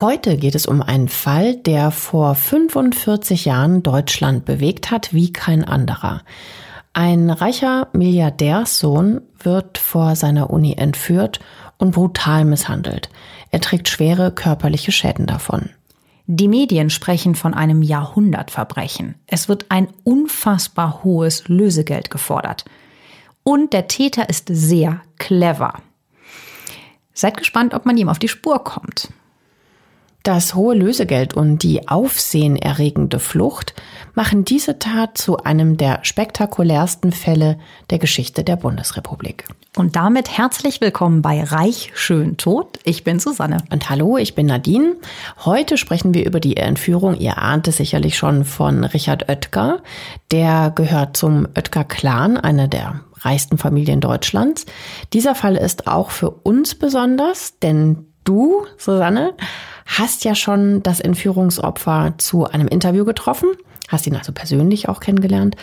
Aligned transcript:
Heute 0.00 0.36
geht 0.36 0.54
es 0.54 0.66
um 0.66 0.80
einen 0.80 1.08
Fall, 1.08 1.56
der 1.56 1.90
vor 1.90 2.36
45 2.36 3.46
Jahren 3.46 3.82
Deutschland 3.82 4.44
bewegt 4.44 4.92
hat 4.92 5.12
wie 5.12 5.32
kein 5.32 5.64
anderer. 5.64 6.22
Ein 6.92 7.30
reicher 7.30 7.88
Milliardärssohn 7.92 9.22
wird 9.40 9.76
vor 9.76 10.14
seiner 10.14 10.50
Uni 10.50 10.74
entführt 10.74 11.40
und 11.78 11.96
brutal 11.96 12.44
misshandelt. 12.44 13.08
Er 13.50 13.60
trägt 13.60 13.88
schwere 13.88 14.30
körperliche 14.30 14.92
Schäden 14.92 15.26
davon. 15.26 15.70
Die 16.28 16.46
Medien 16.46 16.90
sprechen 16.90 17.34
von 17.34 17.52
einem 17.52 17.82
Jahrhundertverbrechen. 17.82 19.16
Es 19.26 19.48
wird 19.48 19.66
ein 19.68 19.88
unfassbar 20.04 21.02
hohes 21.02 21.48
Lösegeld 21.48 22.08
gefordert. 22.08 22.64
Und 23.42 23.72
der 23.72 23.88
Täter 23.88 24.28
ist 24.28 24.46
sehr 24.48 25.00
clever. 25.18 25.82
Seid 27.12 27.36
gespannt, 27.36 27.74
ob 27.74 27.84
man 27.84 27.96
ihm 27.96 28.08
auf 28.08 28.20
die 28.20 28.28
Spur 28.28 28.62
kommt. 28.62 29.08
Das 30.28 30.54
hohe 30.54 30.74
Lösegeld 30.74 31.32
und 31.32 31.62
die 31.62 31.88
aufsehenerregende 31.88 33.18
Flucht 33.18 33.72
machen 34.14 34.44
diese 34.44 34.78
Tat 34.78 35.16
zu 35.16 35.38
einem 35.38 35.78
der 35.78 36.00
spektakulärsten 36.02 37.12
Fälle 37.12 37.58
der 37.88 37.98
Geschichte 37.98 38.44
der 38.44 38.56
Bundesrepublik. 38.56 39.44
Und 39.74 39.96
damit 39.96 40.36
herzlich 40.36 40.82
willkommen 40.82 41.22
bei 41.22 41.42
Reich 41.42 41.92
schön 41.94 42.36
tot. 42.36 42.78
Ich 42.84 43.04
bin 43.04 43.20
Susanne. 43.20 43.64
Und 43.70 43.88
hallo, 43.88 44.18
ich 44.18 44.34
bin 44.34 44.44
Nadine. 44.44 44.96
Heute 45.46 45.78
sprechen 45.78 46.12
wir 46.12 46.26
über 46.26 46.40
die 46.40 46.58
Entführung, 46.58 47.16
ihr 47.16 47.38
ahnt 47.38 47.66
es 47.66 47.78
sicherlich 47.78 48.18
schon, 48.18 48.44
von 48.44 48.84
Richard 48.84 49.30
Oetker. 49.30 49.82
Der 50.30 50.72
gehört 50.74 51.16
zum 51.16 51.48
Oetker-Clan, 51.56 52.36
einer 52.36 52.68
der 52.68 53.00
reichsten 53.20 53.56
Familien 53.56 54.02
Deutschlands. 54.02 54.66
Dieser 55.14 55.34
Fall 55.34 55.56
ist 55.56 55.86
auch 55.86 56.10
für 56.10 56.28
uns 56.28 56.74
besonders, 56.74 57.58
denn 57.60 58.04
du, 58.24 58.66
Susanne, 58.76 59.32
hast 59.88 60.24
ja 60.24 60.34
schon 60.34 60.82
das 60.82 61.00
Entführungsopfer 61.00 62.14
zu 62.18 62.44
einem 62.44 62.68
Interview 62.68 63.04
getroffen, 63.04 63.48
hast 63.88 64.06
ihn 64.06 64.16
also 64.16 64.32
persönlich 64.32 64.88
auch 64.88 65.00
kennengelernt. 65.00 65.56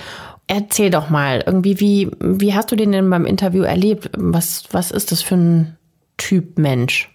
Erzähl 0.47 0.89
doch 0.89 1.09
mal, 1.09 1.43
irgendwie, 1.45 1.79
wie, 1.79 2.11
wie 2.19 2.53
hast 2.53 2.71
du 2.71 2.75
den 2.75 2.91
denn 2.91 3.09
beim 3.09 3.25
Interview 3.25 3.63
erlebt? 3.63 4.09
Was, 4.17 4.65
was 4.71 4.91
ist 4.91 5.11
das 5.11 5.21
für 5.21 5.35
ein 5.35 5.77
Typ 6.17 6.57
Mensch? 6.57 7.09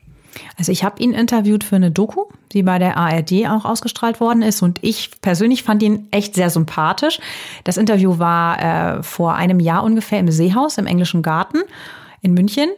Also 0.56 0.72
ich 0.72 0.84
habe 0.84 1.02
ihn 1.02 1.12
interviewt 1.12 1.64
für 1.64 1.77
eine 1.77 1.91
Doku, 1.91 2.27
die 2.52 2.62
bei 2.62 2.78
der 2.78 2.97
ARD 2.97 3.48
auch 3.48 3.64
ausgestrahlt 3.64 4.20
worden 4.20 4.42
ist. 4.42 4.62
Und 4.62 4.78
ich 4.83 5.20
persönlich 5.20 5.62
fand 5.62 5.83
ihn 5.83 6.08
echt 6.12 6.34
sehr 6.34 6.50
sympathisch. 6.50 7.20
Das 7.64 7.77
Interview 7.77 8.19
war 8.19 8.98
äh, 8.98 9.02
vor 9.02 9.34
einem 9.34 9.61
Jahr 9.61 9.83
ungefähr 9.83 10.20
im 10.20 10.30
Seehaus 10.30 10.79
im 10.79 10.86
Englischen 10.86 11.23
Garten 11.23 11.58
in 12.23 12.35
München. 12.35 12.70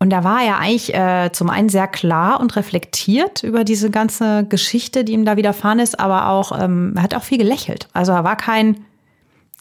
Und 0.00 0.10
da 0.10 0.22
war 0.22 0.42
er 0.42 0.58
eigentlich 0.58 0.94
äh, 0.94 1.30
zum 1.32 1.50
einen 1.50 1.68
sehr 1.68 1.88
klar 1.88 2.40
und 2.40 2.54
reflektiert 2.54 3.42
über 3.42 3.64
diese 3.64 3.90
ganze 3.90 4.44
Geschichte, 4.44 5.04
die 5.04 5.12
ihm 5.12 5.24
da 5.24 5.36
widerfahren 5.36 5.80
ist, 5.80 5.98
aber 5.98 6.28
auch, 6.28 6.56
ähm, 6.58 6.92
er 6.96 7.02
hat 7.02 7.14
auch 7.14 7.24
viel 7.24 7.38
gelächelt. 7.38 7.88
Also 7.92 8.12
er 8.12 8.22
war 8.22 8.36
kein 8.36 8.84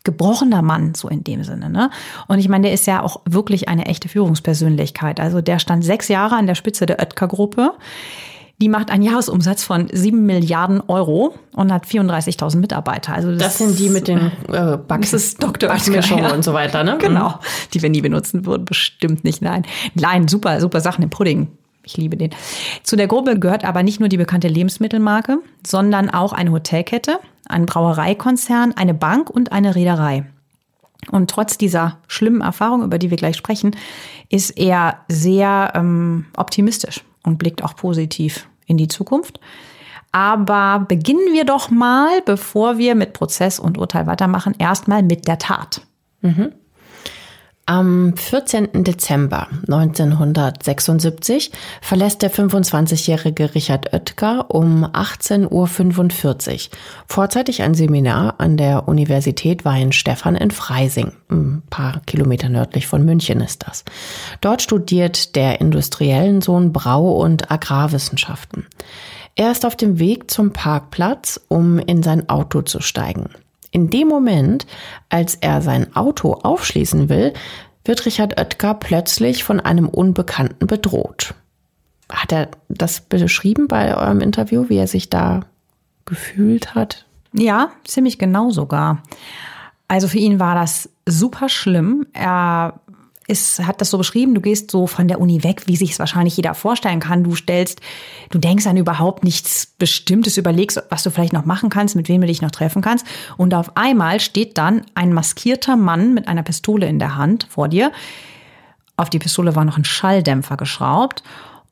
gebrochener 0.03 0.62
Mann, 0.62 0.94
so 0.96 1.09
in 1.09 1.24
dem 1.24 1.44
Sinne. 1.44 1.70
Ne? 1.70 1.90
Und 2.28 2.40
ich 2.40 2.47
meine, 2.50 2.64
der 2.64 2.74
ist 2.74 2.88
ja 2.88 3.02
auch 3.02 3.22
wirklich 3.26 3.68
eine 3.68 3.88
echte 3.88 4.09
Führungspersönlichkeit. 4.09 5.20
Also 5.20 5.42
der 5.42 5.59
stand 5.59 5.84
sechs 5.84 6.08
Jahre 6.08 6.36
an 6.36 6.47
der 6.47 6.56
Spitze 6.56 6.86
der 6.86 7.00
Oetker-Gruppe. 7.00 7.74
Die 8.59 8.69
macht 8.69 8.90
einen 8.90 9.03
Jahresumsatz 9.03 9.63
von 9.63 9.88
7 9.91 10.25
Milliarden 10.25 10.81
Euro 10.88 11.35
und 11.53 11.72
hat 11.72 11.85
34.000 11.85 12.57
Mitarbeiter. 12.57 13.13
Also 13.13 13.31
das, 13.31 13.40
das, 13.40 13.57
sind 13.59 13.78
die 13.78 13.90
mit 13.90 14.07
den 14.07 14.31
äh, 14.51 14.78
Back 14.78 15.09
das 15.12 15.35
Dr. 15.35 15.69
Backmischungen 15.69 16.25
ja. 16.25 16.34
und 16.34 16.44
so 16.44 16.53
weiter, 16.53 16.84
ne? 16.84 16.97
Genau, 17.00 17.29
mhm. 17.29 17.34
die 17.73 17.81
wir 17.84 17.90
nie 17.90 18.01
benutzen 18.01 18.47
würden, 18.47 18.66
bestimmt 18.66 19.23
nicht. 19.23 19.44
Nein, 19.44 19.63
nein, 19.94 20.28
super, 20.28 20.59
super 20.59 20.81
Sachen 20.81 21.03
im 21.03 21.12
Pudding. 21.12 21.50
Ich 21.84 21.97
liebe 21.97 22.17
den. 22.17 22.31
Zu 22.84 22.96
der 22.96 23.07
Gruppe 23.07 23.40
gehört 23.40 23.63
aber 23.63 23.84
nicht 23.84 24.00
nur 24.00 24.09
die 24.09 24.17
bekannte 24.17 24.47
Lebensmittelmarke, 24.47 25.38
sondern 25.66 26.09
auch 26.09 26.34
eine 26.34 26.51
Hotelkette, 26.51 27.19
ein 27.47 27.66
Brauereikonzern, 27.66 28.73
eine 28.75 28.94
Bank 28.94 29.29
und 29.29 29.51
eine 29.51 29.75
Reederei. 29.75 30.25
Und 31.12 31.29
trotz 31.29 31.57
dieser 31.57 32.00
schlimmen 32.07 32.41
Erfahrung, 32.41 32.84
über 32.84 32.97
die 32.97 33.09
wir 33.09 33.17
gleich 33.17 33.38
sprechen, 33.38 33.75
ist 34.29 34.57
er 34.57 34.97
sehr 35.07 35.72
ähm, 35.75 36.25
optimistisch 36.35 37.03
und 37.28 37.38
blickt 37.38 37.64
auch 37.64 37.76
positiv 37.76 38.50
in 38.66 38.78
die 38.78 38.88
Zukunft. 38.88 39.40
Aber 40.12 40.86
beginnen 40.88 41.34
wir 41.34 41.44
doch 41.44 41.70
mal, 41.70 42.22
bevor 42.26 42.78
wir 42.78 42.96
mit 42.96 43.14
Prozess 43.14 43.60
und 43.60 43.78
Urteil 43.78 44.08
weitermachen, 44.08 44.56
erstmal 44.58 45.04
mit 45.04 45.28
der 45.28 45.38
Tat. 45.38 45.82
Mhm. 46.22 46.54
Am 47.69 48.16
14. 48.16 48.85
Dezember 48.85 49.50
1976 49.67 51.51
verlässt 51.81 52.22
der 52.22 52.31
25-jährige 52.31 53.53
Richard 53.55 53.94
Oetker 53.94 54.45
um 54.50 54.85
18.45 54.85 55.50
Uhr 55.51 56.59
vorzeitig 57.07 57.63
ein 57.63 57.73
Seminar 57.73 58.35
an 58.38 58.55
der 58.55 58.88
Universität 58.88 59.66
Weihenstephan 59.66 60.38
in 60.38 60.51
Freising. 60.51 61.11
Ein 61.29 61.61
paar 61.69 62.00
Kilometer 62.05 62.47
nördlich 62.47 62.88
von 62.88 63.03
München 63.03 63.41
ist 63.41 63.67
das. 63.67 63.84
Dort 64.39 64.61
studiert 64.61 65.35
der 65.35 65.59
industriellen 65.59 66.39
Sohn 66.39 66.72
Brau- 66.72 67.17
und 67.22 67.51
Agrarwissenschaften. 67.51 68.66
Er 69.35 69.51
ist 69.51 69.66
auf 69.66 69.75
dem 69.75 69.99
Weg 69.99 70.31
zum 70.31 70.53
Parkplatz, 70.53 71.38
um 71.49 71.79
in 71.79 72.01
sein 72.01 72.29
Auto 72.29 72.61
zu 72.61 72.79
steigen. 72.79 73.29
In 73.78 73.92
dem 73.92 74.08
Moment, 74.08 74.66
als 75.08 75.36
er 75.36 75.62
sein 75.62 75.96
Auto 75.96 76.34
aufschließen 76.34 77.10
will, 77.10 77.34
wird 77.86 78.08
Richard 78.08 78.40
Oetker 78.40 78.74
plötzlich 78.74 79.44
von 79.44 79.60
einem 79.60 79.88
Unbekannten 79.88 80.66
bedroht. 80.66 81.36
Hat 82.12 82.32
er 82.32 82.50
das 82.70 83.02
beschrieben 83.02 83.68
bei 83.68 83.96
eurem 83.96 84.20
Interview, 84.20 84.68
wie 84.70 84.78
er 84.78 84.88
sich 84.88 85.12
da 85.12 85.42
gefühlt 86.06 86.74
hat? 86.74 87.06
Ja, 87.34 87.70
ziemlich 87.84 88.18
genau 88.18 88.50
sogar. 88.50 89.04
Also 89.88 90.08
für 90.08 90.18
ihn 90.18 90.40
war 90.40 90.56
das 90.56 90.90
super 91.06 91.48
schlimm. 91.48 92.08
Er 92.14 92.80
ist, 93.28 93.60
hat 93.66 93.82
das 93.82 93.90
so 93.90 93.98
beschrieben, 93.98 94.34
du 94.34 94.42
gehst 94.42 94.72
so 94.72 94.88
von 94.88 95.08
der 95.08 95.20
Uni 95.20 95.44
weg, 95.44 95.64
wie 95.68 95.76
sich 95.76 95.92
es 95.92 96.00
wahrscheinlich 96.00 96.38
jeder 96.38 96.54
vorstellen 96.54 97.02
kann. 97.02 97.26
Du 97.26 97.36
stellst, 97.36 97.82
du 98.30 98.40
denkst 98.40 98.66
an 98.66 98.78
überhaupt 98.78 99.26
nichts 99.26 99.74
Bestimmtes, 99.78 100.38
überlegst, 100.38 100.82
was 100.90 101.04
du 101.04 101.12
vielleicht 101.12 101.34
noch 101.34 101.46
machen 101.46 101.70
kannst, 101.70 101.98
mit 101.98 102.08
wem 102.08 102.22
du 102.22 102.28
dich 102.28 102.42
noch 102.42 102.52
treffen 102.52 102.82
kannst. 102.82 103.06
Und 103.36 103.54
auf 103.54 103.76
einmal 103.76 104.22
steht 104.22 104.58
dann 104.58 104.84
ein 104.96 105.12
maskierter 105.12 105.76
Mann 105.76 106.14
mit 106.14 106.28
einer 106.30 106.44
Pistole 106.44 106.88
in 106.88 107.00
der 107.00 107.18
Hand 107.18 107.48
vor 107.50 107.68
dir. 107.68 107.92
Auf 108.96 109.10
die 109.10 109.20
Pistole 109.20 109.56
war 109.56 109.66
noch 109.66 109.78
ein 109.78 109.86
Schalldämpfer 109.86 110.56
geschraubt. 110.56 111.22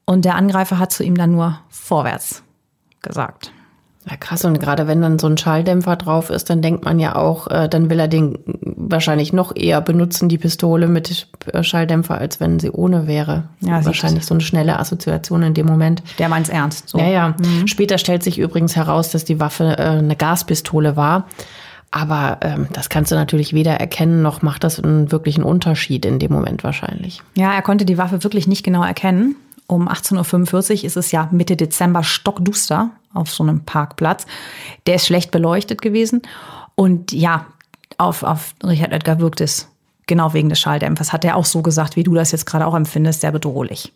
Und 0.05 0.25
der 0.25 0.35
Angreifer 0.35 0.77
hat 0.77 0.91
zu 0.91 1.03
ihm 1.03 1.15
dann 1.15 1.31
nur 1.31 1.59
vorwärts 1.69 2.43
gesagt. 3.01 3.51
Ja, 4.07 4.17
krass. 4.17 4.45
Und 4.45 4.59
gerade 4.59 4.87
wenn 4.87 5.01
dann 5.01 5.17
so 5.17 5.27
ein 5.27 5.37
Schalldämpfer 5.37 5.95
drauf 5.95 6.29
ist, 6.29 6.49
dann 6.49 6.61
denkt 6.61 6.85
man 6.85 6.99
ja 6.99 7.15
auch, 7.15 7.47
äh, 7.47 7.67
dann 7.67 7.89
will 7.89 7.99
er 7.99 8.07
den 8.07 8.37
wahrscheinlich 8.45 9.33
noch 9.33 9.55
eher 9.55 9.81
benutzen, 9.81 10.29
die 10.29 10.37
Pistole 10.37 10.87
mit 10.87 11.27
äh, 11.51 11.63
Schalldämpfer, 11.63 12.17
als 12.17 12.39
wenn 12.39 12.59
sie 12.59 12.69
ohne 12.69 13.07
wäre. 13.07 13.45
Ja, 13.61 13.83
wahrscheinlich 13.83 14.25
so 14.25 14.35
eine 14.35 14.41
schnelle 14.41 14.77
Assoziation 14.79 15.41
in 15.41 15.53
dem 15.55 15.65
Moment. 15.65 16.03
Der 16.19 16.29
meint's 16.29 16.49
ernst. 16.49 16.89
So. 16.89 16.99
Ja, 16.99 17.07
ja. 17.07 17.29
Mhm. 17.29 17.67
Später 17.67 17.97
stellt 17.97 18.21
sich 18.21 18.37
übrigens 18.37 18.75
heraus, 18.75 19.09
dass 19.09 19.25
die 19.25 19.39
Waffe 19.39 19.77
äh, 19.77 19.81
eine 19.81 20.15
Gaspistole 20.15 20.95
war. 20.95 21.25
Aber 21.89 22.39
ähm, 22.41 22.67
das 22.73 22.89
kannst 22.89 23.11
du 23.11 23.15
natürlich 23.15 23.53
weder 23.53 23.75
erkennen, 23.79 24.21
noch 24.21 24.41
macht 24.41 24.65
das 24.65 24.83
einen 24.83 25.11
wirklichen 25.13 25.43
Unterschied 25.43 26.05
in 26.05 26.19
dem 26.19 26.31
Moment 26.31 26.63
wahrscheinlich. 26.63 27.21
Ja, 27.35 27.53
er 27.53 27.61
konnte 27.61 27.85
die 27.85 27.97
Waffe 27.97 28.21
wirklich 28.23 28.47
nicht 28.47 28.63
genau 28.63 28.83
erkennen. 28.83 29.35
Um 29.67 29.89
18.45 29.89 30.79
Uhr 30.79 30.83
ist 30.85 30.97
es 30.97 31.11
ja 31.11 31.27
Mitte 31.31 31.55
Dezember 31.55 32.03
stockduster 32.03 32.91
auf 33.13 33.31
so 33.31 33.43
einem 33.43 33.61
Parkplatz. 33.61 34.25
Der 34.85 34.95
ist 34.95 35.07
schlecht 35.07 35.31
beleuchtet 35.31 35.81
gewesen. 35.81 36.21
Und 36.75 37.11
ja, 37.11 37.47
auf, 37.97 38.23
auf 38.23 38.53
Richard 38.63 38.91
Edgar 38.91 39.19
wirkt 39.19 39.41
es 39.41 39.69
genau 40.05 40.33
wegen 40.33 40.49
des 40.49 40.59
Schalldämpfers. 40.59 41.13
Hat 41.13 41.25
er 41.25 41.35
auch 41.35 41.45
so 41.45 41.61
gesagt, 41.61 41.95
wie 41.95 42.03
du 42.03 42.13
das 42.13 42.31
jetzt 42.31 42.45
gerade 42.45 42.67
auch 42.67 42.75
empfindest, 42.75 43.21
sehr 43.21 43.31
bedrohlich. 43.31 43.91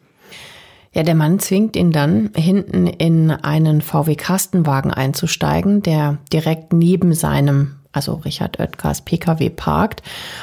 Ja, 0.92 1.04
der 1.04 1.16
Mann 1.16 1.38
zwingt 1.38 1.75
ihn 1.75 1.92
dann, 1.92 2.31
hinten 2.36 2.88
in 2.88 3.30
einen 3.30 3.81
VW-Kastenwagen 3.81 4.92
einzusteigen, 4.92 5.83
der 5.83 6.18
direkt 6.33 6.74
neben 6.74 7.13
seinem, 7.13 7.75
also 7.92 8.16
Richard 8.16 8.60
Oetkers 8.60 9.01
Pkw 9.01 9.51
parkt. 9.51 10.01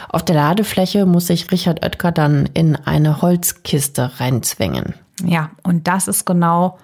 Auf 0.09 0.25
der 0.25 0.37
Ladefläche 0.37 1.05
muss 1.05 1.27
sich 1.27 1.51
Richard 1.51 1.85
Oetker 1.85 2.13
dann 2.13 2.49
in 2.55 2.77
eine 2.77 3.23
Holzkiste 3.23 4.21
reinzwängen. 4.21 4.95
Ja, 5.25 5.51
und 5.63 5.87
das 5.89 6.09
ist 6.09 6.25
genau 6.25 6.79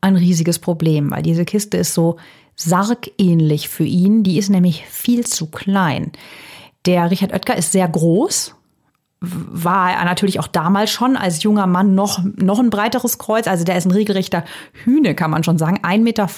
ein 0.00 0.16
riesiges 0.16 0.58
Problem, 0.58 1.10
weil 1.10 1.22
diese 1.22 1.44
Kiste 1.44 1.76
ist 1.76 1.94
so 1.94 2.16
sargähnlich 2.56 3.68
für 3.68 3.84
ihn. 3.84 4.22
Die 4.22 4.38
ist 4.38 4.48
nämlich 4.48 4.84
viel 4.86 5.26
zu 5.26 5.46
klein. 5.46 6.12
Der 6.86 7.10
Richard 7.10 7.32
Oetker 7.32 7.56
ist 7.56 7.72
sehr 7.72 7.88
groß, 7.88 8.54
war 9.20 9.92
er 9.92 10.04
natürlich 10.04 10.38
auch 10.38 10.46
damals 10.46 10.90
schon 10.90 11.16
als 11.16 11.42
junger 11.42 11.66
Mann 11.66 11.94
noch, 11.96 12.20
noch 12.36 12.60
ein 12.60 12.70
breiteres 12.70 13.18
Kreuz. 13.18 13.48
Also 13.48 13.64
der 13.64 13.76
ist 13.76 13.84
ein 13.84 13.90
regelrechter 13.90 14.44
Hühne, 14.84 15.14
kann 15.16 15.30
man 15.30 15.42
schon 15.42 15.58
sagen. 15.58 15.78
1,95 15.82 15.98
Meter, 15.98 16.28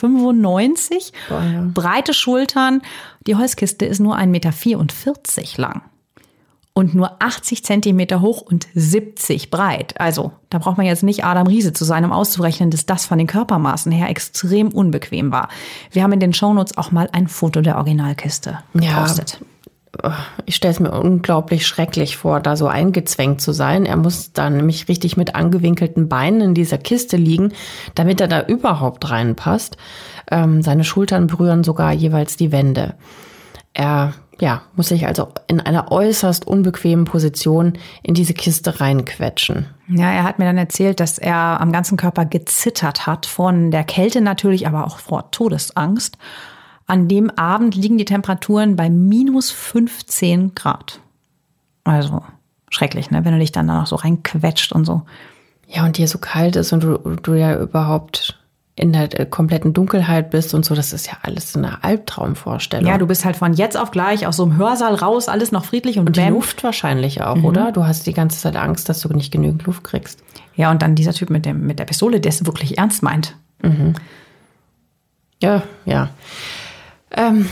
Boah, 1.29 1.43
ja. 1.43 1.71
breite 1.75 2.15
Schultern. 2.15 2.81
Die 3.27 3.37
Holzkiste 3.37 3.85
ist 3.85 4.01
nur 4.01 4.17
1,44 4.17 4.27
Meter 4.27 5.63
lang 5.63 5.83
und 6.73 6.95
nur 6.95 7.23
80 7.23 7.65
Zentimeter 7.65 8.21
hoch 8.21 8.43
und 8.43 8.67
70 8.75 9.51
breit. 9.51 10.01
Also 10.01 10.33
da 10.51 10.59
braucht 10.59 10.77
man 10.77 10.87
jetzt 10.87 11.03
nicht 11.03 11.25
Adam 11.25 11.47
Riese 11.47 11.73
zu 11.73 11.85
sein, 11.85 12.05
um 12.05 12.13
auszurechnen, 12.13 12.71
dass 12.71 12.87
das 12.87 13.07
von 13.07 13.19
den 13.19 13.27
Körpermaßen 13.27 13.93
her 13.93 14.09
extrem 14.09 14.69
unbequem 14.69 15.33
war. 15.33 15.49
Wir 15.91 16.03
haben 16.03 16.13
in 16.13 16.21
den 16.21 16.33
Shownotes 16.33 16.79
auch 16.79 16.93
mal 16.93 17.09
ein 17.13 17.29
Foto 17.29 17.61
der 17.61 17.77
Originalkiste 17.77 18.59
gepostet. 18.73 19.39
Ja 19.41 19.47
ich 20.47 20.57
stelle 20.57 20.73
es 20.73 20.81
mir 20.81 20.93
unglaublich 20.93 21.67
schrecklich 21.67 22.17
vor, 22.17 22.41
da 22.41 22.57
so 22.57 22.69
eingezwängt 22.69 23.41
zu 23.41 23.53
sein. 23.53 23.87
Er 23.87 23.97
muss 23.97 24.33
da 24.33 24.49
nämlich 24.49 24.89
richtig 24.89 25.17
mit 25.17 25.35
angewinkelten 25.35 26.09
Beinen 26.09 26.41
in 26.41 26.55
dieser 26.55 26.79
Kiste 26.79 27.17
liegen, 27.17 27.53
damit 27.95 28.21
er 28.21 28.29
da 28.29 28.43
überhaupt 28.47 29.11
reinpasst. 29.11 29.77
Ähm, 30.31 30.63
seine 30.63 30.85
Schultern 30.85 31.27
berühren 31.27 31.65
sogar 31.65 31.93
jeweils 31.93 32.37
die 32.37 32.53
Wände. 32.53 32.95
Er 33.73 34.15
ja, 34.41 34.63
muss 34.75 34.89
sich 34.89 35.07
also 35.07 35.29
in 35.47 35.61
einer 35.61 35.93
äußerst 35.93 36.47
unbequemen 36.47 37.05
Position 37.05 37.75
in 38.03 38.15
diese 38.15 38.33
Kiste 38.33 38.81
reinquetschen. 38.81 39.67
Ja, 39.89 40.11
er 40.11 40.25
hat 40.25 40.39
mir 40.39 40.47
dann 40.47 40.57
erzählt, 40.57 40.99
dass 40.99 41.19
er 41.19 41.61
am 41.61 41.73
ganzen 41.73 41.99
Körper 41.99 42.25
gezittert 42.25 43.07
hat, 43.07 43.27
von 43.27 43.71
der 43.71 43.85
Kälte 43.85 44.21
natürlich, 44.21 44.67
aber 44.67 44.87
auch 44.87 44.99
vor 44.99 45.31
Todesangst. 45.31 46.17
An 46.87 47.07
dem 47.07 47.31
Abend 47.31 47.75
liegen 47.75 47.99
die 47.99 48.05
Temperaturen 48.05 48.77
bei 48.77 48.89
minus 48.89 49.51
15 49.51 50.55
Grad. 50.55 51.01
Also 51.85 52.23
schrecklich, 52.71 53.11
ne? 53.11 53.25
wenn 53.25 53.35
du 53.35 53.39
dich 53.39 53.53
dann 53.53 53.69
da 53.69 53.79
noch 53.79 53.87
so 53.87 53.97
reinquetscht 53.97 54.73
und 54.73 54.87
so. 54.87 55.03
Ja, 55.69 55.85
und 55.85 55.99
dir 55.99 56.09
so 56.09 56.19
kalt 56.19 56.57
ist 56.57 56.73
und 56.73 56.83
du, 56.83 56.97
du 56.97 57.35
ja 57.35 57.61
überhaupt 57.61 58.40
in 58.81 58.95
der 58.95 59.09
kompletten 59.27 59.75
Dunkelheit 59.75 60.31
bist 60.31 60.55
und 60.55 60.65
so, 60.65 60.75
das 60.75 60.95
ist 60.95 61.07
ja 61.07 61.13
alles 61.21 61.55
eine 61.55 61.85
Albtraumvorstellung. 61.85 62.87
Ja, 62.87 62.97
du 62.97 63.07
bist 63.07 63.27
halt 63.27 63.37
von 63.37 63.53
jetzt 63.53 63.77
auf 63.77 63.91
gleich 63.91 64.27
aus 64.27 64.39
so 64.39 64.45
einem 64.45 64.57
Hörsaal 64.57 64.95
raus, 64.95 65.29
alles 65.29 65.53
noch 65.53 65.67
friedlich 65.67 65.99
und, 65.99 66.07
und 66.07 66.17
die 66.17 66.23
Luft 66.23 66.65
wahrscheinlich 66.65 67.21
auch, 67.21 67.37
mhm. 67.37 67.45
oder? 67.45 67.73
Du 67.73 67.85
hast 67.85 68.07
die 68.07 68.15
ganze 68.15 68.41
Zeit 68.41 68.57
Angst, 68.57 68.89
dass 68.89 69.01
du 69.01 69.11
nicht 69.11 69.33
genügend 69.33 69.67
Luft 69.67 69.85
kriegst. 69.85 70.23
Ja, 70.57 70.71
und 70.71 70.81
dann 70.81 70.95
dieser 70.95 71.13
Typ 71.13 71.29
mit, 71.29 71.45
dem, 71.45 71.67
mit 71.67 71.79
der 71.79 71.85
Pistole, 71.85 72.21
der 72.21 72.31
es 72.31 72.47
wirklich 72.47 72.79
ernst 72.79 73.03
meint. 73.03 73.37
Mhm. 73.63 73.93
Ja, 75.43 75.63
ja. 75.85 76.09
Ähm, 77.11 77.51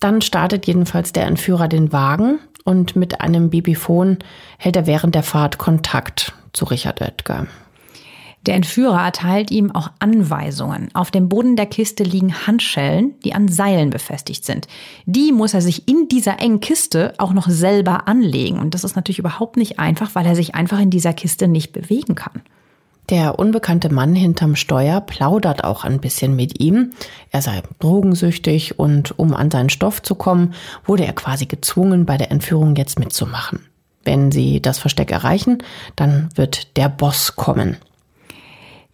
dann 0.00 0.22
startet 0.22 0.66
jedenfalls 0.66 1.12
der 1.12 1.26
Entführer 1.26 1.68
den 1.68 1.92
Wagen 1.92 2.38
und 2.64 2.96
mit 2.96 3.20
einem 3.20 3.50
Babyphon 3.50 4.18
hält 4.56 4.76
er 4.76 4.86
während 4.86 5.14
der 5.14 5.22
Fahrt 5.22 5.58
Kontakt 5.58 6.32
zu 6.54 6.64
Richard 6.64 7.02
Oetker. 7.02 7.48
Der 8.46 8.56
Entführer 8.56 9.02
erteilt 9.02 9.50
ihm 9.50 9.74
auch 9.74 9.90
Anweisungen. 10.00 10.90
Auf 10.92 11.10
dem 11.10 11.30
Boden 11.30 11.56
der 11.56 11.66
Kiste 11.66 12.04
liegen 12.04 12.46
Handschellen, 12.46 13.14
die 13.24 13.32
an 13.32 13.48
Seilen 13.48 13.88
befestigt 13.88 14.44
sind. 14.44 14.68
Die 15.06 15.32
muss 15.32 15.54
er 15.54 15.62
sich 15.62 15.88
in 15.88 16.08
dieser 16.08 16.40
engen 16.40 16.60
Kiste 16.60 17.14
auch 17.16 17.32
noch 17.32 17.48
selber 17.48 18.06
anlegen. 18.06 18.58
Und 18.58 18.74
das 18.74 18.84
ist 18.84 18.96
natürlich 18.96 19.18
überhaupt 19.18 19.56
nicht 19.56 19.78
einfach, 19.78 20.14
weil 20.14 20.26
er 20.26 20.36
sich 20.36 20.54
einfach 20.54 20.78
in 20.78 20.90
dieser 20.90 21.14
Kiste 21.14 21.48
nicht 21.48 21.72
bewegen 21.72 22.14
kann. 22.14 22.42
Der 23.10 23.38
unbekannte 23.38 23.92
Mann 23.92 24.14
hinterm 24.14 24.56
Steuer 24.56 25.00
plaudert 25.00 25.64
auch 25.64 25.84
ein 25.84 26.00
bisschen 26.00 26.36
mit 26.36 26.60
ihm. 26.60 26.92
Er 27.30 27.42
sei 27.42 27.62
drogensüchtig 27.78 28.78
und 28.78 29.18
um 29.18 29.34
an 29.34 29.50
seinen 29.50 29.68
Stoff 29.68 30.02
zu 30.02 30.14
kommen, 30.14 30.54
wurde 30.84 31.04
er 31.04 31.12
quasi 31.12 31.44
gezwungen, 31.46 32.06
bei 32.06 32.16
der 32.16 32.30
Entführung 32.30 32.76
jetzt 32.76 32.98
mitzumachen. 32.98 33.66
Wenn 34.04 34.32
sie 34.32 34.60
das 34.60 34.78
Versteck 34.78 35.12
erreichen, 35.12 35.62
dann 35.96 36.28
wird 36.34 36.76
der 36.76 36.88
Boss 36.88 37.36
kommen. 37.36 37.76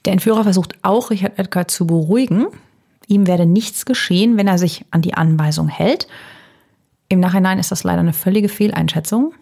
Der 0.04 0.12
Entführer 0.12 0.44
versucht 0.44 0.76
auch, 0.82 1.10
Richard 1.10 1.38
Edgar 1.38 1.68
zu 1.68 1.86
beruhigen. 1.86 2.46
Ihm 3.06 3.26
werde 3.26 3.46
nichts 3.46 3.84
geschehen, 3.84 4.36
wenn 4.36 4.46
er 4.46 4.58
sich 4.58 4.84
an 4.90 5.02
die 5.02 5.14
Anweisung 5.14 5.68
hält. 5.68 6.06
Im 7.08 7.20
Nachhinein 7.20 7.58
ist 7.58 7.72
das 7.72 7.84
leider 7.84 8.00
eine 8.00 8.12
völlige 8.12 8.48
Fehleinschätzung. 8.48 9.34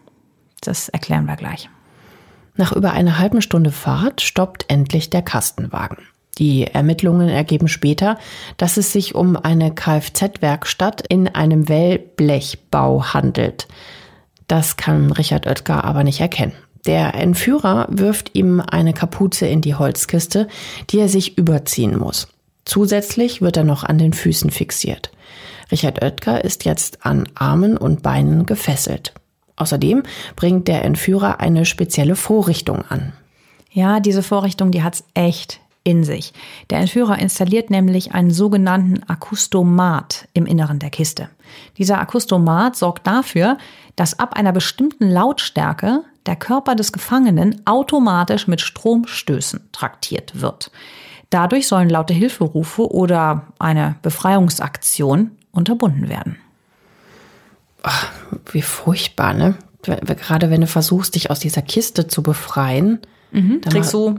Das 0.61 0.89
erklären 0.89 1.27
wir 1.27 1.37
gleich. 1.37 1.69
Nach 2.57 2.73
über 2.73 2.93
einer 2.93 3.19
halben 3.19 3.41
Stunde 3.41 3.71
Fahrt 3.71 4.21
stoppt 4.21 4.65
endlich 4.69 5.11
der 5.11 5.23
Kastenwagen. 5.23 5.99
Die 6.39 6.65
Ermittlungen 6.65 7.29
ergeben 7.29 7.69
später, 7.69 8.19
dass 8.57 8.77
es 8.77 8.93
sich 8.93 9.15
um 9.15 9.37
eine 9.37 9.73
Kfz-Werkstatt 9.73 11.05
in 11.09 11.29
einem 11.29 11.69
Wellblechbau 11.69 13.13
handelt. 13.13 13.69
Das 14.47 14.77
kann 14.77 15.13
Richard 15.13 15.47
Oetker 15.47 15.85
aber 15.85 16.05
nicht 16.05 16.21
erkennen. 16.21 16.55
Der 16.87 17.15
Entführer 17.15 17.87
wirft 17.91 18.35
ihm 18.35 18.61
eine 18.61 18.93
Kapuze 18.93 19.47
in 19.47 19.61
die 19.61 19.75
Holzkiste, 19.75 20.49
die 20.91 20.99
er 20.99 21.09
sich 21.09 21.37
überziehen 21.37 21.99
muss. 21.99 22.29
Zusätzlich 22.65 23.41
wird 23.41 23.57
er 23.57 23.65
noch 23.65 23.85
an 23.85 23.99
den 23.99 24.13
Füßen 24.13 24.51
fixiert. 24.51 25.11
Richard 25.71 26.03
Oetker 26.03 26.45
ist 26.45 26.65
jetzt 26.65 27.05
an 27.05 27.29
Armen 27.35 27.77
und 27.77 28.03
Beinen 28.03 28.47
gefesselt. 28.47 29.13
Außerdem 29.57 30.03
bringt 30.37 30.69
der 30.69 30.85
Entführer 30.85 31.41
eine 31.41 31.65
spezielle 31.65 32.17
Vorrichtung 32.17 32.85
an. 32.89 33.13
Ja, 33.71 34.01
diese 34.01 34.23
Vorrichtung, 34.23 34.71
die 34.71 34.83
hat's 34.83 35.05
echt 35.15 35.61
in 35.85 36.05
sich. 36.05 36.33
Der 36.71 36.79
Entführer 36.79 37.19
installiert 37.19 37.71
nämlich 37.71 38.13
einen 38.13 38.31
sogenannten 38.31 39.03
Akustomat 39.09 40.29
im 40.35 40.47
Inneren 40.47 40.79
der 40.79 40.91
Kiste. 40.91 41.29
Dieser 41.79 42.01
Akustomat 42.01 42.77
sorgt 42.77 43.07
dafür, 43.07 43.59
dass 43.97 44.19
ab 44.19 44.35
einer 44.35 44.53
bestimmten 44.53 45.09
Lautstärke 45.09 46.03
der 46.27 46.37
Körper 46.37 46.75
des 46.75 46.93
Gefangenen 46.93 47.63
automatisch 47.65 48.47
mit 48.47 48.61
Stromstößen 48.61 49.69
traktiert 49.73 50.41
wird. 50.41 50.71
Dadurch 51.31 51.69
sollen 51.69 51.91
laute 51.91 52.15
Hilferufe 52.15 52.91
oder 52.91 53.49
eine 53.59 53.97
Befreiungsaktion 54.03 55.33
unterbunden 55.53 56.09
werden. 56.09 56.37
Ach, 57.83 58.11
wie 58.53 58.63
furchtbar, 58.63 59.35
ne? 59.35 59.57
Gerade 59.83 60.51
wenn 60.51 60.61
du 60.61 60.67
versuchst, 60.67 61.15
dich 61.15 61.31
aus 61.31 61.39
dieser 61.39 61.63
Kiste 61.63 62.09
zu 62.09 62.23
befreien, 62.23 63.01
mhm. 63.31 63.61
dann 63.63 63.73
kriegst 63.73 63.95
du 63.95 64.19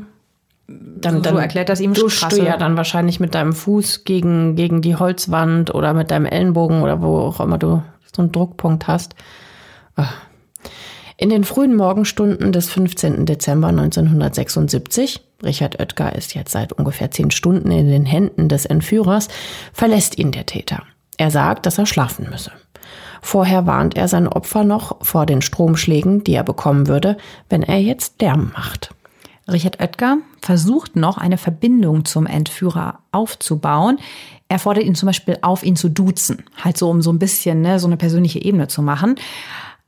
dann, 0.68 1.24
dann 1.24 1.34
so 1.34 1.40
erklärt 1.40 1.70
das 1.70 1.80
ihm 1.80 1.94
duschst 1.94 2.32
du 2.32 2.44
ja 2.44 2.56
dann 2.56 2.78
wahrscheinlich 2.78 3.20
mit 3.20 3.34
deinem 3.34 3.54
Fuß 3.54 4.04
gegen, 4.04 4.56
gegen 4.56 4.82
die 4.82 4.96
Holzwand 4.96 5.74
oder 5.74 5.94
mit 5.94 6.12
deinem 6.12 6.26
Ellenbogen 6.26 6.82
oder 6.84 7.02
wo 7.02 7.20
auch 7.20 7.40
immer 7.40 7.58
du 7.58 7.82
so 8.16 8.22
einen 8.22 8.32
Druckpunkt 8.32 8.88
hast. 8.88 9.16
Ach. 9.96 10.14
In 11.22 11.30
den 11.30 11.44
frühen 11.44 11.76
Morgenstunden 11.76 12.54
des 12.54 12.70
15. 12.70 13.26
Dezember 13.26 13.68
1976, 13.68 15.20
Richard 15.44 15.78
Oetker 15.78 16.16
ist 16.16 16.34
jetzt 16.34 16.54
seit 16.54 16.72
ungefähr 16.72 17.12
zehn 17.12 17.30
Stunden 17.30 17.72
in 17.72 17.90
den 17.90 18.06
Händen 18.06 18.48
des 18.48 18.66
Entführers, 18.66 19.28
verlässt 19.74 20.18
ihn 20.18 20.32
der 20.32 20.46
Täter. 20.46 20.84
Er 21.18 21.30
sagt, 21.30 21.66
dass 21.66 21.78
er 21.78 21.86
schlafen 21.86 22.30
müsse. 22.30 22.54
Vorher 23.22 23.66
warnt 23.66 23.98
er 23.98 24.08
sein 24.08 24.30
Opfer 24.30 24.64
noch 24.64 25.04
vor 25.06 25.26
den 25.26 25.42
Stromschlägen, 25.42 26.24
die 26.24 26.36
er 26.36 26.46
bekommen 26.46 26.88
würde, 26.88 27.18
wenn 27.50 27.64
er 27.64 27.82
jetzt 27.82 28.22
Lärm 28.22 28.54
macht. 28.54 28.92
Richard 29.52 29.82
Oetker 29.82 30.20
versucht 30.42 30.96
noch 30.96 31.18
eine 31.18 31.38
Verbindung 31.38 32.06
zum 32.06 32.28
Entführer 32.28 33.00
aufzubauen. 33.12 34.00
Er 34.48 34.60
fordert 34.60 34.86
ihn 34.86 34.96
zum 34.96 35.08
Beispiel 35.08 35.38
auf, 35.42 35.64
ihn 35.64 35.76
zu 35.76 35.90
duzen. 35.90 36.46
Halt 36.64 36.78
so, 36.78 36.90
um 36.90 37.02
so 37.02 37.12
ein 37.12 37.20
bisschen 37.20 37.60
ne, 37.60 37.78
so 37.78 37.88
eine 37.88 37.98
persönliche 37.98 38.42
Ebene 38.42 38.70
zu 38.70 38.82
machen. 38.82 39.16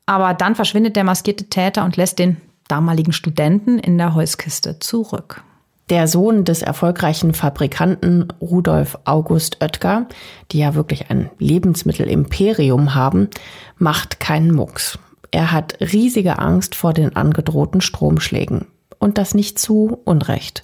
Aber 0.05 0.34
dann 0.34 0.55
verschwindet 0.55 0.96
der 0.96 1.03
maskierte 1.03 1.46
Täter 1.46 1.86
und 1.86 1.98
lässt 1.98 2.20
den 2.20 2.38
damaligen 2.67 3.13
Studenten 3.13 3.79
in 3.79 3.98
der 3.98 4.15
Holzkiste 4.15 4.79
zurück. 4.79 5.43
Der 5.89 6.08
Sohn 6.08 6.46
des 6.46 6.62
erfolgreichen 6.62 7.34
Fabrikanten 7.34 8.31
Rudolf 8.39 8.98
August 9.03 9.62
Oetker, 9.62 10.08
die 10.51 10.60
ja 10.60 10.74
wirklich 10.74 11.10
ein 11.10 11.29
Lebensmittelimperium 11.38 12.96
haben, 12.96 13.29
macht 13.77 14.22
keinen 14.22 14.53
Mucks. 14.53 14.98
Er 15.31 15.51
hat 15.51 15.77
riesige 15.81 16.39
Angst 16.39 16.75
vor 16.75 16.93
den 16.93 17.15
angedrohten 17.15 17.81
Stromschlägen. 17.81 18.67
Und 19.00 19.17
das 19.17 19.34
nicht 19.34 19.60
zu 19.60 20.00
Unrecht, 20.05 20.63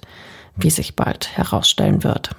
wie 0.56 0.70
sich 0.70 0.96
bald 0.96 1.36
herausstellen 1.36 2.04
wird. 2.04 2.30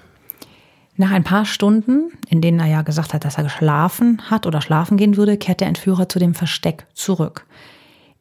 Nach 1.00 1.12
ein 1.12 1.24
paar 1.24 1.46
Stunden, 1.46 2.12
in 2.28 2.42
denen 2.42 2.60
er 2.60 2.66
ja 2.66 2.82
gesagt 2.82 3.14
hat, 3.14 3.24
dass 3.24 3.38
er 3.38 3.46
geschlafen 3.46 4.22
hat 4.30 4.46
oder 4.46 4.62
schlafen 4.62 4.98
gehen 4.98 5.16
würde, 5.16 5.38
kehrt 5.38 5.62
der 5.62 5.70
Entführer 5.70 6.10
zu 6.10 6.20
dem 6.20 6.34
Versteck 6.34 6.88
zurück. 6.94 7.46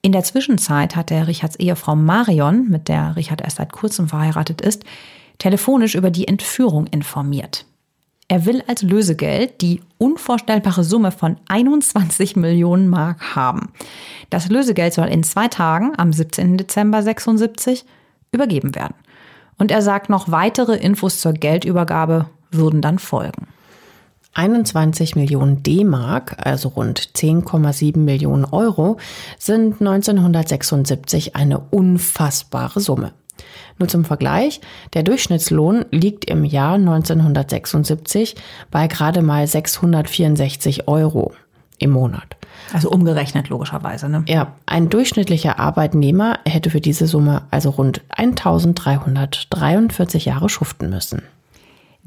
In 0.00 0.12
der 0.12 0.22
Zwischenzeit 0.22 0.94
hat 0.94 1.10
der 1.10 1.26
Richards 1.26 1.56
Ehefrau 1.56 1.96
Marion, 1.96 2.68
mit 2.68 2.86
der 2.86 3.16
Richard 3.16 3.40
erst 3.40 3.56
seit 3.56 3.72
kurzem 3.72 4.06
verheiratet 4.06 4.60
ist, 4.60 4.84
telefonisch 5.38 5.96
über 5.96 6.12
die 6.12 6.28
Entführung 6.28 6.86
informiert. 6.86 7.66
Er 8.28 8.46
will 8.46 8.62
als 8.68 8.82
Lösegeld 8.82 9.60
die 9.60 9.80
unvorstellbare 9.98 10.84
Summe 10.84 11.10
von 11.10 11.36
21 11.48 12.36
Millionen 12.36 12.88
Mark 12.88 13.34
haben. 13.34 13.72
Das 14.30 14.50
Lösegeld 14.50 14.94
soll 14.94 15.08
in 15.08 15.24
zwei 15.24 15.48
Tagen, 15.48 15.94
am 15.96 16.12
17. 16.12 16.56
Dezember 16.56 17.02
76, 17.02 17.84
übergeben 18.30 18.76
werden. 18.76 18.94
Und 19.56 19.72
er 19.72 19.82
sagt 19.82 20.10
noch, 20.10 20.30
weitere 20.30 20.76
Infos 20.76 21.20
zur 21.20 21.32
Geldübergabe 21.32 22.26
würden 22.50 22.80
dann 22.80 22.98
folgen. 22.98 23.48
21 24.34 25.16
Millionen 25.16 25.64
D-Mark, 25.64 26.36
also 26.46 26.68
rund 26.68 27.00
10,7 27.00 27.98
Millionen 27.98 28.44
Euro, 28.44 28.98
sind 29.38 29.80
1976 29.80 31.34
eine 31.34 31.58
unfassbare 31.58 32.80
Summe. 32.80 33.12
Nur 33.78 33.88
zum 33.88 34.04
Vergleich, 34.04 34.60
der 34.94 35.02
Durchschnittslohn 35.02 35.86
liegt 35.90 36.26
im 36.26 36.44
Jahr 36.44 36.74
1976 36.74 38.36
bei 38.70 38.86
gerade 38.86 39.22
mal 39.22 39.44
664 39.46 40.88
Euro 40.88 41.32
im 41.78 41.90
Monat. 41.90 42.36
Also 42.72 42.90
umgerechnet 42.90 43.48
logischerweise. 43.48 44.08
Ne? 44.08 44.24
Ja, 44.26 44.54
ein 44.66 44.88
durchschnittlicher 44.88 45.58
Arbeitnehmer 45.58 46.38
hätte 46.44 46.70
für 46.70 46.80
diese 46.80 47.06
Summe 47.06 47.42
also 47.50 47.70
rund 47.70 48.02
1343 48.10 50.26
Jahre 50.26 50.48
schuften 50.48 50.90
müssen. 50.90 51.22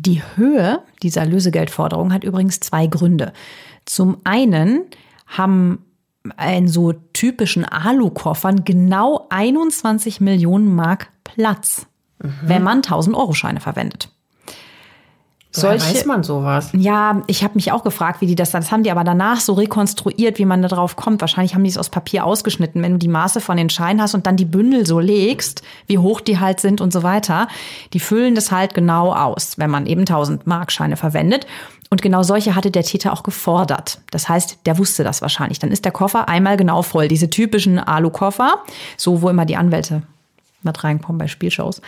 Die 0.03 0.23
Höhe 0.35 0.81
dieser 1.03 1.25
Lösegeldforderung 1.25 2.11
hat 2.11 2.23
übrigens 2.23 2.59
zwei 2.59 2.87
Gründe. 2.87 3.33
Zum 3.85 4.17
einen 4.23 4.85
haben 5.27 5.85
in 6.43 6.67
so 6.67 6.93
typischen 7.13 7.65
Alu-Koffern 7.65 8.63
genau 8.63 9.27
21 9.29 10.19
Millionen 10.19 10.73
Mark 10.73 11.09
Platz, 11.23 11.85
mhm. 12.19 12.33
wenn 12.43 12.63
man 12.63 12.77
1000 12.77 13.15
Euro 13.15 13.33
Scheine 13.33 13.59
verwendet. 13.59 14.09
Solche, 15.53 15.85
weiß 15.85 16.05
man 16.05 16.23
sowas? 16.23 16.69
Ja, 16.71 17.23
ich 17.27 17.43
habe 17.43 17.55
mich 17.55 17.73
auch 17.73 17.83
gefragt, 17.83 18.21
wie 18.21 18.25
die 18.25 18.35
das 18.35 18.51
dann. 18.51 18.61
Das 18.61 18.71
haben 18.71 18.83
die 18.83 18.91
aber 18.91 19.03
danach 19.03 19.41
so 19.41 19.53
rekonstruiert, 19.53 20.39
wie 20.39 20.45
man 20.45 20.61
da 20.61 20.69
drauf 20.69 20.95
kommt. 20.95 21.19
Wahrscheinlich 21.19 21.55
haben 21.55 21.63
die 21.65 21.69
es 21.69 21.77
aus 21.77 21.89
Papier 21.89 22.25
ausgeschnitten, 22.25 22.81
wenn 22.81 22.93
du 22.93 22.97
die 22.97 23.09
Maße 23.09 23.41
von 23.41 23.57
den 23.57 23.69
Scheinen 23.69 24.01
hast 24.01 24.15
und 24.15 24.25
dann 24.25 24.37
die 24.37 24.45
Bündel 24.45 24.85
so 24.85 24.99
legst, 24.99 25.61
wie 25.87 25.97
hoch 25.97 26.21
die 26.21 26.39
halt 26.39 26.61
sind 26.61 26.79
und 26.79 26.93
so 26.93 27.03
weiter. 27.03 27.49
Die 27.91 27.99
füllen 27.99 28.33
das 28.33 28.51
halt 28.51 28.73
genau 28.73 29.13
aus, 29.13 29.57
wenn 29.57 29.69
man 29.69 29.87
eben 29.87 30.01
1000 30.01 30.47
Mark 30.47 30.71
Scheine 30.71 30.95
verwendet. 30.95 31.45
Und 31.89 32.01
genau 32.01 32.23
solche 32.23 32.55
hatte 32.55 32.71
der 32.71 32.83
Täter 32.83 33.11
auch 33.11 33.23
gefordert. 33.23 33.99
Das 34.11 34.29
heißt, 34.29 34.59
der 34.65 34.77
wusste 34.77 35.03
das 35.03 35.21
wahrscheinlich. 35.21 35.59
Dann 35.59 35.71
ist 35.71 35.83
der 35.83 35.91
Koffer 35.91 36.29
einmal 36.29 36.55
genau 36.55 36.81
voll. 36.81 37.09
Diese 37.09 37.29
typischen 37.29 37.77
Alu-Koffer, 37.77 38.59
so 38.95 39.21
wo 39.21 39.27
immer 39.27 39.45
die 39.45 39.57
Anwälte 39.57 40.03
mit 40.63 40.81
reinkommen 40.81 41.17
bei 41.17 41.27
Spielshows. 41.27 41.81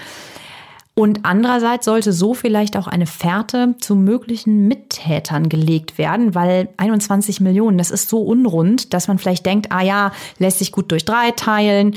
Und 0.96 1.22
andererseits 1.24 1.86
sollte 1.86 2.14
so 2.14 2.36
vielleicht 2.36 2.78
auch 2.78 2.86
eine 2.86 3.08
Fährte 3.08 3.76
zu 3.80 3.96
möglichen 3.96 4.68
Mittätern 4.68 5.50
gelegt 5.50 5.98
werden, 5.98 6.36
weil 6.36 6.70
21 6.78 7.42
Millionen, 7.42 7.80
das 7.80 7.90
ist 7.90 8.10
so 8.10 8.22
unrund, 8.22 8.94
dass 8.94 9.08
man 9.08 9.18
vielleicht 9.18 9.46
denkt, 9.46 9.72
ah 9.72 9.82
ja, 9.82 10.12
lässt 10.38 10.60
sich 10.60 10.72
gut 10.72 10.92
durch 10.92 11.04
drei 11.04 11.32
teilen. 11.32 11.96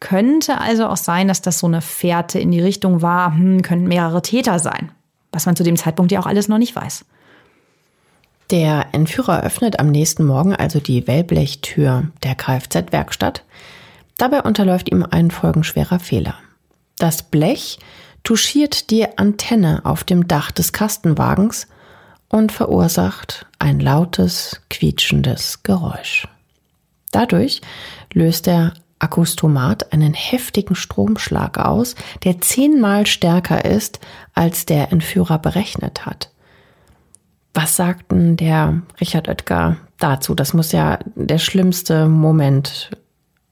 Könnte 0.00 0.60
also 0.60 0.86
auch 0.86 0.96
sein, 0.96 1.28
dass 1.28 1.42
das 1.42 1.58
so 1.58 1.66
eine 1.66 1.82
Fährte 1.82 2.38
in 2.38 2.50
die 2.50 2.62
Richtung 2.62 3.02
war, 3.02 3.34
hm, 3.34 3.60
können 3.60 3.86
mehrere 3.86 4.22
Täter 4.22 4.58
sein. 4.58 4.92
Was 5.30 5.44
man 5.44 5.56
zu 5.56 5.62
dem 5.62 5.76
Zeitpunkt 5.76 6.10
ja 6.10 6.20
auch 6.20 6.26
alles 6.26 6.48
noch 6.48 6.58
nicht 6.58 6.74
weiß. 6.74 7.04
Der 8.50 8.86
Entführer 8.92 9.42
öffnet 9.42 9.78
am 9.78 9.90
nächsten 9.90 10.24
Morgen 10.24 10.54
also 10.54 10.80
die 10.80 11.06
Wellblechtür 11.06 12.04
der 12.22 12.34
Kfz-Werkstatt. 12.34 13.44
Dabei 14.16 14.40
unterläuft 14.42 14.90
ihm 14.90 15.04
ein 15.08 15.30
folgenschwerer 15.30 15.98
Fehler. 15.98 16.34
Das 16.96 17.22
Blech 17.22 17.78
touchiert 18.22 18.90
die 18.90 19.18
Antenne 19.18 19.80
auf 19.84 20.04
dem 20.04 20.28
Dach 20.28 20.50
des 20.50 20.72
Kastenwagens 20.72 21.66
und 22.28 22.52
verursacht 22.52 23.46
ein 23.58 23.80
lautes, 23.80 24.60
quietschendes 24.70 25.62
Geräusch. 25.62 26.28
Dadurch 27.10 27.60
löst 28.12 28.46
der 28.46 28.74
Akkustomat 28.98 29.92
einen 29.92 30.12
heftigen 30.12 30.74
Stromschlag 30.74 31.58
aus, 31.58 31.94
der 32.24 32.40
zehnmal 32.40 33.06
stärker 33.06 33.64
ist, 33.64 34.00
als 34.34 34.66
der 34.66 34.92
Entführer 34.92 35.38
berechnet 35.38 36.04
hat. 36.04 36.32
Was 37.54 37.76
sagten 37.76 38.36
der 38.36 38.82
Richard 39.00 39.28
Oetker 39.28 39.76
dazu? 39.98 40.34
Das 40.34 40.52
muss 40.52 40.72
ja 40.72 40.98
der 41.14 41.38
schlimmste 41.38 42.08
Moment 42.08 42.90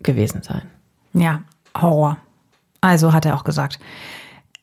gewesen 0.00 0.42
sein. 0.42 0.62
Ja, 1.12 1.42
Horror. 1.80 2.18
Also 2.80 3.12
hat 3.12 3.24
er 3.24 3.36
auch 3.36 3.44
gesagt. 3.44 3.78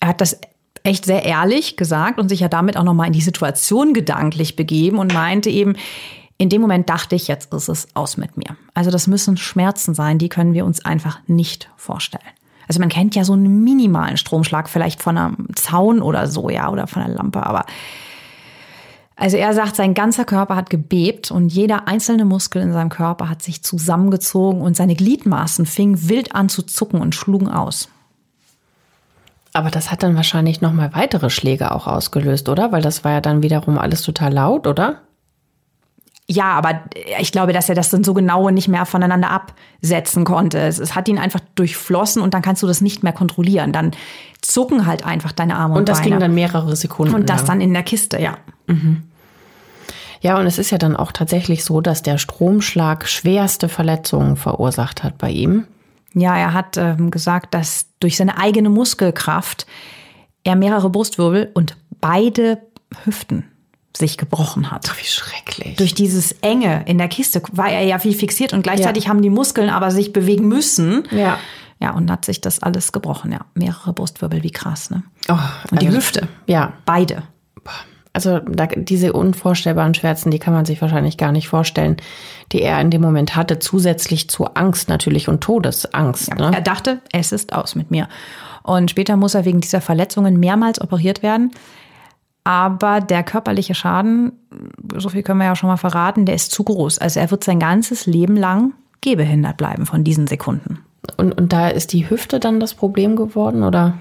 Er 0.04 0.10
hat 0.10 0.20
das 0.20 0.38
echt 0.84 1.06
sehr 1.06 1.24
ehrlich 1.24 1.78
gesagt 1.78 2.20
und 2.20 2.28
sich 2.28 2.42
ja 2.42 2.50
damit 2.50 2.76
auch 2.76 2.84
nochmal 2.84 3.08
in 3.08 3.14
die 3.14 3.22
Situation 3.22 3.94
gedanklich 3.94 4.58
begeben 4.58 4.98
und 4.98 5.14
meinte 5.14 5.50
eben, 5.50 5.78
in 6.38 6.50
dem 6.50 6.60
Moment 6.60 6.90
dachte 6.90 7.16
ich, 7.16 7.30
jetzt 7.30 7.54
ist 7.54 7.70
es 7.70 7.88
aus 7.94 8.18
mit 8.18 8.36
mir. 8.36 8.58
Also 8.74 8.92
das 8.92 9.08
müssen 9.08 9.38
Schmerzen 9.38 9.94
sein, 9.94 10.18
die 10.18 10.28
können 10.28 10.54
wir 10.54 10.66
uns 10.66 10.84
einfach 10.84 11.20
nicht 11.28 11.70
vorstellen. 11.78 12.22
Also 12.68 12.82
man 12.82 12.90
kennt 12.90 13.16
ja 13.16 13.24
so 13.24 13.32
einen 13.32 13.64
minimalen 13.64 14.18
Stromschlag 14.18 14.68
vielleicht 14.68 15.02
von 15.02 15.18
einem 15.18 15.48
Zaun 15.56 16.02
oder 16.02 16.28
so, 16.28 16.50
ja, 16.50 16.70
oder 16.70 16.86
von 16.86 17.02
einer 17.02 17.14
Lampe, 17.14 17.46
aber 17.46 17.66
also 19.16 19.38
er 19.38 19.54
sagt, 19.54 19.78
sein 19.78 19.94
ganzer 19.94 20.26
Körper 20.26 20.58
hat 20.58 20.70
gebebt 20.70 21.32
und 21.32 21.48
jeder 21.48 21.88
einzelne 21.88 22.26
Muskel 22.26 22.62
in 22.62 22.74
seinem 22.74 22.90
Körper 22.90 23.30
hat 23.30 23.42
sich 23.42 23.64
zusammengezogen 23.64 24.60
und 24.60 24.76
seine 24.76 24.96
Gliedmaßen 24.96 25.66
fingen 25.66 26.10
wild 26.10 26.36
an 26.36 26.50
zu 26.50 26.62
zucken 26.64 27.00
und 27.00 27.16
schlugen 27.16 27.48
aus. 27.48 27.88
Aber 29.54 29.70
das 29.70 29.92
hat 29.92 30.02
dann 30.02 30.16
wahrscheinlich 30.16 30.62
noch 30.62 30.74
mal 30.74 30.94
weitere 30.94 31.30
Schläge 31.30 31.72
auch 31.72 31.86
ausgelöst, 31.86 32.50
oder? 32.50 32.72
Weil 32.72 32.82
das 32.82 33.04
war 33.04 33.12
ja 33.12 33.22
dann 33.22 33.44
wiederum 33.44 33.78
alles 33.78 34.02
total 34.02 34.34
laut, 34.34 34.66
oder? 34.66 35.02
Ja, 36.26 36.54
aber 36.54 36.82
ich 37.20 37.32
glaube, 37.32 37.54
dass 37.54 37.68
er 37.68 37.76
das 37.76 37.90
dann 37.90 38.04
so 38.04 38.14
genau 38.14 38.50
nicht 38.50 38.68
mehr 38.68 38.86
voneinander 38.86 39.30
absetzen 39.30 40.24
konnte. 40.24 40.58
Es, 40.58 40.80
es, 40.80 40.96
hat 40.96 41.08
ihn 41.10 41.20
einfach 41.20 41.42
durchflossen 41.56 42.22
und 42.22 42.34
dann 42.34 42.42
kannst 42.42 42.64
du 42.64 42.68
das 42.68 42.82
nicht 42.82 43.04
mehr 43.04 43.12
kontrollieren. 43.12 43.74
Dann 43.74 43.92
zucken 44.42 44.86
halt 44.88 45.06
einfach 45.06 45.34
deine 45.34 45.56
Arme 45.56 45.74
und, 45.74 45.82
und 45.82 45.90
das 45.90 46.00
Beine. 46.00 46.12
ging 46.12 46.20
dann 46.20 46.34
mehrere 46.34 46.76
Sekunden. 46.76 47.14
Und 47.14 47.30
das 47.30 47.42
lang. 47.42 47.48
dann 47.48 47.62
in 47.62 47.74
der 47.74 47.84
Kiste, 47.84 48.22
ja. 48.22 48.38
Mhm. 48.68 49.04
Ja, 50.22 50.40
und 50.40 50.46
es 50.46 50.58
ist 50.58 50.72
ja 50.72 50.78
dann 50.78 50.96
auch 50.96 51.12
tatsächlich 51.12 51.66
so, 51.66 51.82
dass 51.82 52.02
der 52.02 52.18
Stromschlag 52.18 53.08
schwerste 53.10 53.68
Verletzungen 53.68 54.38
verursacht 54.38 55.04
hat 55.04 55.18
bei 55.18 55.30
ihm. 55.30 55.68
Ja, 56.14 56.38
er 56.38 56.54
hat 56.54 56.78
ähm, 56.78 57.12
gesagt, 57.12 57.54
dass 57.54 57.88
durch 58.00 58.18
seine 58.18 58.38
eigene 58.38 58.70
Muskelkraft 58.70 59.66
er 60.44 60.56
mehrere 60.56 60.90
Brustwirbel 60.90 61.52
und 61.54 61.78
beide 62.02 62.62
Hüften 63.04 63.46
sich 63.96 64.18
gebrochen 64.18 64.72
hat. 64.72 64.88
Ach, 64.90 65.00
wie 65.00 65.06
schrecklich. 65.06 65.76
Durch 65.78 65.94
dieses 65.94 66.32
Enge 66.42 66.84
in 66.88 66.98
der 66.98 67.08
Kiste 67.08 67.42
war 67.52 67.70
er 67.70 67.84
ja 67.84 68.04
wie 68.04 68.14
fixiert 68.14 68.54
und 68.54 68.64
gleichzeitig 68.64 69.06
ja. 69.06 69.10
haben 69.10 69.22
die 69.22 69.30
Muskeln 69.30 69.70
aber 69.70 69.92
sich 69.92 70.14
bewegen 70.14 70.48
müssen. 70.48 71.04
Ja. 71.12 71.40
Ja, 71.80 71.92
und 71.92 72.10
hat 72.10 72.24
sich 72.24 72.40
das 72.40 72.64
alles 72.64 72.94
gebrochen, 72.94 73.34
ja. 73.34 73.42
Mehrere 73.56 73.92
Brustwirbel, 73.92 74.42
wie 74.42 74.52
krass, 74.52 74.90
ne? 74.90 75.04
Oh, 75.28 75.38
und 75.70 75.82
die 75.82 75.88
also, 75.88 75.98
Hüfte. 75.98 76.28
Ja. 76.48 76.74
Beide. 76.86 77.24
Also 78.16 78.40
da, 78.40 78.68
diese 78.68 79.12
unvorstellbaren 79.12 79.96
Schmerzen, 79.96 80.30
die 80.30 80.38
kann 80.38 80.54
man 80.54 80.66
sich 80.66 80.82
wahrscheinlich 80.82 81.18
gar 81.18 81.32
nicht 81.32 81.48
vorstellen, 81.48 81.98
die 82.52 82.62
er 82.62 82.80
in 82.80 82.92
dem 82.92 83.02
Moment 83.02 83.36
hatte, 83.36 83.58
zusätzlich 83.58 84.30
zu 84.30 84.46
Angst 84.54 84.88
natürlich 84.88 85.28
und 85.28 85.42
Todesangst. 85.42 86.30
Ja, 86.30 86.36
ne? 86.36 86.56
Er 86.56 86.62
dachte, 86.62 87.02
es 87.12 87.32
ist 87.32 87.54
aus 87.54 87.74
mit 87.74 87.90
mir. 87.90 88.08
Und 88.62 88.92
später 88.92 89.18
muss 89.18 89.34
er 89.34 89.46
wegen 89.46 89.62
dieser 89.62 89.82
Verletzungen 89.82 90.40
mehrmals 90.40 90.80
operiert 90.80 91.24
werden. 91.24 91.52
Aber 92.44 93.02
der 93.02 93.24
körperliche 93.24 93.74
Schaden, 93.74 94.34
so 94.98 95.10
viel 95.10 95.24
können 95.24 95.40
wir 95.40 95.46
ja 95.46 95.56
schon 95.56 95.70
mal 95.70 95.78
verraten, 95.78 96.26
der 96.26 96.36
ist 96.36 96.52
zu 96.52 96.64
groß. 96.64 97.00
Also 97.00 97.20
er 97.20 97.32
wird 97.32 97.44
sein 97.44 97.60
ganzes 97.60 98.06
Leben 98.06 98.36
lang 98.36 98.74
gehbehindert 99.02 99.58
bleiben 99.58 99.86
von 99.86 100.04
diesen 100.04 100.28
Sekunden. 100.28 100.80
Und, 101.18 101.38
und 101.38 101.52
da 101.52 101.68
ist 101.68 101.92
die 101.92 102.10
Hüfte 102.10 102.40
dann 102.40 102.60
das 102.60 102.74
Problem 102.74 103.16
geworden, 103.16 103.64
oder? 103.64 103.98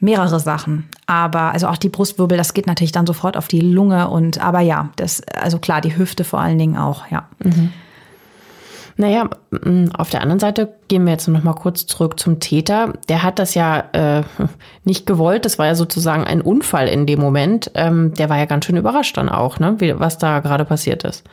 Mehrere 0.00 0.40
Sachen. 0.40 0.88
Aber 1.06 1.52
also 1.52 1.68
auch 1.68 1.76
die 1.76 1.88
Brustwirbel, 1.88 2.36
das 2.36 2.54
geht 2.54 2.66
natürlich 2.66 2.92
dann 2.92 3.06
sofort 3.06 3.36
auf 3.36 3.46
die 3.46 3.60
Lunge 3.60 4.08
und 4.08 4.40
aber 4.40 4.60
ja, 4.60 4.90
das, 4.96 5.22
also 5.28 5.58
klar, 5.58 5.80
die 5.80 5.96
Hüfte 5.96 6.24
vor 6.24 6.40
allen 6.40 6.58
Dingen 6.58 6.76
auch, 6.76 7.08
ja. 7.10 7.28
Mhm. 7.38 7.72
Naja, 9.00 9.30
auf 9.94 10.10
der 10.10 10.20
anderen 10.20 10.40
Seite 10.40 10.74
gehen 10.88 11.06
wir 11.06 11.12
jetzt 11.12 11.26
noch 11.26 11.42
mal 11.42 11.54
kurz 11.54 11.86
zurück 11.86 12.20
zum 12.20 12.38
Täter. 12.38 12.92
Der 13.08 13.22
hat 13.22 13.38
das 13.38 13.54
ja 13.54 13.84
äh, 13.92 14.24
nicht 14.84 15.06
gewollt. 15.06 15.46
Das 15.46 15.58
war 15.58 15.64
ja 15.64 15.74
sozusagen 15.74 16.24
ein 16.24 16.42
Unfall 16.42 16.86
in 16.86 17.06
dem 17.06 17.18
Moment. 17.18 17.70
Ähm, 17.76 18.12
der 18.12 18.28
war 18.28 18.36
ja 18.36 18.44
ganz 18.44 18.66
schön 18.66 18.76
überrascht 18.76 19.16
dann 19.16 19.30
auch, 19.30 19.58
ne, 19.58 19.76
wie, 19.78 19.98
was 19.98 20.18
da 20.18 20.40
gerade 20.40 20.66
passiert 20.66 21.04
ist. 21.04 21.24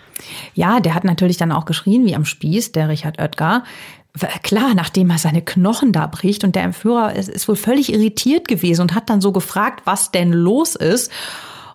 Ja, 0.53 0.79
der 0.79 0.95
hat 0.95 1.03
natürlich 1.03 1.35
dann 1.35 1.51
auch 1.51 1.65
geschrien 1.65 2.05
wie 2.05 2.15
am 2.15 2.23
Spieß, 2.23 2.71
der 2.71 2.87
Richard 2.87 3.19
Oetker 3.19 3.63
klar, 4.43 4.73
nachdem 4.73 5.09
er 5.09 5.17
seine 5.17 5.41
Knochen 5.41 5.91
da 5.91 6.07
bricht 6.07 6.43
und 6.43 6.55
der 6.55 6.63
Entführer 6.63 7.15
ist, 7.15 7.29
ist 7.29 7.47
wohl 7.47 7.55
völlig 7.55 7.93
irritiert 7.93 8.47
gewesen 8.47 8.81
und 8.81 8.95
hat 8.95 9.09
dann 9.09 9.21
so 9.21 9.31
gefragt, 9.31 9.81
was 9.85 10.11
denn 10.11 10.33
los 10.33 10.75
ist. 10.75 11.11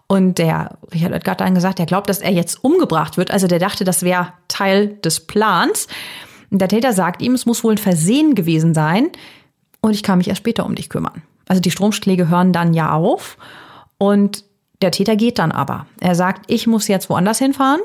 Und 0.06 0.38
der 0.38 0.76
Richard 0.92 1.12
Oetker 1.12 1.30
hat 1.32 1.40
dann 1.40 1.54
gesagt, 1.54 1.80
er 1.80 1.86
glaubt, 1.86 2.08
dass 2.08 2.18
er 2.18 2.32
jetzt 2.32 2.62
umgebracht 2.62 3.16
wird. 3.16 3.30
Also 3.30 3.46
der 3.46 3.58
dachte, 3.58 3.84
das 3.84 4.02
wäre 4.02 4.32
Teil 4.48 4.98
des 5.04 5.20
Plans. 5.20 5.86
Der 6.50 6.68
Täter 6.68 6.92
sagt 6.92 7.22
ihm, 7.22 7.32
es 7.32 7.46
muss 7.46 7.64
wohl 7.64 7.74
ein 7.74 7.78
Versehen 7.78 8.34
gewesen 8.34 8.74
sein 8.74 9.10
und 9.80 9.92
ich 9.92 10.02
kann 10.02 10.18
mich 10.18 10.28
erst 10.28 10.40
später 10.40 10.66
um 10.66 10.74
dich 10.74 10.90
kümmern. 10.90 11.22
Also 11.48 11.62
die 11.62 11.70
Stromschläge 11.70 12.28
hören 12.28 12.52
dann 12.52 12.74
ja 12.74 12.92
auf 12.92 13.38
und 13.96 14.44
der 14.82 14.90
Täter 14.90 15.16
geht 15.16 15.38
dann 15.38 15.52
aber. 15.52 15.86
Er 16.00 16.14
sagt, 16.14 16.50
ich 16.50 16.66
muss 16.66 16.88
jetzt 16.88 17.08
woanders 17.08 17.38
hinfahren. 17.38 17.80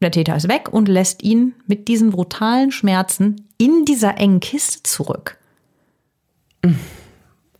Der 0.00 0.10
Täter 0.10 0.36
ist 0.36 0.48
weg 0.48 0.68
und 0.72 0.88
lässt 0.88 1.22
ihn 1.22 1.54
mit 1.66 1.88
diesen 1.88 2.10
brutalen 2.10 2.70
Schmerzen 2.70 3.48
in 3.58 3.84
dieser 3.84 4.18
engen 4.18 4.40
Kiste 4.40 4.82
zurück. 4.82 5.38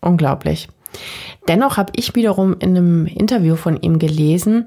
Unglaublich. 0.01 0.69
Dennoch 1.49 1.77
habe 1.77 1.93
ich 1.97 2.15
wiederum 2.15 2.57
in 2.59 2.77
einem 2.77 3.07
Interview 3.07 3.57
von 3.57 3.81
ihm 3.81 3.99
gelesen, 3.99 4.67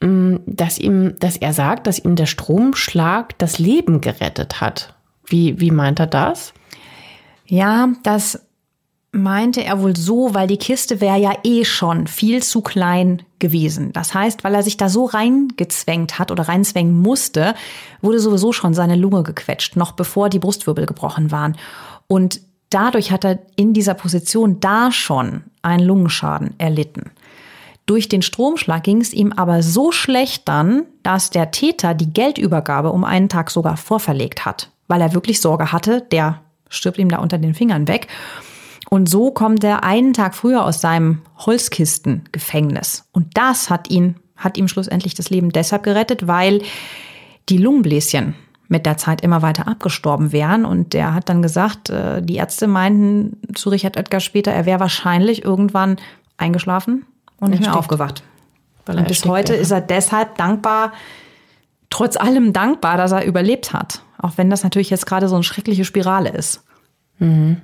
mm, 0.00 0.36
dass 0.46 0.78
ihm, 0.78 1.14
dass 1.18 1.36
er 1.36 1.52
sagt, 1.52 1.86
dass 1.86 1.98
ihm 1.98 2.16
der 2.16 2.26
Stromschlag 2.26 3.36
das 3.38 3.58
Leben 3.58 4.00
gerettet 4.00 4.60
hat. 4.60 4.94
Wie, 5.26 5.60
wie 5.60 5.70
meint 5.70 6.00
er 6.00 6.06
das? 6.06 6.52
Ja, 7.46 7.88
das 8.02 8.46
meinte 9.12 9.62
er 9.62 9.80
wohl 9.80 9.94
so, 9.94 10.34
weil 10.34 10.46
die 10.46 10.56
Kiste 10.56 11.00
wäre 11.00 11.18
ja 11.18 11.34
eh 11.44 11.64
schon 11.64 12.06
viel 12.06 12.42
zu 12.42 12.62
klein 12.62 13.22
gewesen. 13.38 13.92
Das 13.92 14.14
heißt, 14.14 14.42
weil 14.42 14.54
er 14.54 14.62
sich 14.62 14.78
da 14.78 14.88
so 14.88 15.04
reingezwängt 15.04 16.18
hat 16.18 16.30
oder 16.30 16.48
reinzwängen 16.48 16.98
musste, 17.00 17.54
wurde 18.00 18.20
sowieso 18.20 18.52
schon 18.52 18.72
seine 18.72 18.96
Lunge 18.96 19.22
gequetscht, 19.22 19.76
noch 19.76 19.92
bevor 19.92 20.30
die 20.30 20.38
Brustwirbel 20.38 20.86
gebrochen 20.86 21.30
waren. 21.30 21.56
Und 22.08 22.40
dadurch 22.70 23.12
hat 23.12 23.24
er 23.24 23.38
in 23.54 23.74
dieser 23.74 23.94
Position 23.94 24.60
da 24.60 24.90
schon 24.90 25.44
einen 25.60 25.84
Lungenschaden 25.84 26.58
erlitten. 26.58 27.10
Durch 27.84 28.08
den 28.08 28.22
Stromschlag 28.22 28.82
ging 28.84 29.02
es 29.02 29.12
ihm 29.12 29.32
aber 29.32 29.62
so 29.62 29.92
schlecht 29.92 30.48
dann, 30.48 30.84
dass 31.02 31.28
der 31.28 31.50
Täter 31.50 31.92
die 31.92 32.12
Geldübergabe 32.12 32.92
um 32.92 33.04
einen 33.04 33.28
Tag 33.28 33.50
sogar 33.50 33.76
vorverlegt 33.76 34.46
hat, 34.46 34.70
weil 34.88 35.02
er 35.02 35.12
wirklich 35.12 35.40
Sorge 35.40 35.72
hatte, 35.72 36.00
der 36.00 36.40
stirbt 36.70 36.96
ihm 36.96 37.10
da 37.10 37.18
unter 37.18 37.36
den 37.36 37.54
Fingern 37.54 37.88
weg. 37.88 38.06
Und 38.92 39.08
so 39.08 39.30
kommt 39.30 39.64
er 39.64 39.84
einen 39.84 40.12
Tag 40.12 40.34
früher 40.34 40.66
aus 40.66 40.82
seinem 40.82 41.22
Holzkistengefängnis. 41.38 43.08
Und 43.12 43.38
das 43.38 43.70
hat 43.70 43.88
ihn, 43.88 44.16
hat 44.36 44.58
ihm 44.58 44.68
schlussendlich 44.68 45.14
das 45.14 45.30
Leben 45.30 45.48
deshalb 45.48 45.82
gerettet, 45.82 46.26
weil 46.26 46.60
die 47.48 47.56
Lungenbläschen 47.56 48.34
mit 48.68 48.84
der 48.84 48.98
Zeit 48.98 49.22
immer 49.22 49.40
weiter 49.40 49.66
abgestorben 49.66 50.30
wären. 50.30 50.66
Und 50.66 50.92
der 50.92 51.14
hat 51.14 51.30
dann 51.30 51.40
gesagt, 51.40 51.88
äh, 51.88 52.20
die 52.20 52.34
Ärzte 52.34 52.66
meinten 52.66 53.38
zu 53.54 53.70
Richard 53.70 53.96
Oetker 53.96 54.20
später, 54.20 54.52
er 54.52 54.66
wäre 54.66 54.80
wahrscheinlich 54.80 55.42
irgendwann 55.42 55.96
eingeschlafen 56.36 57.06
und 57.40 57.48
nicht 57.48 57.62
mehr 57.62 57.78
aufgewacht. 57.78 58.22
Und 58.86 59.08
bis 59.08 59.24
heute 59.24 59.54
wäre. 59.54 59.62
ist 59.62 59.70
er 59.70 59.80
deshalb 59.80 60.36
dankbar, 60.36 60.92
trotz 61.88 62.18
allem 62.18 62.52
dankbar, 62.52 62.98
dass 62.98 63.12
er 63.12 63.24
überlebt 63.24 63.72
hat. 63.72 64.02
Auch 64.18 64.32
wenn 64.36 64.50
das 64.50 64.64
natürlich 64.64 64.90
jetzt 64.90 65.06
gerade 65.06 65.28
so 65.28 65.34
eine 65.34 65.44
schreckliche 65.44 65.86
Spirale 65.86 66.28
ist. 66.28 66.62
Mhm. 67.18 67.62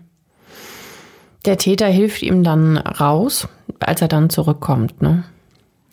Der 1.45 1.57
Täter 1.57 1.87
hilft 1.87 2.23
ihm 2.23 2.43
dann 2.43 2.77
raus, 2.77 3.49
als 3.81 4.03
er 4.03 4.09
dann 4.09 4.31
zurückkommt, 4.31 5.01
ne? 5.03 5.25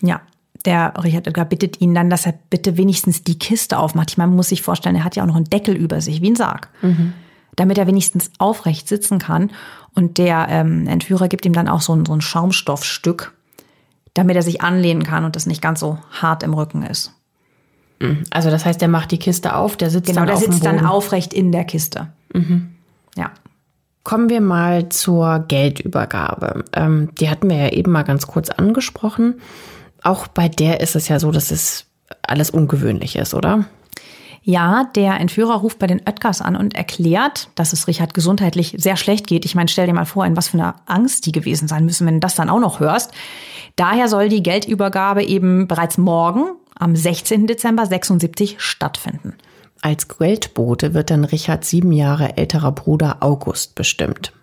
Ja. 0.01 0.21
Der 0.65 0.93
Richard 1.03 1.27
Edgar 1.27 1.45
bittet 1.45 1.79
ihn 1.79 1.93
dann, 1.93 2.09
dass 2.09 2.25
er 2.25 2.33
bitte 2.49 2.75
wenigstens 2.75 3.23
die 3.23 3.37
Kiste 3.37 3.77
aufmacht. 3.77 4.09
Ich 4.09 4.17
meine, 4.17 4.29
man 4.29 4.37
muss 4.37 4.49
sich 4.49 4.63
vorstellen, 4.63 4.95
er 4.95 5.03
hat 5.03 5.15
ja 5.15 5.21
auch 5.21 5.27
noch 5.27 5.35
einen 5.35 5.49
Deckel 5.49 5.75
über 5.75 6.01
sich, 6.01 6.21
wie 6.21 6.31
ein 6.31 6.35
Sarg. 6.35 6.69
Mhm. 6.81 7.13
Damit 7.55 7.77
er 7.77 7.85
wenigstens 7.85 8.31
aufrecht 8.39 8.87
sitzen 8.87 9.19
kann. 9.19 9.51
Und 9.93 10.17
der 10.17 10.47
ähm, 10.49 10.87
Entführer 10.87 11.27
gibt 11.27 11.45
ihm 11.45 11.53
dann 11.53 11.67
auch 11.67 11.81
so 11.81 11.95
ein, 11.95 12.05
so 12.05 12.13
ein 12.13 12.21
Schaumstoffstück, 12.21 13.33
damit 14.15 14.35
er 14.35 14.41
sich 14.41 14.61
anlehnen 14.61 15.03
kann 15.03 15.23
und 15.23 15.35
das 15.35 15.45
nicht 15.45 15.61
ganz 15.61 15.79
so 15.79 15.99
hart 16.09 16.41
im 16.41 16.55
Rücken 16.55 16.81
ist. 16.81 17.13
Mhm. 17.99 18.23
Also 18.31 18.49
das 18.49 18.65
heißt, 18.65 18.81
der 18.81 18.87
macht 18.87 19.11
die 19.11 19.19
Kiste 19.19 19.55
auf, 19.55 19.77
der 19.77 19.89
sitzt 19.89 20.07
genau, 20.07 20.21
dann 20.21 20.27
der 20.27 20.35
auf 20.35 20.41
sitzt 20.41 20.65
dann 20.65 20.85
aufrecht 20.85 21.33
in 21.33 21.51
der 21.51 21.63
Kiste. 21.63 22.07
Mhm. 22.33 22.75
Ja. 23.15 23.31
Kommen 24.05 24.29
wir 24.29 24.39
mal 24.39 24.89
zur 24.89 25.39
Geldübergabe. 25.47 26.63
Ähm, 26.73 27.09
die 27.19 27.27
hatten 27.27 27.49
wir 27.49 27.57
ja 27.57 27.69
eben 27.69 27.91
mal 27.91 28.03
ganz 28.03 28.27
kurz 28.27 28.51
angesprochen. 28.51 29.41
Auch 30.03 30.27
bei 30.27 30.47
der 30.47 30.79
ist 30.79 30.95
es 30.95 31.07
ja 31.07 31.19
so, 31.19 31.31
dass 31.31 31.49
es 31.49 31.87
alles 32.21 32.51
ungewöhnlich 32.51 33.15
ist, 33.15 33.33
oder? 33.33 33.65
Ja, 34.43 34.83
der 34.95 35.19
Entführer 35.19 35.55
ruft 35.55 35.79
bei 35.79 35.87
den 35.87 36.01
Oetkers 36.07 36.39
an 36.41 36.55
und 36.55 36.75
erklärt, 36.75 37.49
dass 37.55 37.73
es 37.73 37.87
Richard 37.87 38.13
gesundheitlich 38.13 38.75
sehr 38.77 38.95
schlecht 38.95 39.25
geht. 39.25 39.43
Ich 39.43 39.55
meine, 39.55 39.69
stell 39.69 39.87
dir 39.87 39.93
mal 39.93 40.05
vor, 40.05 40.23
in 40.23 40.37
was 40.37 40.49
für 40.49 40.59
einer 40.59 40.75
Angst 40.85 41.25
die 41.25 41.31
gewesen 41.31 41.67
sein 41.67 41.83
müssen, 41.83 42.05
wenn 42.05 42.15
du 42.15 42.19
das 42.19 42.35
dann 42.35 42.51
auch 42.51 42.59
noch 42.59 42.79
hörst. 42.79 43.11
Daher 43.75 44.07
soll 44.07 44.29
die 44.29 44.43
Geldübergabe 44.43 45.23
eben 45.23 45.67
bereits 45.67 45.97
morgen, 45.97 46.51
am 46.77 46.95
16. 46.95 47.47
Dezember 47.47 47.87
76, 47.87 48.57
stattfinden. 48.59 49.33
Als 49.81 50.07
Geldbote 50.07 50.93
wird 50.93 51.09
dann 51.09 51.25
Richards 51.25 51.69
sieben 51.69 51.91
Jahre 51.91 52.37
älterer 52.37 52.71
Bruder 52.71 53.17
August 53.19 53.75
bestimmt. 53.75 54.33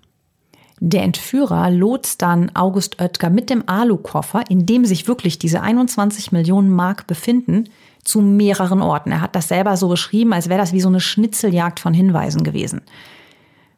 Der 0.85 1.03
Entführer 1.03 1.71
lotst 1.71 2.23
dann 2.23 2.51
August 2.55 3.01
Oetker 3.01 3.31
mit 3.31 3.51
dem 3.51 3.69
Alukoffer, 3.69 4.43
in 4.49 4.67
dem 4.67 4.85
sich 4.85 5.07
wirklich 5.07 5.39
diese 5.39 5.63
21 5.63 6.33
Millionen 6.33 6.71
Mark 6.71 7.07
befinden, 7.07 7.69
zu 8.03 8.21
mehreren 8.21 8.83
Orten. 8.83 9.13
Er 9.13 9.21
hat 9.21 9.37
das 9.37 9.47
selber 9.47 9.77
so 9.77 9.89
beschrieben, 9.89 10.33
als 10.33 10.49
wäre 10.49 10.59
das 10.59 10.73
wie 10.73 10.81
so 10.81 10.89
eine 10.89 10.99
Schnitzeljagd 11.01 11.79
von 11.79 11.95
Hinweisen 11.95 12.43
gewesen. 12.43 12.81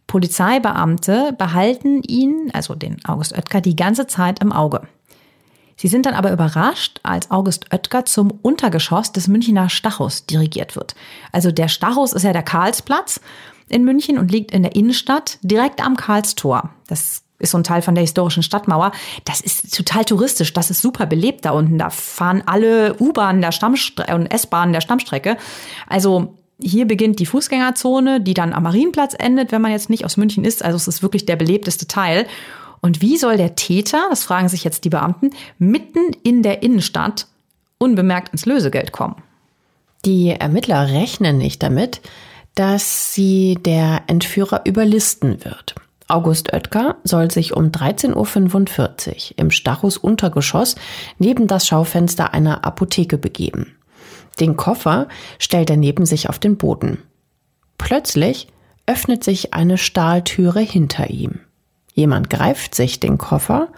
Polizeibeamte 0.06 1.34
behalten 1.36 2.02
ihn, 2.02 2.50
also 2.54 2.74
den 2.74 2.96
August 3.04 3.36
Oetker, 3.36 3.60
die 3.60 3.76
ganze 3.76 4.06
Zeit 4.06 4.40
im 4.40 4.52
Auge. 4.52 4.82
Sie 5.84 5.88
sind 5.88 6.06
dann 6.06 6.14
aber 6.14 6.32
überrascht, 6.32 6.98
als 7.02 7.30
August 7.30 7.66
Oetker 7.70 8.06
zum 8.06 8.30
Untergeschoss 8.40 9.12
des 9.12 9.28
Münchner 9.28 9.68
Stachus 9.68 10.24
dirigiert 10.24 10.76
wird. 10.76 10.94
Also 11.30 11.52
der 11.52 11.68
Stachus 11.68 12.14
ist 12.14 12.22
ja 12.22 12.32
der 12.32 12.42
Karlsplatz 12.42 13.20
in 13.68 13.84
München 13.84 14.16
und 14.16 14.32
liegt 14.32 14.52
in 14.52 14.62
der 14.62 14.76
Innenstadt 14.76 15.36
direkt 15.42 15.84
am 15.84 15.98
Karlstor. 15.98 16.70
Das 16.86 17.24
ist 17.38 17.50
so 17.50 17.58
ein 17.58 17.64
Teil 17.64 17.82
von 17.82 17.94
der 17.94 18.00
historischen 18.00 18.42
Stadtmauer. 18.42 18.92
Das 19.26 19.42
ist 19.42 19.76
total 19.76 20.06
touristisch. 20.06 20.54
Das 20.54 20.70
ist 20.70 20.80
super 20.80 21.04
belebt 21.04 21.44
da 21.44 21.50
unten. 21.50 21.76
Da 21.76 21.90
fahren 21.90 22.42
alle 22.46 22.98
U-Bahnen 22.98 23.42
der 23.42 23.52
Stammstrecke 23.52 24.14
und 24.14 24.28
S-Bahnen 24.28 24.72
der 24.72 24.80
Stammstrecke. 24.80 25.36
Also 25.86 26.38
hier 26.58 26.86
beginnt 26.86 27.18
die 27.18 27.26
Fußgängerzone, 27.26 28.22
die 28.22 28.32
dann 28.32 28.54
am 28.54 28.62
Marienplatz 28.62 29.14
endet, 29.18 29.52
wenn 29.52 29.60
man 29.60 29.72
jetzt 29.72 29.90
nicht 29.90 30.06
aus 30.06 30.16
München 30.16 30.46
ist. 30.46 30.64
Also 30.64 30.76
es 30.76 30.88
ist 30.88 31.02
wirklich 31.02 31.26
der 31.26 31.36
belebteste 31.36 31.86
Teil. 31.86 32.26
Und 32.84 33.00
wie 33.00 33.16
soll 33.16 33.38
der 33.38 33.54
Täter, 33.54 34.08
das 34.10 34.24
fragen 34.24 34.50
sich 34.50 34.62
jetzt 34.62 34.84
die 34.84 34.90
Beamten, 34.90 35.30
mitten 35.56 36.14
in 36.22 36.42
der 36.42 36.62
Innenstadt 36.62 37.28
unbemerkt 37.78 38.28
ins 38.28 38.44
Lösegeld 38.44 38.92
kommen? 38.92 39.22
Die 40.04 40.28
Ermittler 40.28 40.88
rechnen 40.88 41.38
nicht 41.38 41.62
damit, 41.62 42.02
dass 42.54 43.14
sie 43.14 43.56
der 43.64 44.02
Entführer 44.06 44.66
überlisten 44.66 45.46
wird. 45.46 45.74
August 46.08 46.52
Oetker 46.52 46.96
soll 47.04 47.30
sich 47.30 47.56
um 47.56 47.70
13.45 47.70 49.30
Uhr 49.30 49.38
im 49.38 49.50
Stachus 49.50 49.96
Untergeschoss 49.96 50.74
neben 51.18 51.46
das 51.46 51.66
Schaufenster 51.66 52.34
einer 52.34 52.66
Apotheke 52.66 53.16
begeben. 53.16 53.78
Den 54.40 54.58
Koffer 54.58 55.08
stellt 55.38 55.70
er 55.70 55.78
neben 55.78 56.04
sich 56.04 56.28
auf 56.28 56.38
den 56.38 56.58
Boden. 56.58 56.98
Plötzlich 57.78 58.48
öffnet 58.84 59.24
sich 59.24 59.54
eine 59.54 59.78
Stahltüre 59.78 60.60
hinter 60.60 61.08
ihm. 61.08 61.40
Jemand 61.94 62.28
greift 62.28 62.74
sich 62.74 63.00
den 63.00 63.18
Koffer 63.18 63.68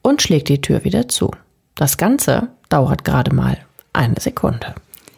und 0.00 0.22
schlägt 0.22 0.48
die 0.48 0.60
Tür 0.60 0.84
wieder 0.84 1.08
zu. 1.08 1.32
Das 1.74 1.98
Ganze 1.98 2.48
dauert 2.68 3.04
gerade 3.04 3.34
mal 3.34 3.58
eine 3.92 4.20
Sekunde. 4.20 4.74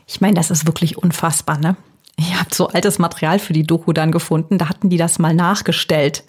Ich 0.06 0.20
meine, 0.20 0.34
das 0.34 0.50
ist 0.50 0.66
wirklich 0.66 0.96
unfassbar, 0.96 1.58
ne? 1.58 1.76
Ich 2.20 2.34
habe 2.34 2.52
so 2.52 2.66
altes 2.66 2.98
Material 2.98 3.38
für 3.38 3.52
die 3.52 3.62
Doku 3.62 3.92
dann 3.92 4.10
gefunden, 4.10 4.58
da 4.58 4.68
hatten 4.68 4.90
die 4.90 4.96
das 4.96 5.20
mal 5.20 5.34
nachgestellt. 5.34 6.24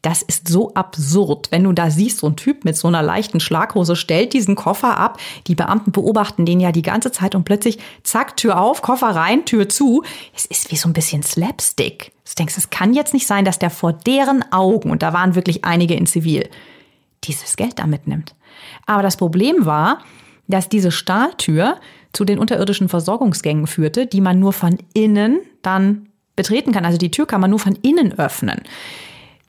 Das 0.00 0.22
ist 0.22 0.46
so 0.46 0.72
absurd, 0.74 1.50
wenn 1.50 1.64
du 1.64 1.72
da 1.72 1.90
siehst, 1.90 2.18
so 2.18 2.28
ein 2.28 2.36
Typ 2.36 2.64
mit 2.64 2.76
so 2.76 2.86
einer 2.86 3.02
leichten 3.02 3.40
Schlaghose 3.40 3.96
stellt 3.96 4.34
diesen 4.34 4.54
Koffer 4.54 4.98
ab, 4.98 5.18
die 5.48 5.56
Beamten 5.56 5.90
beobachten 5.90 6.46
den 6.46 6.60
ja 6.60 6.70
die 6.70 6.82
ganze 6.82 7.10
Zeit 7.10 7.34
und 7.34 7.42
plötzlich 7.42 7.80
zack, 8.04 8.36
Tür 8.36 8.60
auf, 8.60 8.82
Koffer 8.82 9.08
rein, 9.08 9.44
Tür 9.44 9.68
zu. 9.68 10.04
Es 10.32 10.44
ist 10.44 10.70
wie 10.70 10.76
so 10.76 10.88
ein 10.88 10.92
bisschen 10.92 11.24
Slapstick. 11.24 12.12
Du 12.24 12.34
denkst, 12.38 12.54
es 12.56 12.70
kann 12.70 12.94
jetzt 12.94 13.12
nicht 13.12 13.26
sein, 13.26 13.44
dass 13.44 13.58
der 13.58 13.70
vor 13.70 13.92
deren 13.92 14.44
Augen, 14.52 14.92
und 14.92 15.02
da 15.02 15.12
waren 15.12 15.34
wirklich 15.34 15.64
einige 15.64 15.94
in 15.94 16.06
Zivil, 16.06 16.48
dieses 17.24 17.56
Geld 17.56 17.80
da 17.80 17.86
mitnimmt. 17.88 18.36
Aber 18.86 19.02
das 19.02 19.16
Problem 19.16 19.66
war, 19.66 19.98
dass 20.48 20.68
diese 20.68 20.90
Stahltür 20.90 21.76
zu 22.12 22.24
den 22.24 22.38
unterirdischen 22.38 22.88
Versorgungsgängen 22.88 23.66
führte, 23.66 24.06
die 24.06 24.20
man 24.20 24.38
nur 24.38 24.52
von 24.52 24.78
innen 24.94 25.40
dann 25.62 26.08
betreten 26.36 26.72
kann. 26.72 26.84
Also 26.84 26.98
die 26.98 27.10
Tür 27.10 27.26
kann 27.26 27.40
man 27.40 27.50
nur 27.50 27.58
von 27.58 27.76
innen 27.82 28.18
öffnen. 28.18 28.62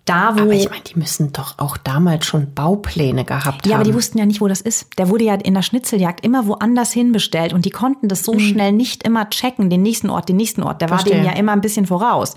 Da, 0.05 0.35
wo 0.35 0.41
aber 0.41 0.51
ich 0.51 0.69
meine, 0.69 0.83
die 0.83 0.99
müssen 0.99 1.31
doch 1.31 1.59
auch 1.59 1.77
damals 1.77 2.25
schon 2.25 2.53
Baupläne 2.53 3.23
gehabt 3.23 3.63
haben. 3.63 3.69
Ja, 3.69 3.75
aber 3.75 3.85
die 3.85 3.93
wussten 3.93 4.17
ja 4.17 4.25
nicht, 4.25 4.41
wo 4.41 4.49
das 4.49 4.59
ist. 4.59 4.87
Der 4.97 5.07
wurde 5.07 5.23
ja 5.23 5.35
in 5.35 5.53
der 5.53 5.61
Schnitzeljagd 5.61 6.25
immer 6.25 6.45
woanders 6.45 6.91
hinbestellt 6.91 7.53
und 7.53 7.63
die 7.63 7.69
konnten 7.69 8.09
das 8.09 8.25
so 8.25 8.33
mhm. 8.33 8.39
schnell 8.39 8.71
nicht 8.73 9.03
immer 9.03 9.29
checken, 9.29 9.69
den 9.69 9.81
nächsten 9.81 10.09
Ort, 10.09 10.27
den 10.27 10.35
nächsten 10.35 10.61
Ort. 10.61 10.81
Der 10.81 10.89
Verstehe. 10.89 11.13
war 11.13 11.21
denen 11.21 11.33
ja 11.33 11.39
immer 11.39 11.53
ein 11.53 11.61
bisschen 11.61 11.85
voraus. 11.85 12.35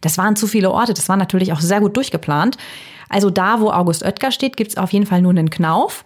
Das 0.00 0.18
waren 0.18 0.34
zu 0.34 0.48
viele 0.48 0.72
Orte, 0.72 0.92
das 0.92 1.08
war 1.08 1.16
natürlich 1.16 1.52
auch 1.52 1.60
sehr 1.60 1.80
gut 1.80 1.96
durchgeplant. 1.96 2.58
Also 3.08 3.30
da, 3.30 3.60
wo 3.60 3.70
August 3.70 4.02
Oetker 4.02 4.32
steht, 4.32 4.56
gibt's 4.56 4.76
auf 4.76 4.92
jeden 4.92 5.06
Fall 5.06 5.22
nur 5.22 5.30
einen 5.30 5.50
Knauf. 5.50 6.04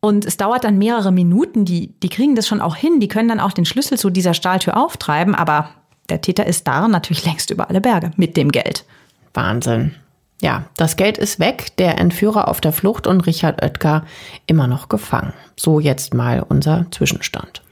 Und 0.00 0.24
es 0.24 0.36
dauert 0.38 0.64
dann 0.64 0.78
mehrere 0.78 1.12
Minuten, 1.12 1.64
die, 1.64 1.94
die 2.02 2.08
kriegen 2.08 2.34
das 2.34 2.48
schon 2.48 2.62
auch 2.62 2.74
hin, 2.76 3.00
die 3.00 3.08
können 3.08 3.28
dann 3.28 3.40
auch 3.40 3.52
den 3.52 3.66
Schlüssel 3.66 3.98
zu 3.98 4.08
dieser 4.08 4.32
Stahltür 4.32 4.76
auftreiben, 4.76 5.34
aber 5.34 5.70
Der 6.10 6.20
Täter 6.20 6.46
ist 6.46 6.66
da 6.66 6.88
natürlich 6.88 7.24
längst 7.24 7.50
über 7.50 7.70
alle 7.70 7.80
Berge 7.80 8.10
mit 8.16 8.36
dem 8.36 8.50
Geld. 8.50 8.84
Wahnsinn. 9.32 9.94
Ja, 10.42 10.64
das 10.76 10.96
Geld 10.96 11.18
ist 11.18 11.38
weg, 11.38 11.76
der 11.76 11.98
Entführer 11.98 12.48
auf 12.48 12.60
der 12.60 12.72
Flucht 12.72 13.06
und 13.06 13.26
Richard 13.26 13.62
Oetker 13.62 14.04
immer 14.46 14.66
noch 14.66 14.88
gefangen. 14.88 15.34
So 15.56 15.80
jetzt 15.80 16.14
mal 16.14 16.44
unser 16.46 16.86
Zwischenstand. 16.90 17.62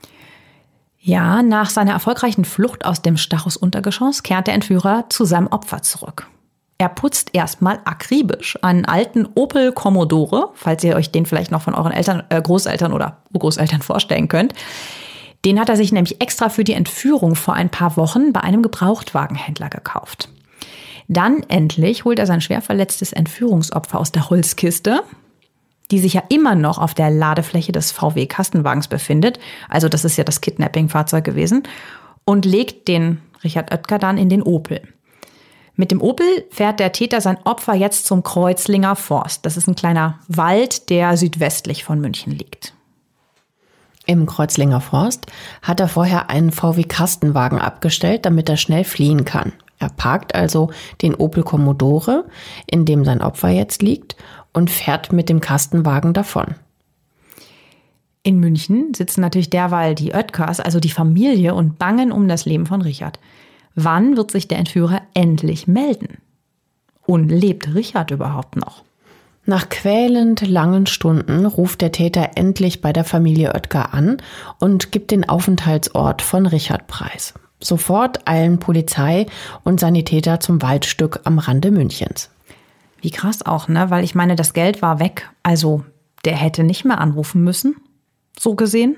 Ja, 1.01 1.43
nach 1.43 1.71
seiner 1.71 1.93
erfolgreichen 1.93 2.45
Flucht 2.45 2.85
aus 2.85 3.01
dem 3.01 3.17
Stachus 3.17 3.57
Untergeschoss 3.57 4.23
kehrt 4.23 4.47
der 4.47 4.55
Entführer 4.55 5.07
zu 5.09 5.25
seinem 5.25 5.47
Opfer 5.47 5.83
zurück. 5.83 6.29
Er 6.81 6.89
putzt 6.89 7.31
erstmal 7.33 7.81
akribisch 7.85 8.57
einen 8.63 8.85
alten 8.85 9.27
Opel 9.35 9.73
Commodore, 9.73 10.51
falls 10.55 10.85
ihr 10.85 10.95
euch 10.95 11.11
den 11.11 11.27
vielleicht 11.27 11.51
noch 11.51 11.63
von 11.63 11.75
euren 11.75 11.91
Eltern, 11.91 12.23
äh, 12.29 12.41
Großeltern 12.41 12.93
oder 12.93 13.19
Urgroßeltern 13.33 13.83
vorstellen 13.83 14.29
könnt. 14.29 14.55
Den 15.45 15.59
hat 15.59 15.69
er 15.69 15.77
sich 15.77 15.91
nämlich 15.91 16.21
extra 16.21 16.49
für 16.49 16.63
die 16.63 16.75
Entführung 16.75 17.35
vor 17.35 17.55
ein 17.55 17.69
paar 17.69 17.97
Wochen 17.97 18.33
bei 18.33 18.41
einem 18.41 18.63
Gebrauchtwagenhändler 18.63 19.71
gekauft. 19.71 20.29
Dann 21.09 21.43
endlich 21.49 22.05
holt 22.05 22.21
er 22.21 22.27
sein 22.27 22.41
schwer 22.41 22.63
verletztes 22.63 23.13
Entführungsopfer 23.13 23.99
aus 23.99 24.13
der 24.13 24.31
Holzkiste, 24.31 25.03
die 25.91 25.99
sich 25.99 26.15
ja 26.15 26.23
immer 26.29 26.55
noch 26.55 26.79
auf 26.79 26.95
der 26.95 27.11
Ladefläche 27.11 27.73
des 27.73 27.91
VW-Kastenwagens 27.91 28.87
befindet. 28.87 29.41
Also 29.69 29.89
das 29.89 30.05
ist 30.05 30.17
ja 30.17 30.25
das 30.25 30.41
Kidnapping-Fahrzeug 30.43 31.25
gewesen. 31.25 31.65
Und 32.25 32.45
legt 32.45 32.89
den 32.89 33.23
Richard 33.43 33.73
Oetker 33.73 33.99
dann 33.99 34.19
in 34.19 34.29
den 34.29 34.43
Opel. 34.43 34.83
Mit 35.81 35.93
dem 35.93 36.03
Opel 36.03 36.27
fährt 36.51 36.81
der 36.81 36.91
Täter 36.91 37.21
sein 37.21 37.39
Opfer 37.45 37.73
jetzt 37.73 38.05
zum 38.05 38.25
Kreuzlinger 38.25 38.97
Forst. 38.97 39.47
Das 39.47 39.57
ist 39.57 39.69
ein 39.69 39.77
kleiner 39.77 40.19
Wald, 40.27 40.91
der 40.91 41.17
südwestlich 41.17 41.85
von 41.85 42.01
München 42.01 42.33
liegt. 42.33 42.75
Im 44.05 44.27
Kreuzlinger 44.27 44.81
Forst 44.81 45.27
hat 45.63 45.79
er 45.79 45.87
vorher 45.87 46.31
einen 46.31 46.51
VW-Kastenwagen 46.51 47.61
abgestellt, 47.61 48.27
damit 48.27 48.49
er 48.49 48.57
schnell 48.57 48.83
fliehen 48.83 49.25
kann. 49.25 49.53
Er 49.79 49.91
parkt 49.91 50.35
also 50.35 50.71
den 51.01 51.15
Opel 51.15 51.45
Commodore, 51.45 52.25
in 52.67 52.85
dem 52.85 53.05
sein 53.05 53.23
Opfer 53.23 53.51
jetzt 53.51 53.81
liegt, 53.81 54.17
und 54.53 54.73
fährt 54.73 55.13
mit 55.13 55.29
dem 55.29 55.39
Kastenwagen 55.39 56.13
davon. 56.13 56.57
In 58.25 58.41
München 58.41 58.95
sitzen 58.95 59.21
natürlich 59.21 59.51
derweil 59.51 59.95
die 59.95 60.13
Oetkers, 60.13 60.59
also 60.59 60.81
die 60.81 60.91
Familie, 60.91 61.55
und 61.55 61.79
bangen 61.79 62.11
um 62.11 62.27
das 62.27 62.47
Leben 62.47 62.67
von 62.67 62.83
Richard. 62.83 63.21
Wann 63.81 64.17
wird 64.17 64.33
sich 64.33 64.49
der 64.49 64.59
Entführer 64.59 65.03
endlich 65.15 65.69
melden? 65.69 66.19
Und 67.07 67.29
lebt 67.29 67.77
Richard 67.77 68.11
überhaupt 68.11 68.57
noch? 68.57 68.83
Nach 69.47 69.69
quälend 69.69 70.45
langen 70.45 70.87
Stunden 70.87 71.47
ruft 71.47 71.81
der 71.81 71.93
Täter 71.93 72.31
endlich 72.35 72.81
bei 72.81 72.93
der 72.93 73.05
Familie 73.05 73.55
Oetker 73.55 73.95
an 73.95 74.17
und 74.59 74.91
gibt 74.91 75.13
den 75.13 75.29
Aufenthaltsort 75.29 76.23
von 76.23 76.47
Richard 76.47 76.89
preis. 76.89 77.35
Sofort 77.61 78.29
eilen 78.29 78.59
Polizei 78.59 79.27
und 79.63 79.79
Sanitäter 79.79 80.41
zum 80.41 80.61
Waldstück 80.61 81.21
am 81.23 81.39
Rande 81.39 81.71
Münchens. 81.71 82.31
Wie 83.01 83.13
krass 83.13 83.47
auch, 83.47 83.69
ne? 83.69 83.91
Weil 83.91 84.03
ich 84.03 84.17
meine, 84.17 84.35
das 84.35 84.55
Geld 84.55 84.83
war 84.83 84.99
weg. 84.99 85.31
Also, 85.45 85.85
der 86.25 86.35
hätte 86.35 86.65
nicht 86.65 86.85
mehr 86.85 87.01
anrufen 87.01 87.45
müssen. 87.45 87.77
So 88.37 88.57
gesehen. 88.57 88.97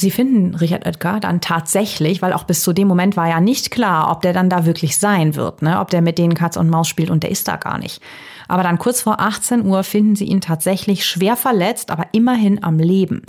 Sie 0.00 0.12
finden 0.12 0.54
Richard 0.54 0.86
Oetker 0.86 1.18
dann 1.18 1.40
tatsächlich, 1.40 2.22
weil 2.22 2.32
auch 2.32 2.44
bis 2.44 2.62
zu 2.62 2.72
dem 2.72 2.86
Moment 2.86 3.16
war 3.16 3.28
ja 3.28 3.40
nicht 3.40 3.72
klar, 3.72 4.12
ob 4.12 4.22
der 4.22 4.32
dann 4.32 4.48
da 4.48 4.64
wirklich 4.64 4.96
sein 4.96 5.34
wird, 5.34 5.60
ne? 5.60 5.80
ob 5.80 5.90
der 5.90 6.02
mit 6.02 6.18
denen 6.18 6.34
Katz 6.34 6.56
und 6.56 6.70
Maus 6.70 6.86
spielt 6.86 7.10
und 7.10 7.24
der 7.24 7.32
ist 7.32 7.48
da 7.48 7.56
gar 7.56 7.78
nicht. 7.78 8.00
Aber 8.46 8.62
dann 8.62 8.78
kurz 8.78 9.02
vor 9.02 9.20
18 9.20 9.66
Uhr 9.66 9.82
finden 9.82 10.14
sie 10.14 10.26
ihn 10.26 10.40
tatsächlich 10.40 11.04
schwer 11.04 11.36
verletzt, 11.36 11.90
aber 11.90 12.06
immerhin 12.12 12.62
am 12.62 12.78
Leben. 12.78 13.22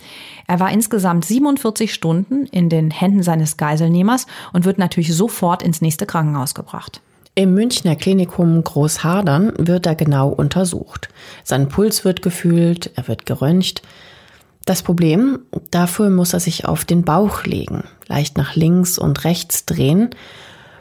Er 0.45 0.60
war 0.60 0.71
insgesamt 0.71 1.25
47 1.25 1.91
Stunden 1.91 2.45
in 2.45 2.69
den 2.69 2.91
Händen 2.91 3.23
seines 3.23 3.58
Geiselnehmers 3.58 4.27
und 4.53 4.63
wird 4.63 4.77
natürlich 4.77 5.13
sofort 5.13 5.63
ins 5.63 5.82
nächste 5.82 6.05
Krankenhaus 6.05 6.53
gebracht. 6.53 7.01
Im 7.36 7.53
Münchner 7.53 7.95
Klinikum 7.95 8.63
Großhadern 8.63 9.53
wird 9.58 9.86
er 9.86 9.95
genau 9.95 10.29
untersucht. 10.29 11.10
Sein 11.43 11.69
Puls 11.69 12.03
wird 12.03 12.21
gefühlt, 12.21 12.91
er 12.95 13.08
wird 13.08 13.25
geröntgt. 13.25 13.82
Das 14.69 14.84
Problem, 14.84 15.39
dafür 15.71 16.12
muss 16.12 16.34
er 16.34 16.39
sich 16.39 16.65
auf 16.65 16.86
den 16.86 17.01
Bauch 17.01 17.43
legen, 17.43 17.86
leicht 18.05 18.38
nach 18.38 18.55
links 18.55 18.99
und 18.99 19.23
rechts 19.23 19.65
drehen. 19.65 20.12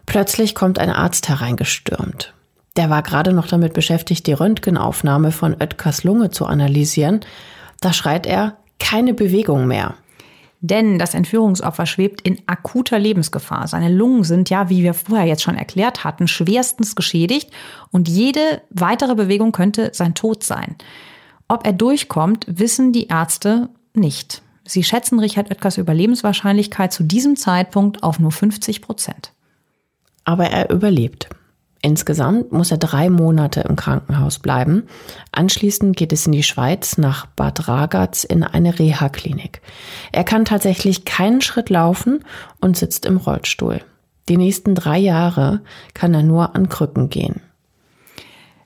Plötzlich 0.05 0.55
kommt 0.55 0.79
ein 0.79 0.90
Arzt 0.90 1.31
hereingestürmt. 1.31 2.35
Der 2.77 2.90
war 2.90 3.03
gerade 3.03 3.33
noch 3.33 3.46
damit 3.46 3.72
beschäftigt, 3.72 4.27
die 4.27 4.35
Röntgenaufnahme 4.35 5.33
von 5.33 5.55
Oetkers 5.55 6.05
Lunge 6.05 6.29
zu 6.29 6.44
analysieren. 6.44 7.20
Da 7.81 7.94
schreit 7.94 8.27
er, 8.27 8.59
keine 8.79 9.14
Bewegung 9.14 9.66
mehr. 9.66 9.94
Denn 10.61 10.98
das 10.98 11.14
Entführungsopfer 11.14 11.87
schwebt 11.87 12.20
in 12.20 12.42
akuter 12.46 12.98
Lebensgefahr. 12.98 13.68
Seine 13.68 13.88
Lungen 13.90 14.22
sind 14.22 14.51
ja, 14.51 14.68
wie 14.68 14.83
wir 14.83 14.92
vorher 14.92 15.27
jetzt 15.27 15.44
schon 15.44 15.57
erklärt 15.57 16.05
hatten, 16.05 16.29
schwerstens 16.29 16.94
geschädigt 16.94 17.51
und 17.90 18.07
jede 18.07 18.61
weitere 18.68 19.14
Bewegung 19.14 19.53
könnte 19.53 19.92
sein 19.94 20.14
Tod 20.14 20.44
sein. 20.44 20.77
Ob 21.51 21.64
er 21.66 21.72
durchkommt, 21.72 22.44
wissen 22.46 22.92
die 22.92 23.07
Ärzte 23.07 23.70
nicht. 23.98 24.42
Sie 24.64 24.84
schätzen 24.84 25.18
Richard 25.18 25.50
Oetkers 25.50 25.78
Überlebenswahrscheinlichkeit 25.78 26.92
zu 26.92 27.02
diesem 27.02 27.37
Zeitpunkt 27.37 28.02
auf 28.02 28.18
nur 28.18 28.32
50 28.32 28.82
Prozent. 28.82 29.32
Aber 30.24 30.46
er 30.46 30.70
überlebt. 30.70 31.28
Insgesamt 31.80 32.52
muss 32.52 32.72
er 32.72 32.76
drei 32.76 33.08
Monate 33.08 33.61
im 33.61 33.76
Krankenhaus 33.76 34.40
bleiben. 34.40 34.88
Anschließend 35.30 35.96
geht 35.96 36.12
es 36.12 36.26
in 36.26 36.32
die 36.32 36.42
Schweiz 36.42 36.98
nach 36.98 37.26
Bad 37.26 37.68
Ragaz 37.68 38.24
in 38.24 38.42
eine 38.42 38.78
Reha-Klinik. 38.78 39.62
Er 40.11 40.24
kann 40.24 40.44
tatsächlich 40.44 41.04
keinen 41.04 41.40
Schritt 41.40 41.70
laufen 41.70 42.24
und 42.61 42.76
sitzt 42.76 43.06
im 43.06 43.16
Rollstuhl. 43.16 43.80
Die 44.28 44.37
nächsten 44.37 44.74
drei 44.74 44.98
Jahre 44.98 45.61
kann 45.94 46.12
er 46.14 46.24
nur 46.24 46.56
an 46.56 46.68
Krücken 46.68 47.08
gehen. 47.11 47.40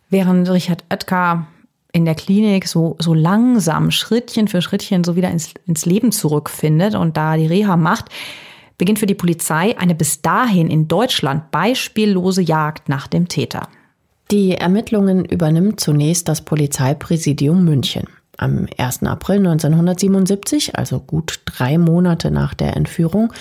Während 0.09 0.49
Richard 0.51 0.85
Oetker 0.91 1.47
in 1.93 2.05
der 2.07 2.15
Klinik 2.15 2.67
so, 2.67 2.97
so 2.99 3.15
langsam, 3.15 3.91
Schrittchen 3.91 4.49
für 4.49 4.63
Schrittchen 4.63 5.05
so 5.05 5.15
wieder 5.15 5.31
ins, 5.31 5.55
ins 5.67 5.85
Leben 5.85 6.11
zurückfindet 6.11 6.95
und 6.95 7.17
da 7.17 7.37
die 7.37 7.47
Reha 7.47 7.77
macht, 7.77 8.07
beginnt 8.79 8.99
für 8.99 9.07
die 9.07 9.15
Polizei 9.15 9.79
eine 9.79 9.95
bis 9.95 10.23
dahin 10.23 10.69
in 10.69 10.89
Deutschland 10.89 11.51
beispiellose 11.51 12.43
Jagd 12.43 12.89
nach 12.89 13.07
dem 13.07 13.29
Täter. 13.29 13.69
Die 14.31 14.53
Ermittlungen 14.53 15.27
übernimmt 15.27 15.79
zunächst 15.79 16.29
das 16.29 16.41
Polizeipräsidium 16.41 17.65
München. 17.65 18.05
Am 18.39 18.67
1. 18.79 19.03
April 19.03 19.47
1977, 19.47 20.77
also 20.77 21.01
gut 21.01 21.41
drei 21.45 21.77
Monate 21.77 22.31
nach 22.31 22.55
der 22.55 22.77
Entführung, 22.77 23.33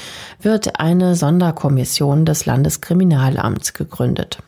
wird 0.41 0.81
eine 0.81 1.15
Sonderkommission 1.15 2.25
des 2.25 2.45
Landeskriminalamts 2.45 3.73
gegründet. 3.73 4.43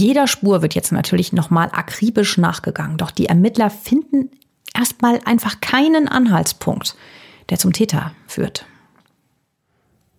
Jeder 0.00 0.26
Spur 0.26 0.62
wird 0.62 0.74
jetzt 0.74 0.92
natürlich 0.92 1.34
nochmal 1.34 1.68
akribisch 1.72 2.38
nachgegangen, 2.38 2.96
doch 2.96 3.10
die 3.10 3.26
Ermittler 3.26 3.68
finden 3.68 4.30
erstmal 4.74 5.20
einfach 5.26 5.60
keinen 5.60 6.08
Anhaltspunkt, 6.08 6.96
der 7.50 7.58
zum 7.58 7.74
Täter 7.74 8.12
führt. 8.26 8.64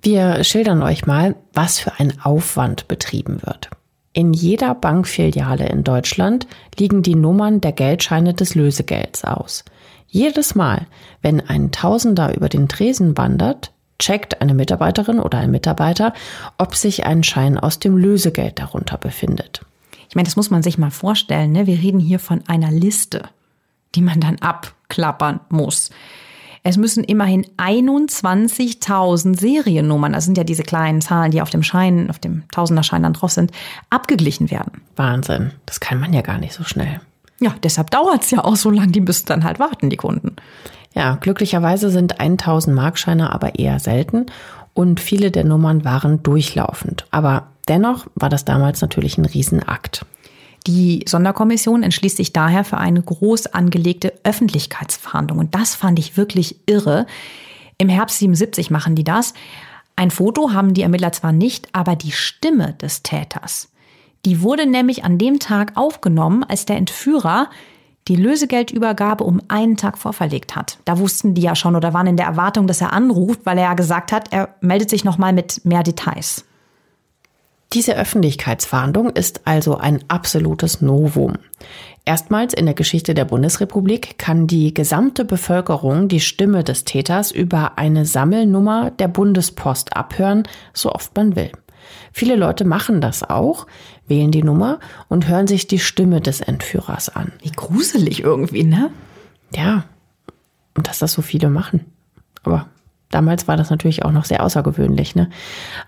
Wir 0.03 0.43
schildern 0.43 0.83
euch 0.83 1.07
mal, 1.07 1.35
was 1.53 1.79
für 1.79 1.93
ein 1.99 2.13
Aufwand 2.21 2.87
betrieben 2.89 3.41
wird. 3.41 3.71
In 4.13 4.33
jeder 4.33 4.75
Bankfiliale 4.75 5.67
in 5.69 5.83
Deutschland 5.83 6.45
liegen 6.77 7.01
die 7.01 7.15
Nummern 7.15 7.59
der 7.59 7.71
Geldscheine 7.71 8.35
des 8.35 8.53
Lösegelds 8.53 9.23
aus. 9.23 9.65
Jedes 10.05 10.53
Mal, 10.53 10.85
wenn 11.23 11.41
ein 11.41 11.71
Tausender 11.71 12.35
über 12.35 12.49
den 12.49 12.69
Tresen 12.69 13.17
wandert, 13.17 13.71
checkt 13.97 14.41
eine 14.41 14.53
Mitarbeiterin 14.53 15.19
oder 15.19 15.39
ein 15.39 15.49
Mitarbeiter, 15.49 16.13
ob 16.59 16.75
sich 16.75 17.07
ein 17.07 17.23
Schein 17.23 17.57
aus 17.57 17.79
dem 17.79 17.97
Lösegeld 17.97 18.59
darunter 18.59 18.99
befindet. 18.99 19.65
Ich 20.11 20.15
meine, 20.15 20.25
das 20.25 20.35
muss 20.35 20.49
man 20.49 20.61
sich 20.61 20.77
mal 20.77 20.91
vorstellen. 20.91 21.53
Ne? 21.53 21.67
Wir 21.67 21.79
reden 21.79 22.01
hier 22.01 22.19
von 22.19 22.43
einer 22.45 22.69
Liste, 22.69 23.29
die 23.95 24.01
man 24.01 24.19
dann 24.19 24.39
abklappern 24.39 25.39
muss. 25.47 25.89
Es 26.63 26.75
müssen 26.75 27.05
immerhin 27.05 27.47
21.000 27.55 29.39
Seriennummern, 29.39 30.11
das 30.11 30.25
sind 30.25 30.37
ja 30.37 30.43
diese 30.43 30.63
kleinen 30.63 30.99
Zahlen, 30.99 31.31
die 31.31 31.41
auf 31.41 31.49
dem 31.49 31.63
Schein, 31.63 32.09
auf 32.09 32.19
dem 32.19 32.43
Tausenderschein 32.51 33.03
dann 33.03 33.13
drauf 33.13 33.31
sind, 33.31 33.51
abgeglichen 33.89 34.51
werden. 34.51 34.81
Wahnsinn, 34.97 35.53
das 35.65 35.79
kann 35.79 36.01
man 36.01 36.11
ja 36.11 36.21
gar 36.21 36.39
nicht 36.39 36.53
so 36.53 36.65
schnell. 36.65 36.99
Ja, 37.39 37.55
deshalb 37.63 37.89
dauert 37.89 38.23
es 38.23 38.31
ja 38.31 38.43
auch 38.43 38.57
so 38.57 38.69
lang, 38.69 38.91
die 38.91 38.99
müssen 38.99 39.27
dann 39.27 39.45
halt 39.45 39.59
warten, 39.59 39.89
die 39.89 39.97
Kunden. 39.97 40.35
Ja, 40.93 41.15
glücklicherweise 41.15 41.89
sind 41.89 42.19
1000 42.19 42.75
Markscheine 42.75 43.33
aber 43.33 43.57
eher 43.57 43.79
selten 43.79 44.25
und 44.73 44.99
viele 44.99 45.31
der 45.31 45.45
Nummern 45.45 45.85
waren 45.85 46.21
durchlaufend. 46.21 47.05
Aber 47.11 47.50
dennoch 47.67 48.07
war 48.15 48.29
das 48.29 48.45
damals 48.45 48.81
natürlich 48.81 49.17
ein 49.17 49.25
Riesenakt. 49.25 50.05
Die 50.67 51.03
Sonderkommission 51.07 51.81
entschließt 51.81 52.17
sich 52.17 52.33
daher 52.33 52.63
für 52.63 52.77
eine 52.77 53.01
groß 53.01 53.47
angelegte 53.47 54.13
Öffentlichkeitsfahndung. 54.23 55.39
Und 55.39 55.55
das 55.55 55.75
fand 55.75 55.97
ich 55.97 56.17
wirklich 56.17 56.57
irre. 56.67 57.07
Im 57.77 57.89
Herbst 57.89 58.19
77 58.19 58.69
machen 58.69 58.95
die 58.95 59.03
das. 59.03 59.33
Ein 59.95 60.11
Foto 60.11 60.53
haben 60.53 60.73
die 60.73 60.83
Ermittler 60.83 61.11
zwar 61.11 61.31
nicht, 61.31 61.69
aber 61.73 61.95
die 61.95 62.11
Stimme 62.11 62.73
des 62.73 63.01
Täters. 63.01 63.69
Die 64.25 64.41
wurde 64.41 64.67
nämlich 64.67 65.03
an 65.03 65.17
dem 65.17 65.39
Tag 65.39 65.71
aufgenommen, 65.75 66.43
als 66.43 66.65
der 66.65 66.77
Entführer 66.77 67.49
die 68.07 68.15
Lösegeldübergabe 68.15 69.23
um 69.23 69.41
einen 69.47 69.77
Tag 69.77 69.97
vorverlegt 69.97 70.55
hat. 70.55 70.79
Da 70.85 70.99
wussten 70.99 71.33
die 71.33 71.41
ja 71.41 71.55
schon 71.55 71.75
oder 71.75 71.93
waren 71.93 72.07
in 72.07 72.17
der 72.17 72.25
Erwartung, 72.25 72.67
dass 72.67 72.81
er 72.81 72.93
anruft, 72.93 73.41
weil 73.45 73.57
er 73.57 73.65
ja 73.65 73.73
gesagt 73.73 74.11
hat, 74.11 74.31
er 74.31 74.55
meldet 74.61 74.89
sich 74.89 75.03
nochmal 75.03 75.33
mit 75.33 75.65
mehr 75.65 75.83
Details. 75.83 76.45
Diese 77.73 77.95
Öffentlichkeitsfahndung 77.95 79.11
ist 79.11 79.47
also 79.47 79.77
ein 79.77 80.03
absolutes 80.09 80.81
Novum. 80.81 81.37
Erstmals 82.03 82.53
in 82.53 82.65
der 82.65 82.75
Geschichte 82.75 83.13
der 83.13 83.23
Bundesrepublik 83.23 84.17
kann 84.17 84.45
die 84.45 84.73
gesamte 84.73 85.23
Bevölkerung 85.23 86.09
die 86.09 86.19
Stimme 86.19 86.65
des 86.65 86.83
Täters 86.83 87.31
über 87.31 87.77
eine 87.77 88.05
Sammelnummer 88.05 88.91
der 88.91 89.07
Bundespost 89.07 89.95
abhören, 89.95 90.43
so 90.73 90.91
oft 90.91 91.15
man 91.15 91.37
will. 91.37 91.51
Viele 92.11 92.35
Leute 92.35 92.65
machen 92.65 92.99
das 92.99 93.23
auch, 93.23 93.67
wählen 94.05 94.31
die 94.31 94.43
Nummer 94.43 94.79
und 95.07 95.29
hören 95.29 95.47
sich 95.47 95.67
die 95.67 95.79
Stimme 95.79 96.19
des 96.19 96.41
Entführers 96.41 97.07
an. 97.07 97.31
Wie 97.41 97.51
gruselig 97.51 98.21
irgendwie, 98.21 98.65
ne? 98.65 98.91
Ja, 99.55 99.85
und 100.75 100.87
dass 100.87 100.99
das 100.99 101.13
so 101.13 101.21
viele 101.21 101.49
machen. 101.49 101.85
Aber 102.43 102.67
Damals 103.11 103.47
war 103.47 103.57
das 103.57 103.69
natürlich 103.69 104.03
auch 104.03 104.11
noch 104.11 104.25
sehr 104.25 104.43
außergewöhnlich. 104.43 105.15
Ne? 105.15 105.29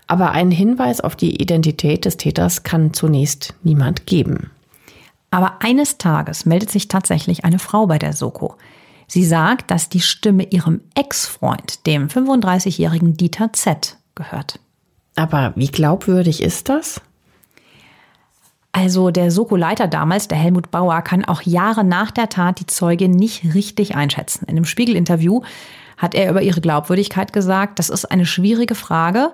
Aber 0.06 0.32
einen 0.32 0.50
Hinweis 0.50 1.00
auf 1.00 1.16
die 1.16 1.40
Identität 1.40 2.04
des 2.04 2.16
Täters 2.16 2.62
kann 2.62 2.92
zunächst 2.92 3.54
niemand 3.62 4.06
geben. 4.06 4.50
Aber 5.30 5.54
eines 5.60 5.98
Tages 5.98 6.46
meldet 6.46 6.70
sich 6.70 6.86
tatsächlich 6.86 7.44
eine 7.44 7.58
Frau 7.58 7.86
bei 7.86 7.98
der 7.98 8.12
Soko. 8.12 8.56
Sie 9.08 9.24
sagt, 9.24 9.70
dass 9.70 9.88
die 9.88 10.00
Stimme 10.00 10.44
ihrem 10.44 10.80
Ex-Freund, 10.94 11.86
dem 11.86 12.08
35-jährigen 12.08 13.16
Dieter 13.16 13.52
Z, 13.52 13.96
gehört. 14.14 14.60
Aber 15.16 15.52
wie 15.56 15.68
glaubwürdig 15.68 16.42
ist 16.42 16.68
das? 16.68 17.00
Also 18.72 19.10
der 19.10 19.30
Soko-Leiter 19.30 19.86
damals, 19.86 20.26
der 20.26 20.38
Helmut 20.38 20.72
Bauer, 20.72 21.00
kann 21.02 21.24
auch 21.24 21.42
Jahre 21.42 21.84
nach 21.84 22.10
der 22.10 22.28
Tat 22.28 22.58
die 22.58 22.66
Zeuge 22.66 23.08
nicht 23.08 23.54
richtig 23.54 23.94
einschätzen. 23.94 24.46
In 24.46 24.56
einem 24.56 24.64
Spiegel-Interview 24.64 25.42
hat 25.96 26.14
er 26.14 26.30
über 26.30 26.42
ihre 26.42 26.60
Glaubwürdigkeit 26.60 27.32
gesagt, 27.32 27.78
das 27.78 27.90
ist 27.90 28.04
eine 28.06 28.26
schwierige 28.26 28.74
Frage. 28.74 29.32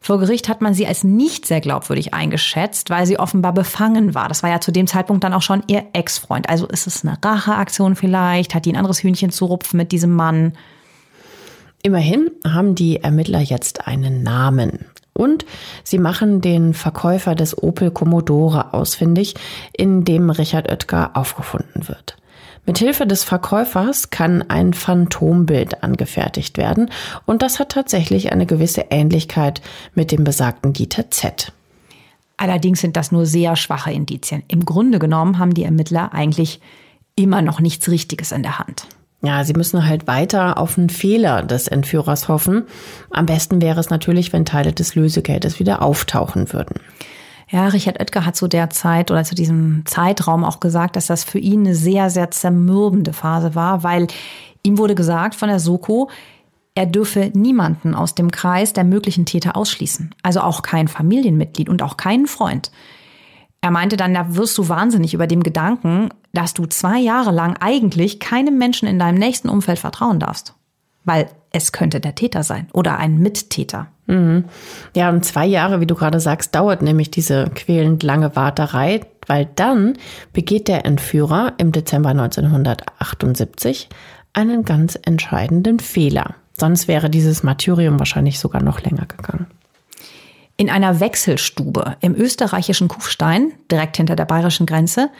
Vor 0.00 0.18
Gericht 0.18 0.50
hat 0.50 0.60
man 0.60 0.74
sie 0.74 0.86
als 0.86 1.02
nicht 1.02 1.46
sehr 1.46 1.62
glaubwürdig 1.62 2.12
eingeschätzt, 2.12 2.90
weil 2.90 3.06
sie 3.06 3.18
offenbar 3.18 3.54
befangen 3.54 4.14
war. 4.14 4.28
Das 4.28 4.42
war 4.42 4.50
ja 4.50 4.60
zu 4.60 4.70
dem 4.70 4.86
Zeitpunkt 4.86 5.24
dann 5.24 5.32
auch 5.32 5.40
schon 5.40 5.62
ihr 5.66 5.84
Ex-Freund. 5.94 6.50
Also 6.50 6.66
ist 6.66 6.86
es 6.86 7.06
eine 7.06 7.16
Racheaktion 7.24 7.96
vielleicht? 7.96 8.54
Hat 8.54 8.66
die 8.66 8.72
ein 8.72 8.76
anderes 8.76 9.02
Hühnchen 9.02 9.30
zu 9.30 9.46
rupfen 9.46 9.78
mit 9.78 9.92
diesem 9.92 10.12
Mann? 10.14 10.52
Immerhin 11.82 12.30
haben 12.46 12.74
die 12.74 13.02
Ermittler 13.02 13.40
jetzt 13.40 13.86
einen 13.86 14.22
Namen. 14.22 14.86
Und 15.14 15.46
sie 15.84 15.98
machen 15.98 16.40
den 16.42 16.74
Verkäufer 16.74 17.34
des 17.34 17.62
Opel 17.62 17.90
Commodore 17.90 18.74
ausfindig, 18.74 19.34
in 19.72 20.04
dem 20.04 20.28
Richard 20.28 20.70
Oetker 20.70 21.12
aufgefunden 21.14 21.88
wird. 21.88 22.16
Mithilfe 22.66 23.06
des 23.06 23.24
Verkäufers 23.24 24.10
kann 24.10 24.42
ein 24.48 24.72
Phantombild 24.72 25.82
angefertigt 25.82 26.56
werden 26.56 26.90
und 27.26 27.42
das 27.42 27.58
hat 27.58 27.70
tatsächlich 27.70 28.32
eine 28.32 28.46
gewisse 28.46 28.86
Ähnlichkeit 28.90 29.60
mit 29.94 30.12
dem 30.12 30.24
besagten 30.24 30.72
Dieter 30.72 31.10
Z. 31.10 31.52
Allerdings 32.36 32.80
sind 32.80 32.96
das 32.96 33.12
nur 33.12 33.26
sehr 33.26 33.54
schwache 33.56 33.92
Indizien. 33.92 34.42
Im 34.48 34.64
Grunde 34.64 34.98
genommen 34.98 35.38
haben 35.38 35.54
die 35.54 35.64
Ermittler 35.64 36.12
eigentlich 36.12 36.60
immer 37.16 37.42
noch 37.42 37.60
nichts 37.60 37.88
Richtiges 37.88 38.32
in 38.32 38.42
der 38.42 38.58
Hand. 38.58 38.86
Ja, 39.22 39.44
sie 39.44 39.54
müssen 39.54 39.86
halt 39.86 40.06
weiter 40.06 40.58
auf 40.58 40.76
einen 40.76 40.90
Fehler 40.90 41.42
des 41.42 41.68
Entführers 41.68 42.28
hoffen. 42.28 42.64
Am 43.10 43.24
besten 43.24 43.62
wäre 43.62 43.80
es 43.80 43.88
natürlich, 43.88 44.32
wenn 44.32 44.44
Teile 44.44 44.72
des 44.72 44.94
Lösegeldes 44.94 45.60
wieder 45.60 45.80
auftauchen 45.80 46.52
würden. 46.52 46.74
Ja, 47.50 47.68
Richard 47.68 48.00
Oetker 48.00 48.24
hat 48.24 48.36
zu 48.36 48.48
der 48.48 48.70
Zeit 48.70 49.10
oder 49.10 49.24
zu 49.24 49.34
diesem 49.34 49.84
Zeitraum 49.86 50.44
auch 50.44 50.60
gesagt, 50.60 50.96
dass 50.96 51.06
das 51.06 51.24
für 51.24 51.38
ihn 51.38 51.60
eine 51.60 51.74
sehr, 51.74 52.10
sehr 52.10 52.30
zermürbende 52.30 53.12
Phase 53.12 53.54
war, 53.54 53.82
weil 53.82 54.06
ihm 54.62 54.78
wurde 54.78 54.94
gesagt 54.94 55.34
von 55.34 55.48
der 55.48 55.60
Soko, 55.60 56.08
er 56.74 56.86
dürfe 56.86 57.30
niemanden 57.34 57.94
aus 57.94 58.14
dem 58.14 58.30
Kreis 58.30 58.72
der 58.72 58.84
möglichen 58.84 59.26
Täter 59.26 59.56
ausschließen. 59.56 60.14
Also 60.22 60.40
auch 60.40 60.62
kein 60.62 60.88
Familienmitglied 60.88 61.68
und 61.68 61.82
auch 61.82 61.96
keinen 61.96 62.26
Freund. 62.26 62.72
Er 63.60 63.70
meinte 63.70 63.96
dann, 63.96 64.12
da 64.12 64.34
wirst 64.34 64.58
du 64.58 64.68
wahnsinnig 64.68 65.14
über 65.14 65.26
dem 65.26 65.42
Gedanken, 65.42 66.10
dass 66.32 66.52
du 66.52 66.66
zwei 66.66 66.98
Jahre 66.98 67.30
lang 67.30 67.56
eigentlich 67.60 68.20
keinem 68.20 68.58
Menschen 68.58 68.88
in 68.88 68.98
deinem 68.98 69.18
nächsten 69.18 69.48
Umfeld 69.48 69.78
vertrauen 69.78 70.18
darfst. 70.18 70.54
Weil 71.04 71.28
es 71.52 71.72
könnte 71.72 72.00
der 72.00 72.14
Täter 72.14 72.42
sein 72.42 72.68
oder 72.72 72.98
ein 72.98 73.18
Mittäter. 73.18 73.86
Mhm. 74.06 74.44
Ja, 74.94 75.08
und 75.10 75.24
zwei 75.24 75.46
Jahre, 75.46 75.80
wie 75.80 75.86
du 75.86 75.94
gerade 75.94 76.20
sagst, 76.20 76.54
dauert 76.54 76.82
nämlich 76.82 77.10
diese 77.10 77.50
quälend 77.54 78.02
lange 78.02 78.36
Warterei, 78.36 79.00
weil 79.26 79.48
dann 79.54 79.94
begeht 80.32 80.68
der 80.68 80.84
Entführer 80.84 81.54
im 81.56 81.72
Dezember 81.72 82.10
1978 82.10 83.88
einen 84.34 84.64
ganz 84.64 84.98
entscheidenden 85.02 85.78
Fehler. 85.78 86.34
Sonst 86.56 86.86
wäre 86.86 87.10
dieses 87.10 87.42
Martyrium 87.42 87.98
wahrscheinlich 87.98 88.38
sogar 88.38 88.62
noch 88.62 88.80
länger 88.80 89.06
gegangen. 89.06 89.46
In 90.56 90.70
einer 90.70 91.00
Wechselstube 91.00 91.96
im 92.00 92.14
österreichischen 92.14 92.86
Kufstein, 92.86 93.52
direkt 93.70 93.96
hinter 93.96 94.14
der 94.14 94.24
bayerischen 94.24 94.66
Grenze, 94.66 95.10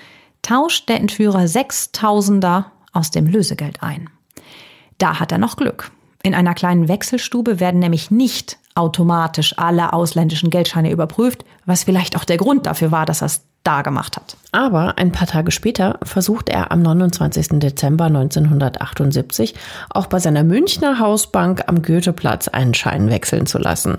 tauscht 0.43 0.89
der 0.89 1.01
Entführer 1.01 1.49
Sechstausender 1.49 2.71
aus 2.93 3.11
dem 3.11 3.27
Lösegeld 3.27 3.83
ein. 3.83 4.11
Da 4.99 5.19
hat 5.19 5.33
er 5.33 5.39
noch 5.39 5.57
Glück. 5.57 5.91
In 6.25 6.35
einer 6.35 6.55
kleinen 6.55 6.89
Wechselstube 6.89 7.61
werden 7.61 7.81
nämlich 7.81 8.11
nicht 8.11 8.59
automatisch 8.75 9.59
alle 9.59 9.93
ausländischen 9.93 10.49
Geldscheine 10.49 10.91
überprüft, 10.91 11.45
was 11.67 11.85
vielleicht 11.85 12.17
auch 12.17 12.25
der 12.25 12.39
Grund 12.39 12.65
dafür 12.65 12.91
war, 12.91 13.05
dass 13.05 13.23
er 13.23 13.27
es 13.27 13.43
da 13.63 13.83
gemacht 13.83 14.17
hat. 14.17 14.39
Aber 14.51 14.97
ein 14.97 15.13
paar 15.13 15.27
Tage 15.27 15.51
später 15.51 15.99
versucht 16.03 16.49
er 16.49 16.73
am 16.73 16.81
29. 16.81 17.59
Dezember 17.61 18.07
1978 18.07 19.55
auch 19.91 20.07
bei 20.07 20.19
seiner 20.19 20.45
Münchner 20.45 20.99
Hausbank 20.99 21.65
am 21.67 21.83
Goetheplatz 21.83 22.49
einen 22.49 22.73
Schein 22.73 23.11
wechseln 23.11 23.45
zu 23.45 23.59
lassen. 23.59 23.99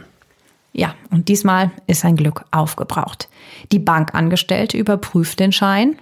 Ja, 0.74 0.96
und 1.12 1.30
diesmal 1.30 1.72
ist 1.86 2.02
sein 2.02 2.16
Glück 2.16 2.44
aufgebraucht. 2.50 3.30
Die 3.72 3.80
Bankangestellte 3.80 4.78
überprüft 4.78 5.40
den 5.40 5.52
Schein. 5.52 6.00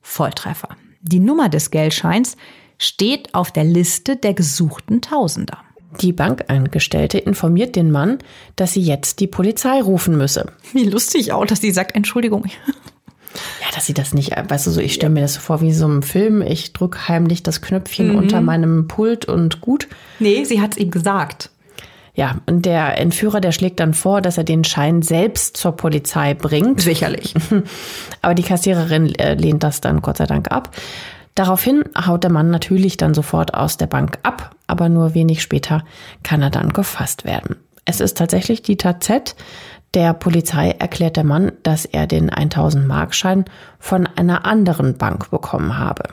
Volltreffer. 0.00 0.70
Die 1.02 1.20
Nummer 1.20 1.50
des 1.50 1.70
Geldscheins 1.70 2.38
steht 2.78 3.34
auf 3.34 3.50
der 3.52 3.64
Liste 3.64 4.16
der 4.16 4.34
gesuchten 4.34 5.02
Tausender. 5.02 5.58
Die 6.00 6.12
Bankangestellte 6.12 7.18
informiert 7.18 7.74
den 7.74 7.90
Mann, 7.90 8.18
dass 8.56 8.72
sie 8.74 8.82
jetzt 8.82 9.20
die 9.20 9.26
Polizei 9.26 9.80
rufen 9.80 10.16
müsse. 10.16 10.52
Wie 10.72 10.84
lustig 10.84 11.32
auch, 11.32 11.46
dass 11.46 11.60
sie 11.60 11.70
sagt, 11.70 11.96
Entschuldigung. 11.96 12.44
Ja, 13.34 13.74
dass 13.74 13.86
sie 13.86 13.94
das 13.94 14.14
nicht, 14.14 14.30
weißt 14.30 14.66
du 14.66 14.70
so, 14.70 14.80
ich 14.80 14.94
stelle 14.94 15.12
mir 15.12 15.20
das 15.20 15.34
so 15.34 15.40
vor 15.40 15.60
wie 15.60 15.72
so 15.72 15.86
einem 15.86 16.02
Film, 16.02 16.42
ich 16.42 16.72
drücke 16.72 17.08
heimlich 17.08 17.42
das 17.42 17.60
Knöpfchen 17.60 18.10
mhm. 18.10 18.16
unter 18.16 18.40
meinem 18.40 18.88
Pult 18.88 19.24
und 19.26 19.60
gut. 19.60 19.88
Nee, 20.18 20.44
sie 20.44 20.60
hat 20.60 20.72
es 20.72 20.78
ihm 20.78 20.90
gesagt. 20.90 21.50
Ja, 22.14 22.38
und 22.46 22.66
der 22.66 22.98
Entführer, 22.98 23.40
der 23.40 23.52
schlägt 23.52 23.78
dann 23.78 23.94
vor, 23.94 24.20
dass 24.20 24.38
er 24.38 24.44
den 24.44 24.64
Schein 24.64 25.02
selbst 25.02 25.56
zur 25.56 25.72
Polizei 25.72 26.34
bringt. 26.34 26.80
Sicherlich. 26.80 27.32
Aber 28.22 28.34
die 28.34 28.42
Kassiererin 28.42 29.14
äh, 29.14 29.34
lehnt 29.34 29.62
das 29.62 29.80
dann 29.80 30.02
Gott 30.02 30.16
sei 30.16 30.26
Dank 30.26 30.50
ab. 30.50 30.74
Daraufhin 31.38 31.84
haut 31.96 32.24
der 32.24 32.32
Mann 32.32 32.50
natürlich 32.50 32.96
dann 32.96 33.14
sofort 33.14 33.54
aus 33.54 33.76
der 33.76 33.86
Bank 33.86 34.18
ab, 34.24 34.56
aber 34.66 34.88
nur 34.88 35.14
wenig 35.14 35.40
später 35.40 35.84
kann 36.24 36.42
er 36.42 36.50
dann 36.50 36.70
gefasst 36.72 37.24
werden. 37.24 37.54
Es 37.84 38.00
ist 38.00 38.18
tatsächlich 38.18 38.62
Dieter 38.62 38.98
Z. 38.98 39.36
Der 39.94 40.14
Polizei 40.14 40.70
erklärt 40.70 41.16
der 41.16 41.22
Mann, 41.22 41.52
dass 41.62 41.84
er 41.84 42.08
den 42.08 42.28
1000 42.28 42.88
Markschein 42.88 43.44
von 43.78 44.08
einer 44.16 44.46
anderen 44.46 44.98
Bank 44.98 45.30
bekommen 45.30 45.78
habe. 45.78 46.08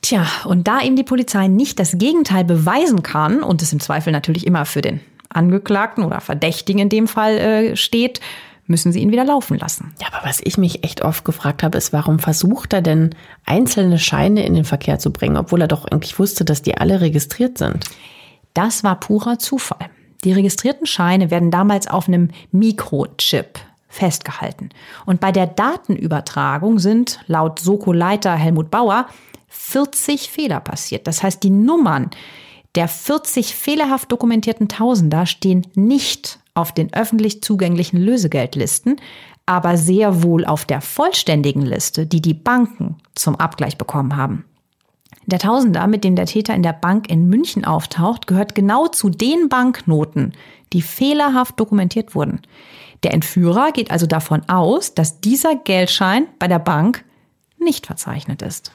Tja, 0.00 0.26
und 0.46 0.66
da 0.66 0.80
ihm 0.80 0.96
die 0.96 1.04
Polizei 1.04 1.46
nicht 1.48 1.78
das 1.78 1.98
Gegenteil 1.98 2.44
beweisen 2.44 3.02
kann 3.02 3.42
und 3.42 3.60
es 3.60 3.74
im 3.74 3.80
Zweifel 3.80 4.14
natürlich 4.14 4.46
immer 4.46 4.64
für 4.64 4.80
den 4.80 5.00
Angeklagten 5.28 6.04
oder 6.04 6.22
Verdächtigen 6.22 6.80
in 6.80 6.88
dem 6.88 7.06
Fall 7.06 7.36
äh, 7.36 7.76
steht, 7.76 8.22
müssen 8.72 8.90
sie 8.90 8.98
ihn 8.98 9.12
wieder 9.12 9.24
laufen 9.24 9.56
lassen. 9.56 9.94
Ja, 10.00 10.08
aber 10.12 10.26
was 10.26 10.40
ich 10.42 10.58
mich 10.58 10.82
echt 10.82 11.02
oft 11.02 11.24
gefragt 11.24 11.62
habe, 11.62 11.78
ist, 11.78 11.92
warum 11.92 12.18
versucht 12.18 12.72
er 12.72 12.82
denn 12.82 13.14
einzelne 13.46 14.00
Scheine 14.00 14.44
in 14.44 14.54
den 14.54 14.64
Verkehr 14.64 14.98
zu 14.98 15.12
bringen, 15.12 15.36
obwohl 15.36 15.60
er 15.60 15.68
doch 15.68 15.84
eigentlich 15.84 16.18
wusste, 16.18 16.44
dass 16.44 16.62
die 16.62 16.76
alle 16.76 17.00
registriert 17.00 17.58
sind? 17.58 17.86
Das 18.54 18.82
war 18.82 18.98
purer 18.98 19.38
Zufall. 19.38 19.88
Die 20.24 20.32
registrierten 20.32 20.86
Scheine 20.86 21.30
werden 21.30 21.50
damals 21.52 21.86
auf 21.86 22.08
einem 22.08 22.30
Mikrochip 22.50 23.60
festgehalten. 23.88 24.70
Und 25.06 25.20
bei 25.20 25.30
der 25.30 25.46
Datenübertragung 25.46 26.78
sind 26.78 27.20
laut 27.26 27.60
Soko-Leiter 27.60 28.34
Helmut 28.34 28.70
Bauer 28.70 29.06
40 29.48 30.30
Fehler 30.30 30.60
passiert. 30.60 31.06
Das 31.06 31.22
heißt, 31.22 31.42
die 31.42 31.50
Nummern 31.50 32.10
der 32.74 32.88
40 32.88 33.54
fehlerhaft 33.54 34.10
dokumentierten 34.10 34.68
Tausender 34.68 35.26
stehen 35.26 35.66
nicht 35.74 36.38
auf 36.54 36.72
den 36.72 36.92
öffentlich 36.92 37.42
zugänglichen 37.42 38.00
Lösegeldlisten, 38.00 38.96
aber 39.46 39.76
sehr 39.76 40.22
wohl 40.22 40.44
auf 40.44 40.64
der 40.64 40.80
vollständigen 40.80 41.62
Liste, 41.62 42.06
die 42.06 42.20
die 42.20 42.34
Banken 42.34 42.96
zum 43.14 43.36
Abgleich 43.36 43.78
bekommen 43.78 44.16
haben. 44.16 44.44
Der 45.26 45.38
Tausender, 45.38 45.86
mit 45.86 46.04
dem 46.04 46.16
der 46.16 46.26
Täter 46.26 46.54
in 46.54 46.62
der 46.62 46.72
Bank 46.72 47.08
in 47.08 47.28
München 47.28 47.64
auftaucht, 47.64 48.26
gehört 48.26 48.54
genau 48.54 48.88
zu 48.88 49.08
den 49.08 49.48
Banknoten, 49.48 50.32
die 50.72 50.82
fehlerhaft 50.82 51.58
dokumentiert 51.60 52.14
wurden. 52.14 52.40
Der 53.02 53.14
Entführer 53.14 53.72
geht 53.72 53.90
also 53.90 54.06
davon 54.06 54.48
aus, 54.48 54.94
dass 54.94 55.20
dieser 55.20 55.56
Geldschein 55.56 56.26
bei 56.38 56.48
der 56.48 56.58
Bank 56.58 57.04
nicht 57.58 57.86
verzeichnet 57.86 58.42
ist. 58.42 58.72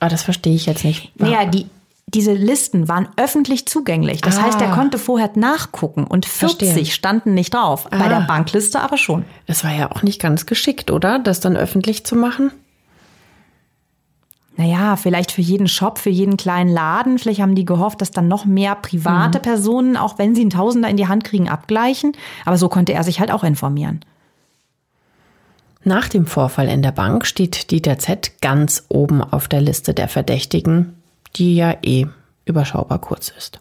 Ah, 0.00 0.08
das 0.08 0.22
verstehe 0.22 0.54
ich 0.54 0.66
jetzt 0.66 0.84
nicht. 0.84 1.12
Naja, 1.18 1.46
die, 1.46 1.66
diese 2.08 2.32
Listen 2.32 2.88
waren 2.88 3.08
öffentlich 3.16 3.66
zugänglich. 3.66 4.20
Das 4.20 4.38
Ah. 4.38 4.42
heißt, 4.44 4.60
er 4.60 4.70
konnte 4.70 4.96
vorher 4.98 5.30
nachgucken 5.34 6.04
und 6.04 6.24
40 6.24 6.68
Verstehe. 6.68 6.86
standen 6.92 7.34
nicht 7.34 7.52
drauf. 7.54 7.88
Bei 7.90 8.06
Ah. 8.06 8.08
der 8.08 8.20
Bankliste 8.20 8.80
aber 8.80 8.96
schon. 8.96 9.24
Das 9.46 9.64
war 9.64 9.72
ja 9.74 9.90
auch 9.90 10.02
nicht 10.02 10.20
ganz 10.20 10.46
geschickt, 10.46 10.90
oder? 10.90 11.18
Das 11.18 11.40
dann 11.40 11.56
öffentlich 11.56 12.06
zu 12.06 12.14
machen? 12.14 12.52
Naja, 14.58 14.96
vielleicht 14.96 15.32
für 15.32 15.42
jeden 15.42 15.68
Shop, 15.68 15.98
für 15.98 16.08
jeden 16.08 16.38
kleinen 16.38 16.70
Laden. 16.72 17.18
Vielleicht 17.18 17.40
haben 17.42 17.54
die 17.54 17.66
gehofft, 17.66 18.00
dass 18.00 18.10
dann 18.10 18.26
noch 18.28 18.46
mehr 18.46 18.74
private 18.74 19.38
Personen, 19.38 19.98
auch 19.98 20.16
wenn 20.18 20.34
sie 20.34 20.40
einen 20.40 20.50
Tausender 20.50 20.88
in 20.88 20.96
die 20.96 21.08
Hand 21.08 21.24
kriegen, 21.24 21.48
abgleichen. 21.50 22.12
Aber 22.46 22.56
so 22.56 22.70
konnte 22.70 22.94
er 22.94 23.02
sich 23.04 23.20
halt 23.20 23.30
auch 23.30 23.44
informieren. 23.44 24.00
Nach 25.84 26.08
dem 26.08 26.24
Vorfall 26.26 26.68
in 26.68 26.80
der 26.82 26.90
Bank 26.92 27.26
steht 27.26 27.70
Dieter 27.70 27.98
Z 27.98 28.40
ganz 28.40 28.86
oben 28.88 29.22
auf 29.22 29.46
der 29.46 29.60
Liste 29.60 29.92
der 29.92 30.08
Verdächtigen, 30.08 30.94
die 31.36 31.56
ja 31.56 31.76
eh 31.82 32.06
überschaubar 32.44 33.00
kurz 33.00 33.32
ist. 33.36 33.60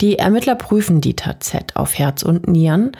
Die 0.00 0.18
Ermittler 0.18 0.54
prüfen 0.54 1.00
Dieter 1.00 1.40
Z 1.40 1.76
auf 1.76 1.98
Herz 1.98 2.22
und 2.22 2.48
Nieren 2.48 2.92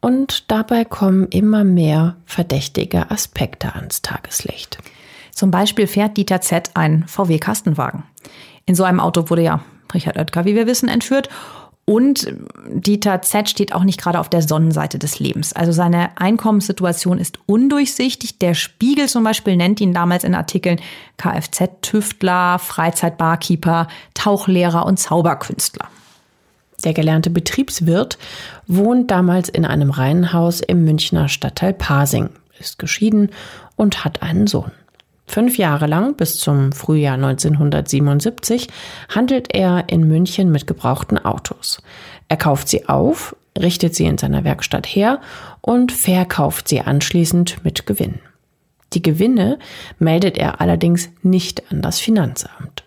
und 0.00 0.50
dabei 0.50 0.84
kommen 0.84 1.28
immer 1.28 1.64
mehr 1.64 2.16
verdächtige 2.24 3.10
Aspekte 3.10 3.74
ans 3.74 4.02
Tageslicht. 4.02 4.78
Zum 5.32 5.50
Beispiel 5.50 5.86
fährt 5.86 6.16
Dieter 6.16 6.40
Z 6.40 6.70
einen 6.74 7.06
VW-Kastenwagen. 7.06 8.04
In 8.66 8.74
so 8.74 8.84
einem 8.84 9.00
Auto 9.00 9.30
wurde 9.30 9.42
ja 9.42 9.60
Richard 9.94 10.16
Oetker, 10.18 10.44
wie 10.44 10.54
wir 10.54 10.66
wissen, 10.66 10.88
entführt. 10.88 11.28
Und 11.90 12.32
Dieter 12.68 13.20
Z 13.20 13.50
steht 13.50 13.74
auch 13.74 13.82
nicht 13.82 14.00
gerade 14.00 14.20
auf 14.20 14.28
der 14.28 14.42
Sonnenseite 14.42 14.96
des 14.96 15.18
Lebens. 15.18 15.52
Also 15.52 15.72
seine 15.72 16.16
Einkommenssituation 16.20 17.18
ist 17.18 17.40
undurchsichtig. 17.46 18.38
Der 18.38 18.54
Spiegel 18.54 19.08
zum 19.08 19.24
Beispiel 19.24 19.56
nennt 19.56 19.80
ihn 19.80 19.92
damals 19.92 20.22
in 20.22 20.36
Artikeln 20.36 20.80
Kfz-Tüftler, 21.16 22.60
Freizeitbarkeeper, 22.60 23.88
Tauchlehrer 24.14 24.86
und 24.86 25.00
Zauberkünstler. 25.00 25.88
Der 26.84 26.94
gelernte 26.94 27.28
Betriebswirt 27.28 28.18
wohnt 28.68 29.10
damals 29.10 29.48
in 29.48 29.64
einem 29.64 29.90
Reihenhaus 29.90 30.60
im 30.60 30.84
Münchner 30.84 31.28
Stadtteil 31.28 31.72
Pasing, 31.72 32.28
ist 32.60 32.78
geschieden 32.78 33.30
und 33.74 34.04
hat 34.04 34.22
einen 34.22 34.46
Sohn. 34.46 34.70
Fünf 35.30 35.58
Jahre 35.58 35.86
lang, 35.86 36.16
bis 36.16 36.40
zum 36.40 36.72
Frühjahr 36.72 37.14
1977, 37.14 38.66
handelt 39.14 39.54
er 39.54 39.84
in 39.86 40.08
München 40.08 40.50
mit 40.50 40.66
gebrauchten 40.66 41.24
Autos. 41.24 41.80
Er 42.26 42.36
kauft 42.36 42.66
sie 42.66 42.88
auf, 42.88 43.36
richtet 43.56 43.94
sie 43.94 44.06
in 44.06 44.18
seiner 44.18 44.42
Werkstatt 44.42 44.88
her 44.88 45.20
und 45.60 45.92
verkauft 45.92 46.66
sie 46.66 46.80
anschließend 46.80 47.64
mit 47.64 47.86
Gewinn. 47.86 48.18
Die 48.92 49.02
Gewinne 49.02 49.60
meldet 50.00 50.36
er 50.36 50.60
allerdings 50.60 51.10
nicht 51.22 51.70
an 51.70 51.80
das 51.80 52.00
Finanzamt. 52.00 52.82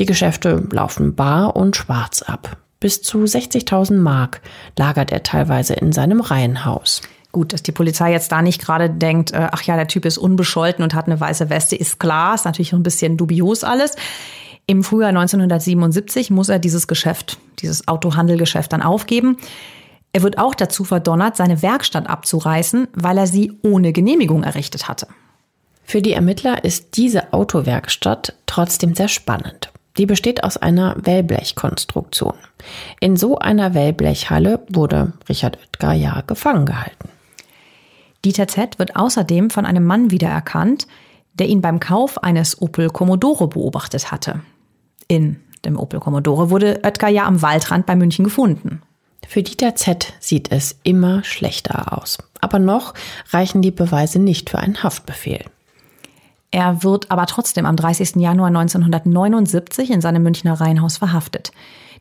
Die 0.00 0.06
Geschäfte 0.06 0.66
laufen 0.72 1.14
bar 1.14 1.54
und 1.54 1.76
schwarz 1.76 2.20
ab. 2.20 2.56
Bis 2.80 3.00
zu 3.00 3.18
60.000 3.18 3.94
Mark 3.94 4.40
lagert 4.76 5.12
er 5.12 5.22
teilweise 5.22 5.74
in 5.74 5.92
seinem 5.92 6.20
Reihenhaus. 6.20 7.00
Gut, 7.36 7.52
dass 7.52 7.62
die 7.62 7.72
Polizei 7.72 8.12
jetzt 8.12 8.32
da 8.32 8.40
nicht 8.40 8.62
gerade 8.62 8.88
denkt, 8.88 9.34
äh, 9.34 9.48
ach 9.52 9.60
ja, 9.60 9.76
der 9.76 9.88
Typ 9.88 10.06
ist 10.06 10.16
unbescholten 10.16 10.82
und 10.82 10.94
hat 10.94 11.04
eine 11.04 11.20
weiße 11.20 11.50
Weste, 11.50 11.76
ist 11.76 12.00
klar, 12.00 12.34
ist 12.34 12.46
natürlich 12.46 12.72
ein 12.72 12.82
bisschen 12.82 13.18
dubios 13.18 13.62
alles. 13.62 13.94
Im 14.66 14.82
Frühjahr 14.82 15.10
1977 15.10 16.30
muss 16.30 16.48
er 16.48 16.58
dieses 16.58 16.86
Geschäft, 16.86 17.38
dieses 17.58 17.88
Autohandelgeschäft 17.88 18.72
dann 18.72 18.80
aufgeben. 18.80 19.36
Er 20.14 20.22
wird 20.22 20.38
auch 20.38 20.54
dazu 20.54 20.82
verdonnert, 20.82 21.36
seine 21.36 21.60
Werkstatt 21.60 22.08
abzureißen, 22.08 22.88
weil 22.94 23.18
er 23.18 23.26
sie 23.26 23.52
ohne 23.62 23.92
Genehmigung 23.92 24.42
errichtet 24.42 24.88
hatte. 24.88 25.06
Für 25.84 26.00
die 26.00 26.14
Ermittler 26.14 26.64
ist 26.64 26.96
diese 26.96 27.34
Autowerkstatt 27.34 28.34
trotzdem 28.46 28.94
sehr 28.94 29.08
spannend. 29.08 29.70
Die 29.98 30.06
besteht 30.06 30.42
aus 30.42 30.56
einer 30.56 30.96
Wellblechkonstruktion. 30.98 32.32
In 32.98 33.18
so 33.18 33.38
einer 33.38 33.74
Wellblechhalle 33.74 34.64
wurde 34.70 35.12
Richard 35.28 35.58
Oetker 35.58 35.92
ja 35.92 36.22
gefangen 36.26 36.64
gehalten. 36.64 37.10
Dieter 38.26 38.48
Z. 38.48 38.80
wird 38.80 38.96
außerdem 38.96 39.50
von 39.50 39.64
einem 39.64 39.84
Mann 39.84 40.10
wiedererkannt, 40.10 40.88
der 41.34 41.46
ihn 41.46 41.60
beim 41.60 41.78
Kauf 41.78 42.22
eines 42.24 42.60
Opel 42.60 42.88
Commodore 42.90 43.46
beobachtet 43.46 44.10
hatte. 44.10 44.40
In 45.06 45.36
dem 45.64 45.78
Opel 45.78 46.00
Commodore 46.00 46.50
wurde 46.50 46.80
Oetker 46.84 47.06
ja 47.06 47.24
am 47.24 47.40
Waldrand 47.40 47.86
bei 47.86 47.94
München 47.94 48.24
gefunden. 48.24 48.82
Für 49.28 49.44
Dieter 49.44 49.76
Z 49.76 50.12
sieht 50.18 50.50
es 50.50 50.80
immer 50.82 51.22
schlechter 51.22 51.96
aus. 51.96 52.18
Aber 52.40 52.58
noch 52.58 52.94
reichen 53.30 53.62
die 53.62 53.70
Beweise 53.70 54.18
nicht 54.18 54.50
für 54.50 54.58
einen 54.58 54.82
Haftbefehl. 54.82 55.44
Er 56.50 56.82
wird 56.82 57.12
aber 57.12 57.26
trotzdem 57.26 57.64
am 57.64 57.76
30. 57.76 58.16
Januar 58.16 58.48
1979 58.48 59.90
in 59.90 60.00
seinem 60.00 60.24
Münchner 60.24 60.54
Reihenhaus 60.54 60.96
verhaftet. 60.96 61.52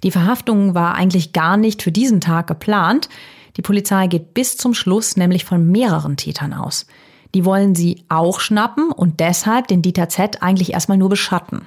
Die 0.02 0.12
Verhaftung 0.12 0.74
war 0.74 0.96
eigentlich 0.96 1.34
gar 1.34 1.56
nicht 1.56 1.84
für 1.84 1.92
diesen 1.92 2.20
Tag 2.20 2.48
geplant. 2.48 3.10
Die 3.58 3.62
Polizei 3.62 4.08
geht 4.08 4.34
bis 4.34 4.58
zum 4.58 4.74
Schluss 4.74 5.18
nämlich 5.18 5.46
von 5.46 5.72
mehreren 5.72 6.18
Tätern 6.18 6.54
aus. 6.54 6.86
Die 7.34 7.46
wollen 7.46 7.76
sie 7.76 8.06
auch 8.10 8.40
schnappen 8.40 8.92
und 8.92 9.20
deshalb 9.20 9.68
den 9.68 9.82
Dieter 9.82 10.10
Z 10.10 10.42
eigentlich 10.42 10.74
erstmal 10.74 10.98
nur 10.98 11.10
beschatten. 11.10 11.66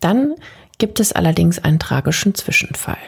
Dann 0.00 0.34
gibt 0.78 1.00
es 1.00 1.12
allerdings 1.12 1.58
einen 1.58 1.78
tragischen 1.78 2.34
Zwischenfall. 2.34 2.98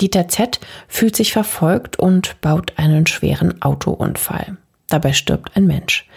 Dieter 0.00 0.28
Z 0.28 0.60
fühlt 0.88 1.14
sich 1.14 1.32
verfolgt 1.32 1.98
und 1.98 2.40
baut 2.40 2.74
einen 2.76 3.06
schweren 3.06 3.60
Autounfall. 3.62 4.56
Dabei 4.88 5.12
stirbt 5.12 5.56
ein 5.56 5.66
Mensch. 5.66 6.08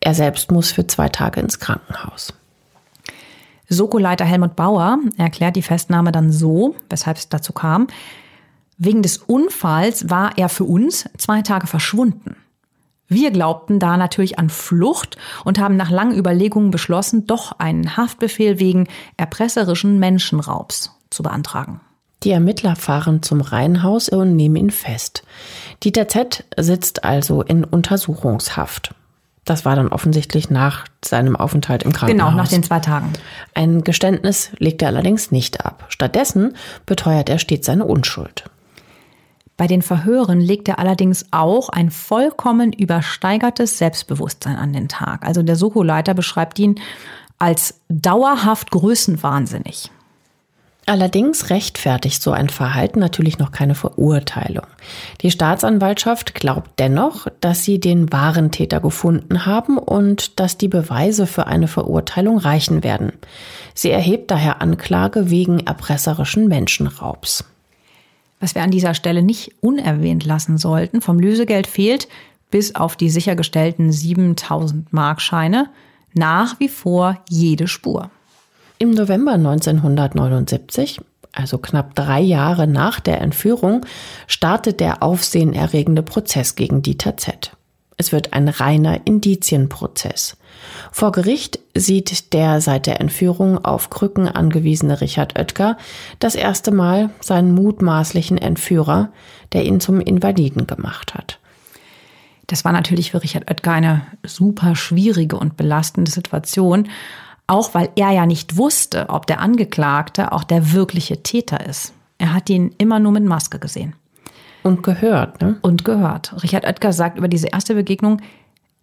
Er 0.00 0.14
selbst 0.14 0.50
muss 0.50 0.70
für 0.70 0.86
zwei 0.86 1.08
Tage 1.08 1.40
ins 1.40 1.58
Krankenhaus. 1.58 2.34
Soko-Leiter 3.68 4.24
Helmut 4.24 4.56
Bauer 4.56 4.98
erklärt 5.18 5.56
die 5.56 5.62
Festnahme 5.62 6.12
dann 6.12 6.32
so, 6.32 6.74
weshalb 6.88 7.16
es 7.16 7.28
dazu 7.28 7.52
kam. 7.52 7.86
Wegen 8.78 9.02
des 9.02 9.18
Unfalls 9.18 10.08
war 10.08 10.38
er 10.38 10.48
für 10.48 10.64
uns 10.64 11.08
zwei 11.18 11.42
Tage 11.42 11.66
verschwunden. 11.66 12.36
Wir 13.08 13.30
glaubten 13.30 13.80
da 13.80 13.96
natürlich 13.96 14.38
an 14.38 14.50
Flucht 14.50 15.16
und 15.44 15.58
haben 15.58 15.76
nach 15.76 15.90
langen 15.90 16.16
Überlegungen 16.16 16.70
beschlossen, 16.70 17.26
doch 17.26 17.58
einen 17.58 17.96
Haftbefehl 17.96 18.60
wegen 18.60 18.86
erpresserischen 19.16 19.98
Menschenraubs 19.98 20.94
zu 21.10 21.22
beantragen. 21.22 21.80
Die 22.22 22.30
Ermittler 22.30 22.76
fahren 22.76 23.22
zum 23.22 23.40
Reihenhaus 23.40 24.08
und 24.08 24.36
nehmen 24.36 24.56
ihn 24.56 24.70
fest. 24.70 25.22
Dieter 25.82 26.08
Z 26.08 26.44
sitzt 26.56 27.04
also 27.04 27.42
in 27.42 27.64
Untersuchungshaft. 27.64 28.94
Das 29.44 29.64
war 29.64 29.76
dann 29.76 29.88
offensichtlich 29.88 30.50
nach 30.50 30.84
seinem 31.02 31.34
Aufenthalt 31.34 31.84
im 31.84 31.92
Krankenhaus. 31.92 32.30
Genau, 32.30 32.42
nach 32.42 32.48
den 32.48 32.62
zwei 32.62 32.80
Tagen. 32.80 33.12
Ein 33.54 33.82
Geständnis 33.82 34.50
legt 34.58 34.82
er 34.82 34.88
allerdings 34.88 35.30
nicht 35.30 35.64
ab. 35.64 35.86
Stattdessen 35.88 36.54
beteuert 36.84 37.30
er 37.30 37.38
stets 37.38 37.66
seine 37.66 37.86
Unschuld. 37.86 38.44
Bei 39.58 39.66
den 39.66 39.82
Verhören 39.82 40.40
legt 40.40 40.68
er 40.68 40.78
allerdings 40.78 41.26
auch 41.32 41.68
ein 41.68 41.90
vollkommen 41.90 42.72
übersteigertes 42.72 43.76
Selbstbewusstsein 43.76 44.56
an 44.56 44.72
den 44.72 44.88
Tag. 44.88 45.26
Also 45.26 45.42
der 45.42 45.56
Soko-Leiter 45.56 46.14
beschreibt 46.14 46.60
ihn 46.60 46.80
als 47.40 47.80
dauerhaft 47.88 48.70
größenwahnsinnig. 48.70 49.90
Allerdings 50.86 51.50
rechtfertigt 51.50 52.22
so 52.22 52.30
ein 52.30 52.48
Verhalten 52.48 53.00
natürlich 53.00 53.38
noch 53.38 53.50
keine 53.50 53.74
Verurteilung. 53.74 54.66
Die 55.22 55.30
Staatsanwaltschaft 55.30 56.34
glaubt 56.34 56.70
dennoch, 56.78 57.26
dass 57.40 57.64
sie 57.64 57.80
den 57.80 58.12
wahren 58.12 58.52
Täter 58.52 58.80
gefunden 58.80 59.44
haben 59.44 59.76
und 59.76 60.38
dass 60.38 60.56
die 60.56 60.68
Beweise 60.68 61.26
für 61.26 61.48
eine 61.48 61.68
Verurteilung 61.68 62.38
reichen 62.38 62.84
werden. 62.84 63.12
Sie 63.74 63.90
erhebt 63.90 64.30
daher 64.30 64.62
Anklage 64.62 65.30
wegen 65.30 65.60
erpresserischen 65.66 66.46
Menschenraubs. 66.46 67.44
Was 68.40 68.54
wir 68.54 68.62
an 68.62 68.70
dieser 68.70 68.94
Stelle 68.94 69.22
nicht 69.22 69.52
unerwähnt 69.60 70.24
lassen 70.24 70.58
sollten, 70.58 71.00
vom 71.00 71.18
Lösegeld 71.18 71.66
fehlt, 71.66 72.08
bis 72.50 72.74
auf 72.74 72.96
die 72.96 73.10
sichergestellten 73.10 73.92
7000 73.92 74.92
Markscheine, 74.92 75.68
nach 76.14 76.58
wie 76.60 76.68
vor 76.68 77.18
jede 77.28 77.68
Spur. 77.68 78.10
Im 78.78 78.92
November 78.92 79.32
1979, 79.32 81.00
also 81.32 81.58
knapp 81.58 81.94
drei 81.94 82.20
Jahre 82.20 82.66
nach 82.66 83.00
der 83.00 83.20
Entführung, 83.20 83.84
startet 84.26 84.80
der 84.80 85.02
aufsehenerregende 85.02 86.02
Prozess 86.02 86.54
gegen 86.54 86.82
Dieter 86.82 87.16
Z. 87.16 87.52
Es 87.96 88.12
wird 88.12 88.32
ein 88.32 88.48
reiner 88.48 89.06
Indizienprozess. 89.06 90.36
Vor 90.98 91.12
Gericht 91.12 91.60
sieht 91.76 92.32
der 92.32 92.60
seit 92.60 92.88
der 92.88 93.00
Entführung 93.00 93.64
auf 93.64 93.88
Krücken 93.88 94.26
angewiesene 94.26 95.00
Richard 95.00 95.38
Oetker 95.38 95.76
das 96.18 96.34
erste 96.34 96.72
Mal 96.72 97.10
seinen 97.20 97.54
mutmaßlichen 97.54 98.36
Entführer, 98.36 99.10
der 99.52 99.64
ihn 99.64 99.78
zum 99.78 100.00
Invaliden 100.00 100.66
gemacht 100.66 101.14
hat. 101.14 101.38
Das 102.48 102.64
war 102.64 102.72
natürlich 102.72 103.12
für 103.12 103.22
Richard 103.22 103.48
Oetker 103.48 103.70
eine 103.70 104.02
super 104.26 104.74
schwierige 104.74 105.36
und 105.36 105.56
belastende 105.56 106.10
Situation, 106.10 106.88
auch 107.46 107.74
weil 107.74 107.90
er 107.94 108.10
ja 108.10 108.26
nicht 108.26 108.56
wusste, 108.56 109.08
ob 109.08 109.28
der 109.28 109.38
Angeklagte 109.38 110.32
auch 110.32 110.42
der 110.42 110.72
wirkliche 110.72 111.22
Täter 111.22 111.64
ist. 111.64 111.92
Er 112.18 112.34
hat 112.34 112.50
ihn 112.50 112.74
immer 112.76 112.98
nur 112.98 113.12
mit 113.12 113.24
Maske 113.24 113.60
gesehen. 113.60 113.94
Und 114.64 114.82
gehört, 114.82 115.40
ne? 115.40 115.58
Und 115.62 115.84
gehört. 115.84 116.42
Richard 116.42 116.66
Oetker 116.66 116.92
sagt 116.92 117.18
über 117.18 117.28
diese 117.28 117.46
erste 117.46 117.76
Begegnung, 117.76 118.20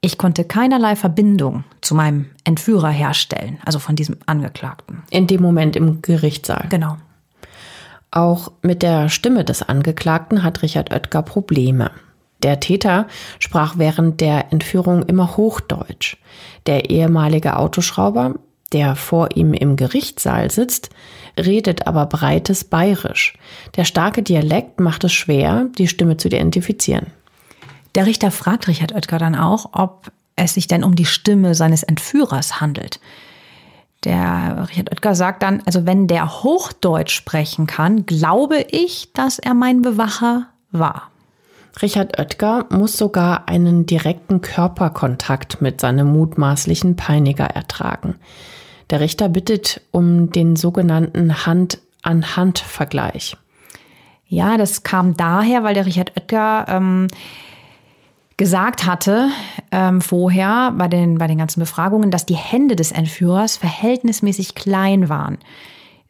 Ich 0.06 0.20
konnte 0.20 0.44
keinerlei 0.44 0.96
Verbindung 0.96 1.64
zu 1.82 1.96
meinem 1.96 2.28
Entführer 2.44 2.90
herstellen, 2.90 3.58
also 3.66 3.80
von 3.80 3.96
diesem 3.96 4.18
Angeklagten. 4.28 5.02
In 5.10 5.26
dem 5.26 5.42
Moment 5.42 5.76
im 5.76 6.04
Gerichtssaal. 6.04 6.68
Genau. 6.70 6.98
Auch 8.12 8.52
mit 8.62 8.84
der 8.84 9.10
Stimme 9.10 9.44
des 9.44 9.64
Angeklagten 9.64 10.44
hat 10.44 10.62
Richard 10.62 10.94
Oetker 10.94 11.24
Probleme. 11.24 11.90
Der 12.44 12.60
Täter 12.60 13.08
sprach 13.40 13.80
während 13.80 14.22
der 14.22 14.54
Entführung 14.54 15.02
immer 15.02 15.38
Hochdeutsch. 15.38 16.18
Der 16.68 16.92
ehemalige 16.92 17.58
Autoschrauber, 17.58 18.36
der 18.74 18.96
vor 18.96 19.36
ihm 19.36 19.56
im 19.56 19.76
Gerichtssaal 19.76 20.52
sitzt, 20.52 20.92
redet 21.36 21.88
aber 21.88 22.06
breites 22.06 22.64
Bayerisch. 22.64 23.34
Der 23.76 23.86
starke 23.86 24.22
Dialekt 24.22 24.80
macht 24.80 25.04
es 25.04 25.14
schwer, 25.14 25.66
die 25.80 25.88
Stimme 25.88 26.18
zu 26.18 26.28
identifizieren. 26.28 27.08
Der 27.96 28.06
Richter 28.06 28.30
fragt 28.30 28.68
Richard 28.68 28.94
Oetker 28.94 29.18
dann 29.18 29.36
auch, 29.36 29.70
ob 29.72 30.12
es 30.36 30.54
sich 30.54 30.68
denn 30.68 30.84
um 30.84 30.96
die 30.96 31.06
Stimme 31.06 31.56
seines 31.56 31.82
Entführers 31.84 32.60
handelt. 32.60 33.00
Der 34.04 34.68
Richard 34.70 34.92
Oetker 34.92 35.16
sagt 35.16 35.42
dann, 35.44 35.64
also 35.66 35.86
wenn 35.86 36.08
der 36.08 36.44
Hochdeutsch 36.44 37.16
sprechen 37.16 37.66
kann, 37.68 38.06
glaube 38.06 38.66
ich, 38.70 39.14
dass 39.14 39.40
er 39.40 39.54
mein 39.54 39.82
Bewacher 39.82 40.48
war. 40.72 41.10
Richard 41.82 42.20
Oetker 42.20 42.66
muss 42.70 42.98
sogar 42.98 43.48
einen 43.48 43.86
direkten 43.86 44.42
Körperkontakt 44.42 45.62
mit 45.62 45.82
seinem 45.82 46.12
mutmaßlichen 46.12 46.96
Peiniger 46.96 47.46
ertragen. 47.46 48.16
Der 48.92 49.00
Richter 49.00 49.30
bittet 49.30 49.82
um 49.92 50.30
den 50.32 50.56
sogenannten 50.56 51.46
Hand-an-Hand-Vergleich. 51.46 53.36
Ja, 54.28 54.58
das 54.58 54.84
kam 54.84 55.18
daher, 55.18 55.64
weil 55.64 55.74
der 55.74 55.86
Richard 55.86 56.12
Oetker 56.16 56.66
ähm, 56.70 57.08
gesagt 58.38 58.86
hatte 58.86 59.30
ähm, 59.72 60.02
vorher 60.02 60.74
bei 60.78 60.88
den, 60.88 61.18
bei 61.18 61.28
den 61.28 61.38
ganzen 61.38 61.60
Befragungen, 61.62 62.12
dass 62.12 62.26
die 62.26 62.36
Hände 62.36 62.76
des 62.76 62.92
Entführers 62.92 63.58
verhältnismäßig 63.58 64.56
klein 64.56 65.10
waren. 65.10 65.38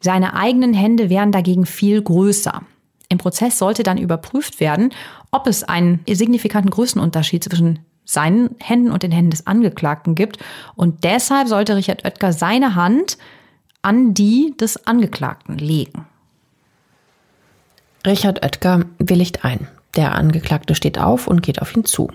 Seine 0.00 0.34
eigenen 0.34 0.74
Hände 0.74 1.08
wären 1.08 1.32
dagegen 1.32 1.66
viel 1.66 2.02
größer. 2.02 2.62
Im 3.08 3.18
Prozess 3.18 3.58
sollte 3.58 3.82
dann 3.82 3.98
überprüft 3.98 4.58
werden, 4.60 4.92
ob 5.30 5.46
es 5.46 5.62
einen 5.62 6.00
signifikanten 6.08 6.70
Größenunterschied 6.70 7.44
zwischen 7.44 7.78
seinen 8.04 8.56
Händen 8.60 8.90
und 8.90 9.02
den 9.02 9.12
Händen 9.12 9.30
des 9.30 9.46
Angeklagten 9.46 10.14
gibt. 10.14 10.38
Und 10.74 11.04
deshalb 11.04 11.48
sollte 11.48 11.76
Richard 11.76 12.04
Oetker 12.04 12.32
seine 12.32 12.74
Hand 12.74 13.18
an 13.82 14.14
die 14.14 14.54
des 14.58 14.86
Angeklagten 14.86 15.58
legen. 15.58 16.06
Richard 18.04 18.44
Oetker 18.44 18.84
willigt 18.98 19.44
ein. 19.44 19.68
Der 19.96 20.14
Angeklagte 20.14 20.74
steht 20.74 20.98
auf 20.98 21.26
und 21.26 21.42
geht 21.42 21.60
auf 21.60 21.74
ihn 21.74 21.84
zu. 21.84 22.10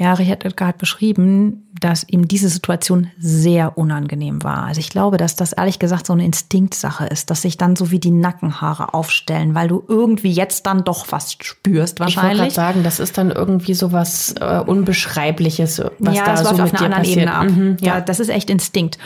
Ja, 0.00 0.14
Richard 0.14 0.46
Oetker 0.46 0.68
hat 0.68 0.78
beschrieben, 0.78 1.68
dass 1.78 2.08
ihm 2.08 2.26
diese 2.26 2.48
Situation 2.48 3.10
sehr 3.18 3.76
unangenehm 3.76 4.42
war. 4.42 4.62
Also 4.62 4.80
ich 4.80 4.88
glaube, 4.88 5.18
dass 5.18 5.36
das 5.36 5.52
ehrlich 5.52 5.78
gesagt 5.78 6.06
so 6.06 6.14
eine 6.14 6.24
Instinktsache 6.24 7.04
ist, 7.04 7.28
dass 7.28 7.42
sich 7.42 7.58
dann 7.58 7.76
so 7.76 7.90
wie 7.90 7.98
die 7.98 8.10
Nackenhaare 8.10 8.94
aufstellen, 8.94 9.54
weil 9.54 9.68
du 9.68 9.84
irgendwie 9.86 10.32
jetzt 10.32 10.64
dann 10.64 10.84
doch 10.84 11.12
was 11.12 11.34
spürst 11.34 12.00
wahrscheinlich. 12.00 12.32
Ich 12.32 12.40
wollte 12.40 12.54
sagen, 12.54 12.82
das 12.82 12.98
ist 12.98 13.18
dann 13.18 13.30
irgendwie 13.30 13.74
so 13.74 13.92
was 13.92 14.34
äh, 14.40 14.62
Unbeschreibliches, 14.66 15.82
was 15.98 16.16
ja, 16.16 16.24
da 16.24 16.36
so 16.38 16.52
mit 16.52 16.60
auf 16.62 16.70
einer 16.70 16.78
dir 16.78 16.84
anderen 16.86 17.02
passiert. 17.02 17.16
Ebene 17.18 17.34
ab. 17.34 17.50
Mhm, 17.50 17.76
ja. 17.82 17.94
ja. 17.96 18.00
das 18.00 18.20
ist 18.20 18.30
echt 18.30 18.48
Instinkt. 18.48 18.96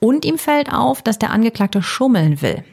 Und 0.00 0.24
ihm 0.24 0.38
fällt 0.38 0.72
auf, 0.72 1.02
dass 1.02 1.18
der 1.18 1.28
Angeklagte 1.28 1.82
schummeln 1.82 2.40
will. 2.40 2.64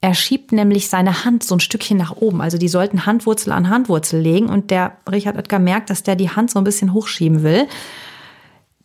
Er 0.00 0.14
schiebt 0.14 0.52
nämlich 0.52 0.88
seine 0.88 1.24
Hand 1.24 1.42
so 1.42 1.56
ein 1.56 1.60
Stückchen 1.60 1.96
nach 1.96 2.16
oben. 2.16 2.40
Also 2.40 2.56
die 2.56 2.68
sollten 2.68 3.04
Handwurzel 3.04 3.52
an 3.52 3.68
Handwurzel 3.68 4.20
legen 4.20 4.48
und 4.48 4.70
der 4.70 4.92
Richard 5.10 5.36
Oetker 5.36 5.58
merkt, 5.58 5.90
dass 5.90 6.04
der 6.04 6.14
die 6.14 6.30
Hand 6.30 6.50
so 6.50 6.60
ein 6.60 6.64
bisschen 6.64 6.92
hochschieben 6.92 7.42
will. 7.42 7.66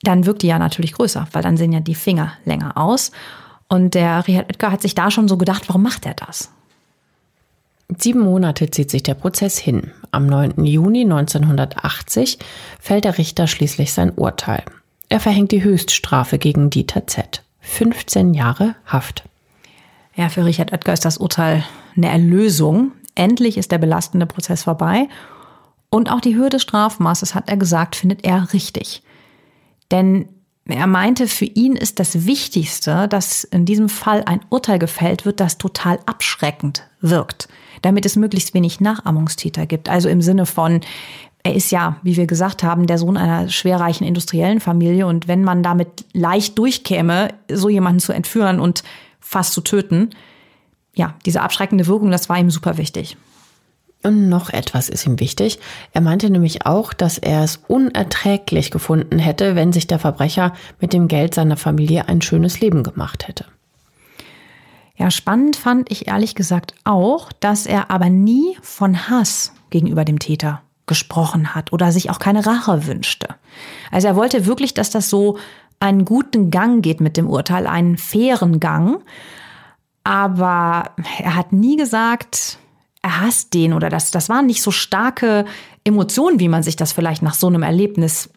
Dann 0.01 0.25
wirkt 0.25 0.41
die 0.41 0.47
ja 0.47 0.57
natürlich 0.57 0.93
größer, 0.93 1.27
weil 1.31 1.43
dann 1.43 1.55
sehen 1.55 1.71
ja 1.71 1.79
die 1.79 1.95
Finger 1.95 2.33
länger 2.45 2.77
aus. 2.77 3.11
Und 3.67 3.93
der 3.93 4.27
Richard 4.27 4.49
Oetker 4.49 4.71
hat 4.71 4.81
sich 4.81 4.95
da 4.95 5.11
schon 5.11 5.27
so 5.27 5.37
gedacht, 5.37 5.69
warum 5.69 5.83
macht 5.83 6.05
er 6.05 6.15
das? 6.15 6.51
Sieben 7.97 8.21
Monate 8.21 8.71
zieht 8.71 8.89
sich 8.89 9.03
der 9.03 9.13
Prozess 9.13 9.57
hin. 9.57 9.91
Am 10.11 10.25
9. 10.25 10.65
Juni 10.65 11.01
1980 11.01 12.39
fällt 12.79 13.05
der 13.05 13.17
Richter 13.19 13.45
schließlich 13.45 13.93
sein 13.93 14.11
Urteil. 14.15 14.63
Er 15.09 15.19
verhängt 15.19 15.51
die 15.51 15.63
Höchststrafe 15.63 16.39
gegen 16.39 16.71
Dieter 16.71 17.05
Z. 17.05 17.43
15 17.59 18.33
Jahre 18.33 18.75
Haft. 18.85 19.25
Ja, 20.15 20.29
für 20.29 20.45
Richard 20.45 20.71
Oetker 20.71 20.93
ist 20.93 21.05
das 21.05 21.17
Urteil 21.17 21.63
eine 21.95 22.09
Erlösung. 22.09 22.91
Endlich 23.15 23.57
ist 23.57 23.71
der 23.71 23.77
belastende 23.77 24.25
Prozess 24.25 24.63
vorbei. 24.63 25.07
Und 25.89 26.11
auch 26.11 26.21
die 26.21 26.35
Höhe 26.35 26.49
des 26.49 26.61
Strafmaßes, 26.61 27.35
hat 27.35 27.49
er 27.49 27.57
gesagt, 27.57 27.95
findet 27.95 28.25
er 28.25 28.53
richtig. 28.53 29.03
Denn 29.91 30.27
er 30.65 30.87
meinte, 30.87 31.27
für 31.27 31.45
ihn 31.45 31.75
ist 31.75 31.99
das 31.99 32.25
Wichtigste, 32.25 33.07
dass 33.07 33.43
in 33.43 33.65
diesem 33.65 33.89
Fall 33.89 34.23
ein 34.25 34.39
Urteil 34.49 34.79
gefällt 34.79 35.25
wird, 35.25 35.39
das 35.39 35.57
total 35.57 35.99
abschreckend 36.05 36.83
wirkt, 37.01 37.49
damit 37.81 38.05
es 38.05 38.15
möglichst 38.15 38.53
wenig 38.53 38.79
Nachahmungstäter 38.79 39.65
gibt. 39.65 39.89
Also 39.89 40.09
im 40.09 40.21
Sinne 40.21 40.45
von, 40.45 40.81
er 41.43 41.53
ist 41.53 41.71
ja, 41.71 41.97
wie 42.01 42.15
wir 42.15 42.25
gesagt 42.25 42.63
haben, 42.63 42.87
der 42.87 42.97
Sohn 42.97 43.17
einer 43.17 43.49
schwerreichen 43.49 44.07
industriellen 44.07 44.61
Familie 44.61 45.05
und 45.05 45.27
wenn 45.27 45.43
man 45.43 45.63
damit 45.63 46.05
leicht 46.13 46.57
durchkäme, 46.57 47.33
so 47.51 47.67
jemanden 47.67 47.99
zu 47.99 48.13
entführen 48.13 48.61
und 48.61 48.83
fast 49.23 49.53
zu 49.53 49.61
töten. 49.61 50.11
Ja, 50.93 51.15
diese 51.25 51.41
abschreckende 51.41 51.87
Wirkung, 51.87 52.11
das 52.11 52.29
war 52.29 52.37
ihm 52.37 52.51
super 52.51 52.77
wichtig. 52.77 53.17
Und 54.03 54.27
noch 54.27 54.49
etwas 54.49 54.89
ist 54.89 55.05
ihm 55.05 55.19
wichtig. 55.19 55.59
Er 55.93 56.01
meinte 56.01 56.29
nämlich 56.29 56.65
auch, 56.65 56.91
dass 56.93 57.17
er 57.17 57.43
es 57.43 57.61
unerträglich 57.67 58.69
gefunden 58.69 59.17
hätte, 59.17 59.55
wenn 59.55 59.71
sich 59.71 59.87
der 59.87 59.97
Verbrecher 59.97 60.53
mit 60.81 60.91
dem 60.91 61.07
Geld 61.07 61.33
seiner 61.33 61.55
Familie 61.55 62.09
ein 62.09 62.21
schönes 62.21 62.59
Leben 62.59 62.83
gemacht 62.83 63.27
hätte. 63.27 63.45
Ja, 64.95 65.09
spannend 65.09 65.55
fand 65.55 65.89
ich 65.89 66.07
ehrlich 66.07 66.35
gesagt 66.35 66.75
auch, 66.83 67.31
dass 67.31 67.65
er 67.65 67.89
aber 67.89 68.09
nie 68.09 68.57
von 68.61 69.09
Hass 69.09 69.53
gegenüber 69.69 70.05
dem 70.05 70.19
Täter 70.19 70.61
gesprochen 70.85 71.55
hat 71.55 71.71
oder 71.71 71.91
sich 71.91 72.09
auch 72.09 72.19
keine 72.19 72.45
Rache 72.45 72.85
wünschte. 72.85 73.27
Also 73.89 74.07
er 74.07 74.15
wollte 74.15 74.45
wirklich, 74.45 74.73
dass 74.73 74.89
das 74.89 75.09
so 75.09 75.37
einen 75.83 76.05
guten 76.05 76.49
Gang 76.49 76.81
geht 76.81 77.01
mit 77.01 77.17
dem 77.17 77.29
Urteil, 77.29 77.67
einen 77.67 77.97
fairen 77.97 78.61
Gang. 78.61 79.03
Aber 80.05 80.91
er 81.19 81.35
hat 81.35 81.51
nie 81.51 81.75
gesagt, 81.75 82.57
er 83.01 83.21
hasst 83.21 83.53
den 83.53 83.73
oder 83.73 83.89
das, 83.89 84.09
das 84.09 84.29
waren 84.29 84.45
nicht 84.45 84.61
so 84.63 84.71
starke 84.71 85.43
Emotionen, 85.83 86.39
wie 86.39 86.47
man 86.47 86.63
sich 86.63 86.77
das 86.77 86.93
vielleicht 86.93 87.21
nach 87.21 87.33
so 87.33 87.47
einem 87.47 87.63
Erlebnis 87.63 88.29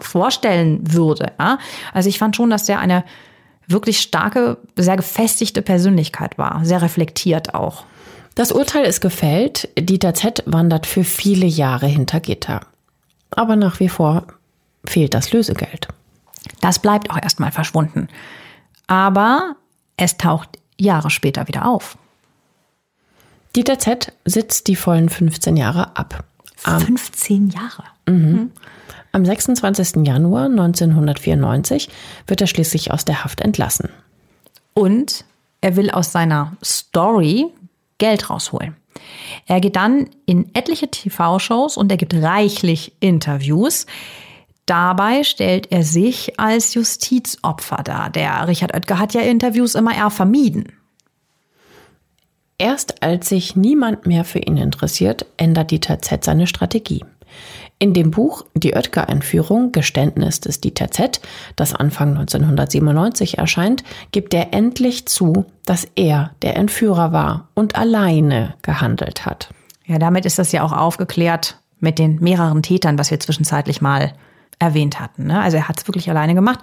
vorstellen 0.00 0.80
würde. 0.92 1.32
Ja? 1.38 1.58
Also 1.92 2.08
ich 2.08 2.18
fand 2.18 2.34
schon, 2.34 2.50
dass 2.50 2.64
der 2.64 2.80
eine 2.80 3.04
wirklich 3.68 4.00
starke, 4.00 4.58
sehr 4.74 4.96
gefestigte 4.96 5.62
Persönlichkeit 5.62 6.36
war, 6.36 6.64
sehr 6.64 6.82
reflektiert 6.82 7.54
auch. 7.54 7.84
Das 8.34 8.50
Urteil 8.50 8.84
ist 8.84 9.00
gefällt. 9.00 9.68
Dieter 9.78 10.14
Z 10.14 10.42
wandert 10.46 10.86
für 10.86 11.04
viele 11.04 11.46
Jahre 11.46 11.86
hinter 11.86 12.18
Gitter. 12.18 12.60
Aber 13.30 13.54
nach 13.54 13.78
wie 13.78 13.88
vor 13.88 14.26
fehlt 14.84 15.14
das 15.14 15.32
Lösegeld. 15.32 15.88
Das 16.60 16.78
bleibt 16.78 17.10
auch 17.10 17.20
erstmal 17.20 17.52
verschwunden. 17.52 18.08
Aber 18.86 19.56
es 19.96 20.16
taucht 20.16 20.58
Jahre 20.78 21.10
später 21.10 21.48
wieder 21.48 21.66
auf. 21.66 21.98
Dieter 23.56 23.78
Z 23.78 24.12
sitzt 24.24 24.68
die 24.68 24.76
vollen 24.76 25.08
15 25.08 25.56
Jahre 25.56 25.96
ab. 25.96 26.24
Am 26.64 26.80
15 26.80 27.50
Jahre. 27.50 27.84
Mhm. 28.06 28.52
Am 29.12 29.24
26. 29.24 30.06
Januar 30.06 30.46
1994 30.46 31.88
wird 32.26 32.40
er 32.40 32.46
schließlich 32.46 32.92
aus 32.92 33.04
der 33.04 33.24
Haft 33.24 33.40
entlassen. 33.40 33.88
Und 34.74 35.24
er 35.60 35.76
will 35.76 35.90
aus 35.90 36.12
seiner 36.12 36.56
Story 36.62 37.46
Geld 37.98 38.30
rausholen. 38.30 38.76
Er 39.46 39.60
geht 39.60 39.76
dann 39.76 40.10
in 40.26 40.54
etliche 40.54 40.88
TV-Shows 40.90 41.76
und 41.76 41.90
er 41.90 41.96
gibt 41.96 42.14
reichlich 42.14 42.92
Interviews. 43.00 43.86
Dabei 44.68 45.24
stellt 45.24 45.72
er 45.72 45.82
sich 45.82 46.38
als 46.38 46.74
Justizopfer 46.74 47.82
dar. 47.82 48.10
Der 48.10 48.46
Richard 48.46 48.74
Oetker 48.74 48.98
hat 48.98 49.14
ja 49.14 49.22
Interviews 49.22 49.74
immer 49.74 49.96
eher 49.96 50.10
vermieden. 50.10 50.72
Erst 52.58 53.02
als 53.02 53.30
sich 53.30 53.56
niemand 53.56 54.06
mehr 54.06 54.26
für 54.26 54.40
ihn 54.40 54.58
interessiert, 54.58 55.24
ändert 55.38 55.70
Dieter 55.70 56.02
Z 56.02 56.22
seine 56.22 56.46
Strategie. 56.46 57.02
In 57.78 57.94
dem 57.94 58.10
Buch 58.10 58.44
Die 58.52 58.74
Oetker-Entführung, 58.74 59.72
Geständnis 59.72 60.40
des 60.40 60.60
Dieter 60.60 60.90
Z, 60.90 61.22
das 61.56 61.74
Anfang 61.74 62.10
1997 62.10 63.38
erscheint, 63.38 63.84
gibt 64.12 64.34
er 64.34 64.52
endlich 64.52 65.06
zu, 65.06 65.46
dass 65.64 65.88
er 65.94 66.32
der 66.42 66.56
Entführer 66.56 67.10
war 67.12 67.48
und 67.54 67.74
alleine 67.76 68.54
gehandelt 68.60 69.24
hat. 69.24 69.48
Ja, 69.86 69.98
damit 69.98 70.26
ist 70.26 70.38
das 70.38 70.52
ja 70.52 70.62
auch 70.62 70.72
aufgeklärt 70.72 71.58
mit 71.80 71.98
den 71.98 72.16
mehreren 72.16 72.62
Tätern, 72.62 72.98
was 72.98 73.10
wir 73.10 73.18
zwischenzeitlich 73.18 73.80
mal 73.80 74.12
erwähnt 74.58 75.00
hatten. 75.00 75.26
Ne? 75.26 75.40
Also 75.40 75.56
er 75.56 75.68
hat 75.68 75.80
es 75.80 75.88
wirklich 75.88 76.10
alleine 76.10 76.34
gemacht. 76.34 76.60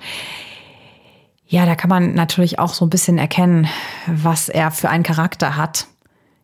Ja, 1.48 1.66
da 1.66 1.76
kann 1.76 1.90
man 1.90 2.14
natürlich 2.14 2.60
auch 2.60 2.74
so 2.74 2.86
ein 2.86 2.90
bisschen 2.90 3.18
erkennen, 3.18 3.68
was 4.08 4.50
er 4.50 4.72
für 4.72 4.90
einen 4.90 5.04
Charakter 5.04 5.56
hat. 5.58 5.88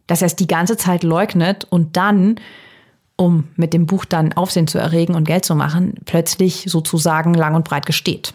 Dass 0.07 0.21
er 0.21 0.27
es 0.27 0.35
die 0.35 0.47
ganze 0.47 0.77
Zeit 0.77 1.03
leugnet 1.03 1.65
und 1.69 1.97
dann 1.97 2.35
um 3.21 3.49
mit 3.55 3.73
dem 3.73 3.85
Buch 3.85 4.03
dann 4.03 4.33
Aufsehen 4.33 4.65
zu 4.65 4.79
erregen 4.79 5.13
und 5.13 5.25
Geld 5.25 5.45
zu 5.45 5.53
machen, 5.53 5.93
plötzlich 6.05 6.65
sozusagen 6.67 7.35
lang 7.35 7.53
und 7.53 7.65
breit 7.65 7.85
gesteht. 7.85 8.33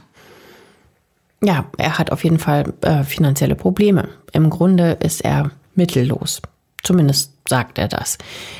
Ja, 1.43 1.65
er 1.77 1.99
hat 1.99 2.13
auf 2.13 2.23
jeden 2.23 2.39
Fall 2.39 2.73
äh, 2.83 3.03
finanzielle 3.03 3.57
Probleme. 3.57 4.09
Im 4.33 4.49
Grunde 4.49 4.93
ist 4.93 5.23
er 5.23 5.51
mittellos. 5.75 6.41
Zumindest 6.85 7.33
sagt 7.49 7.79
er 7.79 7.89
das. 7.89 8.17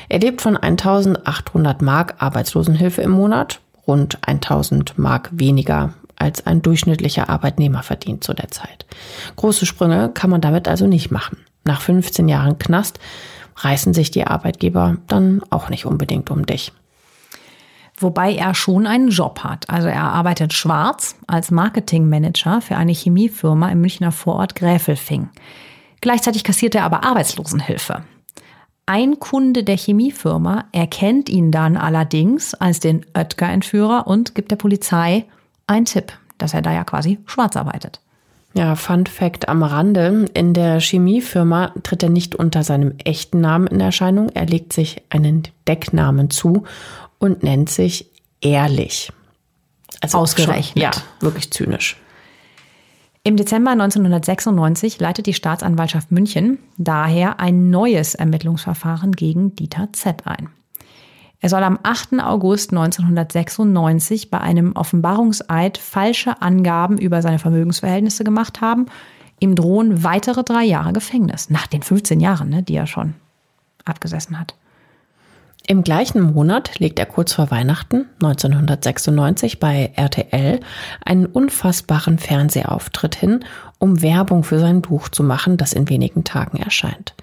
Er 0.09 0.19
lebt 0.19 0.41
von 0.41 0.57
1800 0.57 1.81
Mark 1.81 2.15
Arbeitslosenhilfe 2.19 3.01
im 3.01 3.11
Monat, 3.11 3.61
rund 3.87 4.19
1000 4.27 4.97
Mark 4.97 5.29
weniger 5.31 5.93
als 6.15 6.45
ein 6.45 6.61
durchschnittlicher 6.61 7.29
Arbeitnehmer 7.29 7.83
verdient 7.83 8.23
zu 8.23 8.33
der 8.33 8.49
Zeit. 8.49 8.85
Große 9.35 9.65
Sprünge 9.65 10.09
kann 10.13 10.29
man 10.29 10.41
damit 10.41 10.67
also 10.67 10.87
nicht 10.87 11.11
machen. 11.11 11.37
Nach 11.63 11.81
15 11.81 12.27
Jahren 12.27 12.57
Knast 12.57 12.99
reißen 13.57 13.93
sich 13.93 14.11
die 14.11 14.25
Arbeitgeber 14.25 14.97
dann 15.07 15.41
auch 15.49 15.69
nicht 15.69 15.85
unbedingt 15.85 16.31
um 16.31 16.45
dich. 16.45 16.71
Wobei 17.99 18.35
er 18.35 18.53
schon 18.53 18.85
einen 18.85 19.09
Job 19.09 19.39
hat. 19.39 19.69
Also 19.69 19.87
er 19.87 20.03
arbeitet 20.03 20.53
schwarz 20.53 21.15
als 21.25 21.49
Marketingmanager 21.49 22.61
für 22.61 22.75
eine 22.77 22.93
Chemiefirma 22.93 23.69
im 23.69 23.81
Münchner 23.81 24.11
Vorort 24.11 24.55
Gräfelfing. 24.55 25.29
Gleichzeitig 26.01 26.43
kassiert 26.43 26.75
er 26.75 26.83
aber 26.83 27.03
Arbeitslosenhilfe. 27.03 28.03
Ein 28.89 29.19
Kunde 29.19 29.65
der 29.65 29.75
Chemiefirma 29.75 30.63
erkennt 30.71 31.27
ihn 31.27 31.51
dann 31.51 31.75
allerdings 31.75 32.53
als 32.53 32.79
den 32.79 33.05
Oetker-Entführer 33.13 34.07
und 34.07 34.33
gibt 34.33 34.49
der 34.49 34.55
Polizei 34.55 35.25
einen 35.67 35.85
Tipp, 35.85 36.13
dass 36.37 36.53
er 36.53 36.61
da 36.61 36.73
ja 36.73 36.85
quasi 36.85 37.19
schwarz 37.25 37.57
arbeitet. 37.57 37.99
Ja, 38.53 38.75
Fun 38.75 39.05
Fact 39.05 39.49
am 39.49 39.61
Rande. 39.61 40.29
In 40.33 40.53
der 40.53 40.79
Chemiefirma 40.79 41.73
tritt 41.83 42.01
er 42.01 42.09
nicht 42.09 42.33
unter 42.33 42.63
seinem 42.63 42.93
echten 43.03 43.41
Namen 43.41 43.67
in 43.67 43.81
Erscheinung. 43.81 44.29
Er 44.29 44.45
legt 44.45 44.71
sich 44.71 45.03
einen 45.09 45.43
Decknamen 45.67 46.29
zu 46.29 46.63
und 47.19 47.43
nennt 47.43 47.69
sich 47.69 48.09
Ehrlich. 48.39 49.11
Also 49.99 50.19
Ausgerechnet. 50.19 50.95
Schon, 50.95 51.03
ja, 51.03 51.21
wirklich 51.21 51.51
zynisch. 51.51 51.97
Im 53.27 53.35
Dezember 53.35 53.71
1996 53.71 55.01
leitet 55.01 55.25
die 55.25 55.33
Staatsanwaltschaft 55.33 56.13
München 56.13 56.59
daher 56.77 57.41
ein 57.41 57.69
neues 57.69 58.15
Ermittlungsverfahren 58.15 59.11
gegen 59.11 59.53
Dieter 59.53 59.89
Z 59.91 60.25
ein. 60.25 60.47
Er 61.41 61.49
soll 61.49 61.61
am 61.61 61.77
8. 61.83 62.21
August 62.21 62.71
1996 62.71 64.31
bei 64.31 64.39
einem 64.39 64.71
Offenbarungseid 64.77 65.77
falsche 65.77 66.41
Angaben 66.41 66.97
über 66.97 67.21
seine 67.21 67.37
Vermögensverhältnisse 67.37 68.23
gemacht 68.23 68.61
haben. 68.61 68.85
Ihm 69.41 69.55
drohen 69.55 70.05
weitere 70.05 70.45
drei 70.45 70.63
Jahre 70.63 70.93
Gefängnis, 70.93 71.49
nach 71.49 71.67
den 71.67 71.83
15 71.83 72.21
Jahren, 72.21 72.47
ne, 72.47 72.63
die 72.63 72.75
er 72.75 72.87
schon 72.87 73.13
abgesessen 73.83 74.39
hat. 74.39 74.55
Im 75.69 75.83
gleichen 75.83 76.21
Monat 76.21 76.79
legt 76.79 76.97
er 76.97 77.05
kurz 77.05 77.33
vor 77.33 77.51
Weihnachten 77.51 78.05
1996 78.23 79.59
bei 79.59 79.91
RTL 79.97 80.61
einen 81.03 81.25
unfassbaren 81.25 82.19
Fernsehauftritt 82.19 83.15
hin, 83.15 83.43
um 83.77 84.01
Werbung 84.01 84.45
für 84.45 84.59
sein 84.59 84.81
Buch 84.81 85.09
zu 85.09 85.23
machen, 85.23 85.57
das 85.57 85.73
in 85.73 85.89
wenigen 85.89 86.23
Tagen 86.23 86.57
erscheint. 86.57 87.15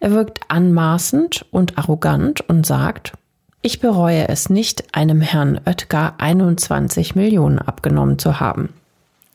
Er 0.00 0.12
wirkt 0.12 0.40
anmaßend 0.48 1.44
und 1.50 1.76
arrogant 1.76 2.40
und 2.48 2.64
sagt, 2.64 3.12
ich 3.60 3.80
bereue 3.80 4.30
es 4.30 4.48
nicht, 4.48 4.94
einem 4.94 5.20
Herrn 5.20 5.60
Oetker 5.66 6.14
21 6.16 7.14
Millionen 7.16 7.58
abgenommen 7.58 8.18
zu 8.18 8.40
haben. 8.40 8.70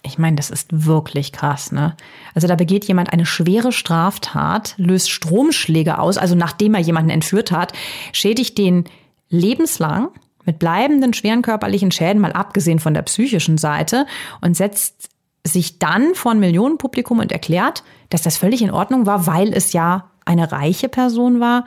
Ich 0.05 0.17
meine, 0.17 0.35
das 0.35 0.49
ist 0.49 0.85
wirklich 0.85 1.31
krass, 1.31 1.71
ne? 1.71 1.95
Also 2.33 2.47
da 2.47 2.55
begeht 2.55 2.85
jemand 2.85 3.11
eine 3.11 3.25
schwere 3.25 3.71
Straftat, 3.71 4.75
löst 4.77 5.09
Stromschläge 5.09 5.99
aus, 5.99 6.17
also 6.17 6.35
nachdem 6.35 6.75
er 6.75 6.81
jemanden 6.81 7.09
entführt 7.09 7.51
hat, 7.51 7.73
schädigt 8.11 8.57
den 8.57 8.85
lebenslang 9.29 10.09
mit 10.45 10.59
bleibenden 10.59 11.13
schweren 11.13 11.41
körperlichen 11.41 11.91
Schäden, 11.91 12.21
mal 12.21 12.33
abgesehen 12.33 12.79
von 12.79 12.93
der 12.93 13.01
psychischen 13.01 13.57
Seite, 13.57 14.05
und 14.41 14.55
setzt 14.55 15.09
sich 15.43 15.79
dann 15.79 16.13
vor 16.13 16.31
ein 16.31 16.39
Millionenpublikum 16.39 17.19
und 17.19 17.31
erklärt, 17.31 17.83
dass 18.09 18.21
das 18.21 18.37
völlig 18.37 18.61
in 18.61 18.71
Ordnung 18.71 19.05
war, 19.05 19.27
weil 19.27 19.53
es 19.53 19.73
ja 19.73 20.11
eine 20.25 20.51
reiche 20.51 20.89
Person 20.89 21.39
war 21.39 21.65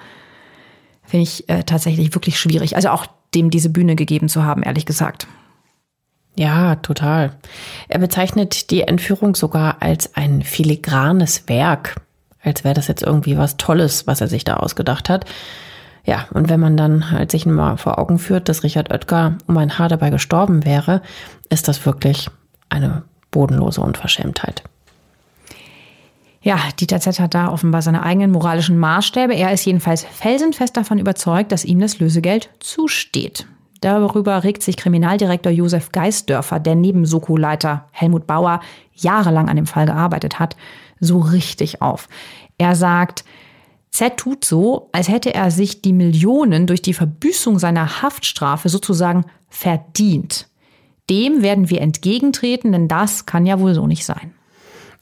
finde 1.08 1.22
ich 1.22 1.48
äh, 1.48 1.64
tatsächlich 1.64 2.14
wirklich 2.14 2.38
schwierig. 2.38 2.76
Also 2.76 2.90
auch 2.90 3.06
dem 3.34 3.50
diese 3.50 3.70
Bühne 3.70 3.96
gegeben 3.96 4.28
zu 4.28 4.44
haben, 4.44 4.62
ehrlich 4.62 4.86
gesagt. 4.86 5.26
Ja, 6.38 6.76
total. 6.76 7.32
Er 7.88 7.98
bezeichnet 7.98 8.70
die 8.70 8.82
Entführung 8.82 9.34
sogar 9.34 9.82
als 9.82 10.14
ein 10.14 10.42
filigranes 10.42 11.48
Werk, 11.48 11.96
als 12.40 12.62
wäre 12.62 12.74
das 12.74 12.86
jetzt 12.86 13.02
irgendwie 13.02 13.36
was 13.36 13.56
Tolles, 13.56 14.06
was 14.06 14.20
er 14.20 14.28
sich 14.28 14.44
da 14.44 14.54
ausgedacht 14.54 15.08
hat. 15.08 15.24
Ja, 16.04 16.28
und 16.32 16.48
wenn 16.48 16.60
man 16.60 16.76
dann 16.76 17.10
halt 17.10 17.32
sich 17.32 17.44
mal 17.44 17.76
vor 17.76 17.98
Augen 17.98 18.20
führt, 18.20 18.48
dass 18.48 18.62
Richard 18.62 18.92
Oetker 18.92 19.36
um 19.48 19.58
ein 19.58 19.80
Haar 19.80 19.88
dabei 19.88 20.10
gestorben 20.10 20.64
wäre, 20.64 21.02
ist 21.48 21.66
das 21.66 21.84
wirklich 21.84 22.30
eine 22.68 23.02
bodenlose 23.32 23.80
Unverschämtheit. 23.80 24.62
Ja, 26.40 26.60
Dieter 26.78 27.00
Z 27.00 27.18
hat 27.18 27.34
da 27.34 27.48
offenbar 27.48 27.82
seine 27.82 28.04
eigenen 28.04 28.30
moralischen 28.30 28.78
Maßstäbe. 28.78 29.34
Er 29.34 29.52
ist 29.52 29.64
jedenfalls 29.64 30.04
felsenfest 30.04 30.76
davon 30.76 31.00
überzeugt, 31.00 31.50
dass 31.50 31.64
ihm 31.64 31.80
das 31.80 31.98
Lösegeld 31.98 32.48
zusteht. 32.60 33.48
Darüber 33.80 34.42
regt 34.44 34.62
sich 34.62 34.76
Kriminaldirektor 34.76 35.52
Josef 35.52 35.92
Geisdörfer, 35.92 36.58
der 36.58 36.74
neben 36.74 37.06
Soko-Leiter 37.06 37.86
Helmut 37.92 38.26
Bauer 38.26 38.60
jahrelang 38.92 39.48
an 39.48 39.56
dem 39.56 39.66
Fall 39.66 39.86
gearbeitet 39.86 40.38
hat, 40.38 40.56
so 41.00 41.20
richtig 41.20 41.80
auf. 41.80 42.08
Er 42.58 42.74
sagt, 42.74 43.24
Z 43.90 44.16
tut 44.16 44.44
so, 44.44 44.88
als 44.92 45.08
hätte 45.08 45.34
er 45.34 45.50
sich 45.50 45.80
die 45.80 45.92
Millionen 45.92 46.66
durch 46.66 46.82
die 46.82 46.94
Verbüßung 46.94 47.58
seiner 47.58 48.02
Haftstrafe 48.02 48.68
sozusagen 48.68 49.24
verdient. 49.48 50.48
Dem 51.08 51.42
werden 51.42 51.70
wir 51.70 51.80
entgegentreten, 51.80 52.72
denn 52.72 52.88
das 52.88 53.26
kann 53.26 53.46
ja 53.46 53.60
wohl 53.60 53.74
so 53.74 53.86
nicht 53.86 54.04
sein. 54.04 54.34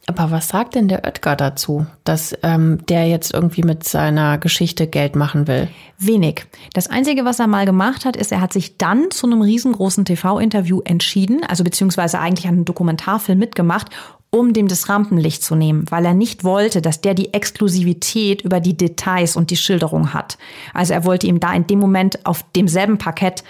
Aber 0.08 0.30
was 0.30 0.48
sagt 0.48 0.76
denn 0.76 0.86
der 0.86 1.04
Oetker 1.04 1.34
dazu, 1.34 1.84
dass 2.04 2.32
ähm, 2.44 2.78
der 2.88 3.08
jetzt 3.08 3.34
irgendwie 3.34 3.62
mit 3.62 3.82
seiner 3.82 4.38
Geschichte 4.38 4.86
Geld 4.86 5.16
machen 5.16 5.48
will? 5.48 5.68
Wenig. 5.98 6.46
Das 6.74 6.86
Einzige, 6.86 7.24
was 7.24 7.40
er 7.40 7.48
mal 7.48 7.66
gemacht 7.66 8.04
hat, 8.04 8.16
ist, 8.16 8.30
er 8.30 8.40
hat 8.40 8.52
sich 8.52 8.78
dann 8.78 9.10
zu 9.10 9.26
einem 9.26 9.42
riesengroßen 9.42 10.04
TV-Interview 10.04 10.80
entschieden, 10.84 11.40
also 11.48 11.64
beziehungsweise 11.64 12.20
eigentlich 12.20 12.46
einen 12.46 12.64
Dokumentarfilm 12.64 13.36
mitgemacht, 13.36 13.90
um 14.30 14.52
dem 14.52 14.68
das 14.68 14.88
Rampenlicht 14.88 15.42
zu 15.42 15.56
nehmen, 15.56 15.86
weil 15.90 16.04
er 16.04 16.14
nicht 16.14 16.44
wollte, 16.44 16.82
dass 16.82 17.00
der 17.00 17.14
die 17.14 17.34
Exklusivität 17.34 18.42
über 18.42 18.60
die 18.60 18.76
Details 18.76 19.34
und 19.34 19.50
die 19.50 19.56
Schilderung 19.56 20.14
hat. 20.14 20.38
Also 20.72 20.92
er 20.92 21.04
wollte 21.04 21.26
ihm 21.26 21.40
da 21.40 21.52
in 21.52 21.66
dem 21.66 21.80
Moment 21.80 22.24
auf 22.26 22.44
demselben 22.54 22.98
Parkett 22.98 23.42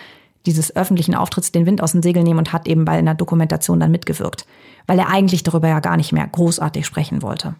dieses 0.47 0.75
öffentlichen 0.75 1.15
Auftritts 1.15 1.53
den 1.53 1.67
Wind 1.67 1.83
aus 1.83 1.93
den 1.93 2.03
Segeln 2.03 2.25
nehmen 2.25 2.39
und 2.39 2.53
hat 2.53 2.67
eben 2.67 2.85
bei 2.85 2.93
einer 2.93 3.15
Dokumentation 3.15 3.81
dann 3.81 3.91
mitgewirkt 3.91 4.47
weil 4.87 4.99
er 4.99 5.09
eigentlich 5.09 5.43
darüber 5.43 5.68
ja 5.68 5.80
gar 5.80 5.97
nicht 5.97 6.12
mehr 6.12 6.26
großartig 6.26 6.87
sprechen 6.87 7.22
wollte. 7.22 7.55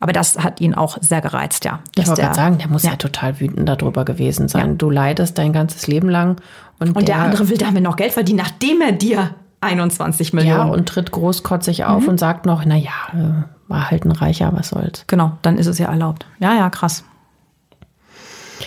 Aber 0.00 0.12
das 0.12 0.38
hat 0.38 0.60
ihn 0.60 0.74
auch 0.74 0.98
sehr 1.00 1.20
gereizt, 1.20 1.64
ja. 1.64 1.80
Ich 1.96 2.06
wollte 2.06 2.22
gerade 2.22 2.34
sagen, 2.34 2.58
der 2.58 2.68
muss 2.68 2.82
ja. 2.82 2.90
ja. 2.90 2.96
total 2.96 3.40
wütend 3.40 3.68
darüber 3.68 4.04
gewesen 4.04 4.48
sein. 4.48 4.70
Ja. 4.70 4.74
Du 4.74 4.90
leidest 4.90 5.38
dein 5.38 5.52
ganzes 5.52 5.86
Leben 5.86 6.10
lang. 6.10 6.36
Und, 6.78 6.88
und 6.88 7.08
der, 7.08 7.16
der, 7.16 7.24
andere 7.24 7.48
will 7.48 7.56
damit 7.56 7.82
noch 7.82 7.96
Geld 7.96 8.12
verdienen, 8.12 8.38
nachdem 8.38 8.80
er 8.82 8.92
dir 8.92 9.30
21 9.60 10.32
Millionen. 10.32 10.58
Ja, 10.58 10.64
und 10.64 10.88
tritt 10.88 11.10
großkotzig 11.10 11.84
auf 11.84 12.02
mhm. 12.02 12.08
und 12.10 12.20
sagt 12.20 12.44
noch, 12.44 12.64
na 12.66 12.76
ja, 12.76 12.90
äh, 13.14 13.44
war 13.68 13.90
halt 13.90 14.04
ein 14.04 14.12
Reicher, 14.12 14.52
was 14.54 14.68
soll's. 14.68 15.04
Genau, 15.06 15.38
dann 15.42 15.56
ist 15.56 15.66
es 15.66 15.78
ja 15.78 15.88
erlaubt. 15.88 16.26
Ja, 16.38 16.54
ja, 16.54 16.68
krass. 16.70 17.04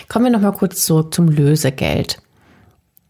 Kommen 0.08 0.26
wir 0.26 0.32
noch 0.32 0.40
mal 0.40 0.52
kurz 0.52 0.84
zurück 0.84 1.14
zum 1.14 1.28
Lösegeld. 1.28 2.20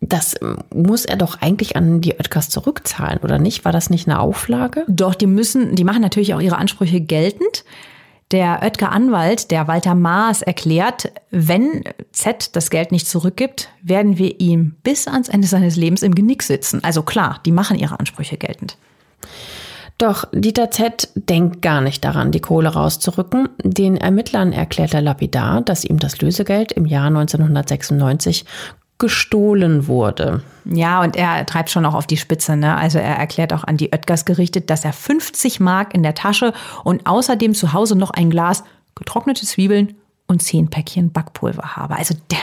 Das 0.01 0.37
muss 0.73 1.05
er 1.05 1.17
doch 1.17 1.41
eigentlich 1.41 1.77
an 1.77 2.01
die 2.01 2.15
Oetkers 2.15 2.51
zurückzahlen, 2.51 3.19
oder 3.19 3.39
nicht? 3.39 3.65
War 3.65 3.73
das 3.73 3.91
nicht 3.91 4.09
eine 4.09 4.21
Auflage? 4.21 4.85
Doch, 4.89 5.15
die 5.15 5.27
müssen, 5.27 5.75
die 5.75 5.85
machen 5.85 6.03
natürlich 6.03 6.35
auch 6.35 6.41
ihre 6.41 6.57
Ansprüche 6.57 7.01
geltend. 7.01 7.65
Der 8.31 8.61
Oetker 8.63 8.93
Anwalt, 8.93 9.51
der 9.51 9.69
Walter 9.69 9.95
Maas, 9.95 10.43
erklärt, 10.43 11.11
wenn 11.31 11.83
Z 12.13 12.55
das 12.55 12.69
Geld 12.69 12.93
nicht 12.93 13.09
zurückgibt, 13.09 13.71
werden 13.83 14.19
wir 14.19 14.39
ihm 14.39 14.77
bis 14.83 15.09
ans 15.09 15.31
Ende 15.31 15.49
seines 15.49 15.77
Lebens 15.77 16.03
im 16.03 16.15
Genick 16.15 16.43
sitzen. 16.43 16.85
Also 16.85 17.03
klar, 17.03 17.41
die 17.47 17.53
machen 17.53 17.79
ihre 17.79 17.99
Ansprüche 17.99 18.37
geltend. 18.37 18.77
Doch 19.97 20.27
Dieter 20.33 20.71
Z 20.71 21.09
denkt 21.15 21.61
gar 21.63 21.81
nicht 21.81 22.05
daran, 22.05 22.31
die 22.31 22.41
Kohle 22.41 22.69
rauszurücken. 22.69 23.49
Den 23.65 23.97
Ermittlern 23.97 24.53
erklärt 24.53 24.95
er 24.95 25.01
lapidar, 25.01 25.63
dass 25.63 25.85
ihm 25.85 25.99
das 25.99 26.21
Lösegeld 26.21 26.71
im 26.71 26.87
Jahr 26.87 27.07
1996 27.07 28.45
gestohlen 28.99 29.87
wurde. 29.87 30.43
Ja, 30.65 31.01
und 31.03 31.17
er 31.17 31.47
treibt 31.47 31.71
schon 31.71 31.87
auch 31.87 31.95
auf 31.95 32.07
die 32.07 32.17
Spitze. 32.17 32.57
Ne? 32.57 32.77
Also 32.77 32.99
er 32.99 33.17
erklärt 33.17 33.53
auch 33.53 33.65
an 33.65 33.77
die 33.77 33.91
Oetkers 33.93 34.25
gerichtet, 34.25 34.71
dass 34.71 34.85
er 34.85 34.93
50 34.93 35.61
Mark 35.61 35.95
in 35.95 36.03
der 36.03 36.15
Tasche 36.15 36.53
und 36.83 37.07
außerdem 37.07 37.55
zu 37.55 37.73
Hause 37.73 37.97
noch 37.97 38.11
ein 38.11 38.29
Glas 38.29 38.65
getrocknete 38.97 39.47
Zwiebeln 39.47 39.95
und 40.27 40.43
zehn 40.43 40.69
Päckchen 40.69 41.13
Backpulver 41.13 41.77
habe. 41.77 41.97
Also 41.97 42.15
der, 42.31 42.39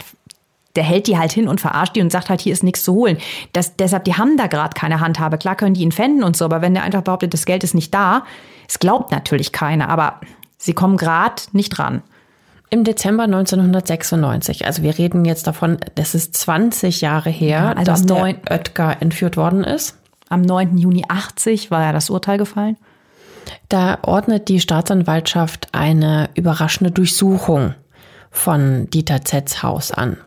der 0.77 0.83
hält 0.83 1.07
die 1.07 1.17
halt 1.17 1.33
hin 1.33 1.49
und 1.49 1.59
verarscht 1.59 1.95
die 1.95 2.01
und 2.01 2.11
sagt 2.11 2.29
halt, 2.29 2.39
hier 2.39 2.53
ist 2.53 2.63
nichts 2.63 2.83
zu 2.83 2.93
holen. 2.93 3.17
Das, 3.51 3.75
deshalb, 3.75 4.05
die 4.05 4.15
haben 4.15 4.37
da 4.37 4.47
gerade 4.47 4.73
keine 4.73 5.01
Handhabe. 5.01 5.37
Klar 5.37 5.55
können 5.55 5.75
die 5.75 5.83
ihn 5.83 5.91
fänden 5.91 6.23
und 6.23 6.37
so, 6.37 6.45
aber 6.45 6.61
wenn 6.61 6.73
der 6.73 6.83
einfach 6.83 7.01
behauptet, 7.01 7.33
das 7.33 7.45
Geld 7.45 7.65
ist 7.65 7.75
nicht 7.75 7.93
da, 7.93 8.23
es 8.67 8.79
glaubt 8.79 9.11
natürlich 9.11 9.51
keiner, 9.51 9.89
aber 9.89 10.21
sie 10.57 10.73
kommen 10.73 10.95
gerade 10.95 11.43
nicht 11.51 11.77
ran. 11.79 12.01
Im 12.69 12.83
Dezember 12.83 13.23
1996, 13.23 14.65
also 14.65 14.81
wir 14.81 14.97
reden 14.97 15.23
jetzt 15.23 15.47
davon, 15.47 15.77
das 15.95 16.15
ist 16.15 16.35
20 16.35 17.01
Jahre 17.01 17.29
her, 17.29 17.59
ja, 17.59 17.69
also 17.73 17.83
dass 17.83 18.05
der 18.05 18.17
Oetker 18.17 18.97
entführt 19.01 19.37
worden 19.37 19.63
ist. 19.63 19.97
Am 20.29 20.41
9. 20.41 20.77
Juni 20.77 21.03
80 21.07 21.69
war 21.69 21.83
ja 21.83 21.93
das 21.93 22.09
Urteil 22.09 22.37
gefallen. 22.37 22.77
Da 23.69 23.99
ordnet 24.01 24.49
die 24.49 24.59
Staatsanwaltschaft 24.59 25.69
eine 25.71 26.29
überraschende 26.33 26.91
Durchsuchung 26.91 27.75
von 28.31 28.89
Dieter 28.89 29.23
Zetz 29.23 29.61
Haus 29.61 29.91
an. 29.91 30.17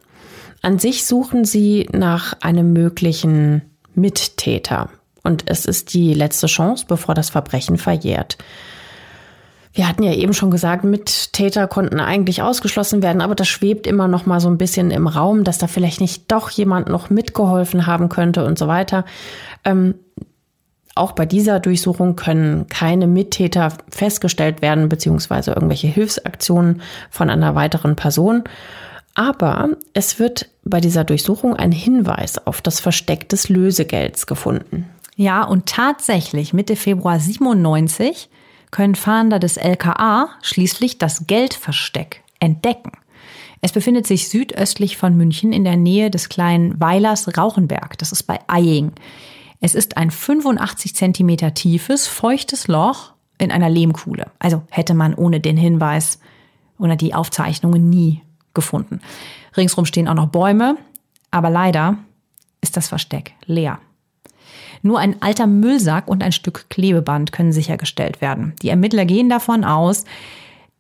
An 0.63 0.79
sich 0.79 1.05
suchen 1.05 1.45
sie 1.45 1.89
nach 1.93 2.35
einem 2.41 2.73
möglichen 2.73 3.63
Mittäter. 3.95 4.91
Und 5.23 5.45
es 5.47 5.67
ist 5.67 5.93
die 5.95 6.15
letzte 6.15 6.47
Chance, 6.47 6.87
bevor 6.89 7.15
das 7.15 7.31
Verbrechen 7.31 7.77
verjährt. 7.77 8.39
Wir 9.79 9.87
hatten 9.87 10.03
ja 10.03 10.13
eben 10.13 10.35
schon 10.35 10.51
gesagt, 10.51 10.83
Mittäter 10.83 11.69
konnten 11.69 12.01
eigentlich 12.01 12.43
ausgeschlossen 12.43 13.01
werden, 13.01 13.21
aber 13.21 13.37
das 13.37 13.47
schwebt 13.47 13.87
immer 13.87 14.09
noch 14.09 14.27
mal 14.27 14.41
so 14.41 14.49
ein 14.49 14.59
bisschen 14.59 14.91
im 14.91 15.07
Raum, 15.07 15.45
dass 15.45 15.59
da 15.59 15.69
vielleicht 15.69 16.01
nicht 16.01 16.33
doch 16.33 16.51
jemand 16.51 16.89
noch 16.89 17.11
mitgeholfen 17.11 17.87
haben 17.87 18.09
könnte 18.09 18.45
und 18.45 18.59
so 18.59 18.67
weiter. 18.67 19.05
Ähm, 19.65 19.95
auch 20.97 21.13
bei 21.13 21.27
dieser 21.27 21.61
Durchsuchung 21.61 22.17
können 22.17 22.67
keine 22.67 23.07
Mittäter 23.07 23.73
festgestellt 23.89 24.63
werden, 24.63 24.89
beziehungsweise 24.89 25.53
irgendwelche 25.53 25.87
Hilfsaktionen 25.87 26.83
von 27.09 27.31
einer 27.31 27.55
weiteren 27.55 27.95
Person. 27.95 28.43
Aber 29.15 29.69
es 29.95 30.19
wird 30.19 30.49
bei 30.65 30.81
dieser 30.81 31.05
Durchsuchung 31.05 31.55
ein 31.55 31.71
Hinweis 31.71 32.45
auf 32.49 32.63
das 32.63 32.81
Versteck 32.81 33.29
des 33.29 33.49
Lösegelds 33.49 34.27
gefunden. 34.27 34.91
Ja, 35.15 35.45
und 35.45 35.67
tatsächlich 35.67 36.53
Mitte 36.53 36.75
Februar 36.75 37.21
97 37.21 38.29
können 38.71 38.95
Fahnder 38.95 39.39
des 39.39 39.57
LKA 39.57 40.29
schließlich 40.43 40.99
das 40.99 41.27
Geldversteck 41.27 42.23
entdecken. 42.41 42.93
Es 43.61 43.73
befindet 43.73 44.07
sich 44.07 44.29
südöstlich 44.29 44.97
von 44.97 45.17
München 45.17 45.53
in 45.53 45.65
der 45.65 45.77
Nähe 45.77 46.11
des 46.11 46.29
kleinen 46.29 46.81
Weilers 46.81 47.37
Rauchenberg. 47.37 47.99
Das 47.99 48.13
ist 48.13 48.23
bei 48.25 48.39
Eying. 48.51 48.93
Es 49.61 49.75
ist 49.75 49.97
ein 49.97 50.11
85 50.11 50.95
Zentimeter 50.95 51.55
tiefes, 51.55 52.07
feuchtes 52.07 52.69
Loch 52.69 53.13
in 53.39 53.51
einer 53.51 53.69
Lehmkuhle. 53.69 54.31
Also 54.39 54.63
hätte 54.71 54.95
man 54.95 55.15
ohne 55.15 55.41
den 55.41 55.57
Hinweis 55.57 56.21
oder 56.79 56.95
die 56.95 57.15
Aufzeichnungen 57.15 57.89
nie 57.91 58.23
gefunden. 58.55 59.01
Ringsrum 59.57 59.85
stehen 59.85 60.09
auch 60.09 60.15
noch 60.15 60.29
Bäume, 60.29 60.77
aber 61.31 61.51
leider 61.51 61.99
ist 62.61 62.77
das 62.77 62.89
Versteck 62.89 63.35
leer. 63.47 63.81
Nur 64.83 64.99
ein 64.99 65.21
alter 65.23 65.47
Müllsack 65.47 66.09
und 66.09 66.23
ein 66.23 66.33
Stück 66.33 66.67
Klebeband 66.71 67.33
können 67.33 67.53
sichergestellt 67.53 68.21
werden. 68.21 68.55
Die 68.63 68.69
Ermittler 68.69 69.05
gehen 69.05 69.29
davon 69.29 69.65
aus, 69.65 70.05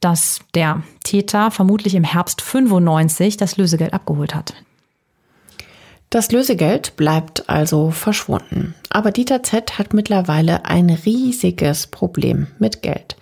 dass 0.01 0.41
der 0.55 0.83
Täter 1.05 1.51
vermutlich 1.51 1.95
im 1.95 2.05
Herbst 2.05 2.41
95 2.41 3.37
das 3.37 3.57
Lösegeld 3.57 3.93
abgeholt 3.93 4.35
hat. 4.35 4.55
Das 6.11 6.33
Lösegeld 6.33 6.97
bleibt 6.97 7.51
also 7.51 7.91
verschwunden. 7.91 8.75
Aber 8.89 9.11
Dieter 9.11 9.43
Z 9.43 9.79
hat 9.79 9.93
mittlerweile 9.93 10.65
ein 10.65 10.89
riesiges 10.89 11.87
Problem 11.87 12.47
mit 12.59 12.81
Geld. 12.81 13.17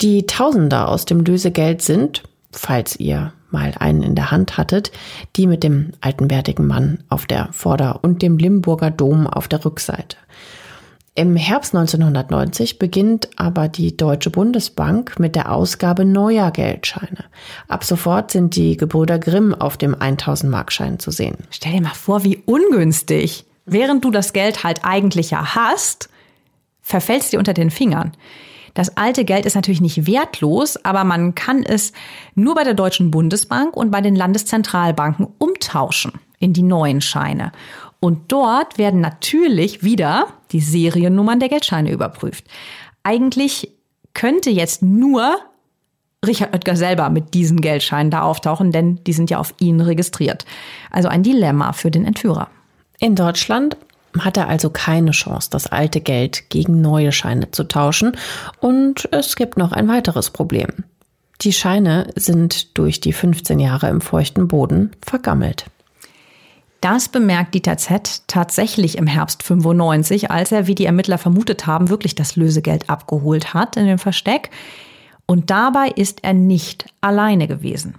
Die 0.00 0.26
Tausender 0.26 0.88
aus 0.88 1.04
dem 1.04 1.20
Lösegeld 1.20 1.82
sind, 1.82 2.22
falls 2.50 2.96
ihr 2.98 3.34
mal 3.52 3.74
einen 3.78 4.02
in 4.02 4.14
der 4.14 4.30
Hand 4.30 4.56
hattet, 4.56 4.92
die 5.36 5.46
mit 5.46 5.62
dem 5.62 5.92
alten 6.00 6.28
Mann 6.66 7.04
auf 7.08 7.26
der 7.26 7.48
Vorder- 7.52 8.00
und 8.02 8.22
dem 8.22 8.38
Limburger 8.38 8.90
Dom 8.90 9.26
auf 9.26 9.48
der 9.48 9.64
Rückseite. 9.64 10.16
Im 11.14 11.36
Herbst 11.36 11.74
1990 11.74 12.78
beginnt 12.78 13.28
aber 13.36 13.68
die 13.68 13.94
Deutsche 13.98 14.30
Bundesbank 14.30 15.18
mit 15.18 15.36
der 15.36 15.52
Ausgabe 15.52 16.06
neuer 16.06 16.50
Geldscheine. 16.50 17.26
Ab 17.68 17.84
sofort 17.84 18.30
sind 18.30 18.56
die 18.56 18.78
Gebrüder 18.78 19.18
Grimm 19.18 19.54
auf 19.54 19.76
dem 19.76 19.94
1000-Markschein 19.94 20.98
zu 20.98 21.10
sehen. 21.10 21.36
Stell 21.50 21.72
dir 21.72 21.82
mal 21.82 21.90
vor, 21.90 22.24
wie 22.24 22.42
ungünstig. 22.46 23.44
Während 23.66 24.06
du 24.06 24.10
das 24.10 24.32
Geld 24.32 24.64
halt 24.64 24.80
eigentlich 24.84 25.32
ja 25.32 25.54
hast, 25.54 26.08
verfällst 26.80 27.34
dir 27.34 27.38
unter 27.38 27.52
den 27.52 27.70
Fingern. 27.70 28.12
Das 28.74 28.96
alte 28.96 29.24
Geld 29.24 29.46
ist 29.46 29.54
natürlich 29.54 29.80
nicht 29.80 30.06
wertlos, 30.06 30.82
aber 30.84 31.04
man 31.04 31.34
kann 31.34 31.62
es 31.62 31.92
nur 32.34 32.54
bei 32.54 32.64
der 32.64 32.74
Deutschen 32.74 33.10
Bundesbank 33.10 33.76
und 33.76 33.90
bei 33.90 34.00
den 34.00 34.16
Landeszentralbanken 34.16 35.28
umtauschen 35.38 36.12
in 36.38 36.52
die 36.52 36.62
neuen 36.62 37.00
Scheine. 37.00 37.52
Und 38.00 38.32
dort 38.32 38.78
werden 38.78 39.00
natürlich 39.00 39.84
wieder 39.84 40.26
die 40.50 40.60
Seriennummern 40.60 41.38
der 41.38 41.48
Geldscheine 41.48 41.92
überprüft. 41.92 42.44
Eigentlich 43.04 43.70
könnte 44.14 44.50
jetzt 44.50 44.82
nur 44.82 45.36
Richard 46.24 46.54
Oetker 46.54 46.76
selber 46.76 47.10
mit 47.10 47.34
diesen 47.34 47.60
Geldscheinen 47.60 48.10
da 48.10 48.22
auftauchen, 48.22 48.70
denn 48.70 49.00
die 49.04 49.12
sind 49.12 49.30
ja 49.30 49.38
auf 49.38 49.54
ihn 49.58 49.80
registriert. 49.80 50.44
Also 50.90 51.08
ein 51.08 51.22
Dilemma 51.22 51.72
für 51.72 51.90
den 51.90 52.04
Entführer. 52.04 52.48
In 53.00 53.16
Deutschland 53.16 53.76
hat 54.18 54.36
er 54.36 54.48
also 54.48 54.70
keine 54.70 55.12
Chance, 55.12 55.48
das 55.50 55.66
alte 55.66 56.00
Geld 56.00 56.50
gegen 56.50 56.80
neue 56.80 57.12
Scheine 57.12 57.50
zu 57.50 57.64
tauschen. 57.64 58.16
Und 58.60 59.08
es 59.12 59.36
gibt 59.36 59.56
noch 59.56 59.72
ein 59.72 59.88
weiteres 59.88 60.30
Problem. 60.30 60.84
Die 61.40 61.52
Scheine 61.52 62.08
sind 62.14 62.78
durch 62.78 63.00
die 63.00 63.12
15 63.12 63.58
Jahre 63.58 63.88
im 63.88 64.00
feuchten 64.00 64.48
Boden 64.48 64.92
vergammelt. 65.04 65.66
Das 66.80 67.08
bemerkt 67.08 67.54
Dieter 67.54 67.76
Z 67.76 68.22
tatsächlich 68.26 68.98
im 68.98 69.06
Herbst 69.06 69.44
95, 69.44 70.30
als 70.30 70.50
er, 70.50 70.66
wie 70.66 70.74
die 70.74 70.86
Ermittler 70.86 71.16
vermutet 71.16 71.66
haben, 71.66 71.88
wirklich 71.88 72.16
das 72.16 72.34
Lösegeld 72.34 72.90
abgeholt 72.90 73.54
hat 73.54 73.76
in 73.76 73.86
dem 73.86 73.98
Versteck. 73.98 74.50
Und 75.26 75.50
dabei 75.50 75.88
ist 75.88 76.24
er 76.24 76.32
nicht 76.34 76.86
alleine 77.00 77.46
gewesen. 77.46 77.94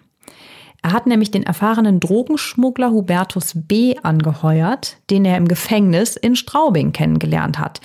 Er 0.83 0.91
hat 0.91 1.07
nämlich 1.07 1.31
den 1.31 1.43
erfahrenen 1.43 2.01
Drogenschmuggler 2.01 2.91
Hubertus 2.91 3.53
B. 3.55 3.95
angeheuert, 4.03 4.97
den 5.09 5.23
er 5.23 5.37
im 5.37 5.47
Gefängnis 5.47 6.17
in 6.17 6.35
Straubing 6.35 6.91
kennengelernt 6.91 7.57
hat. 7.57 7.79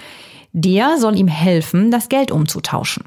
Der 0.52 0.98
soll 0.98 1.16
ihm 1.16 1.28
helfen, 1.28 1.92
das 1.92 2.08
Geld 2.08 2.32
umzutauschen. 2.32 3.04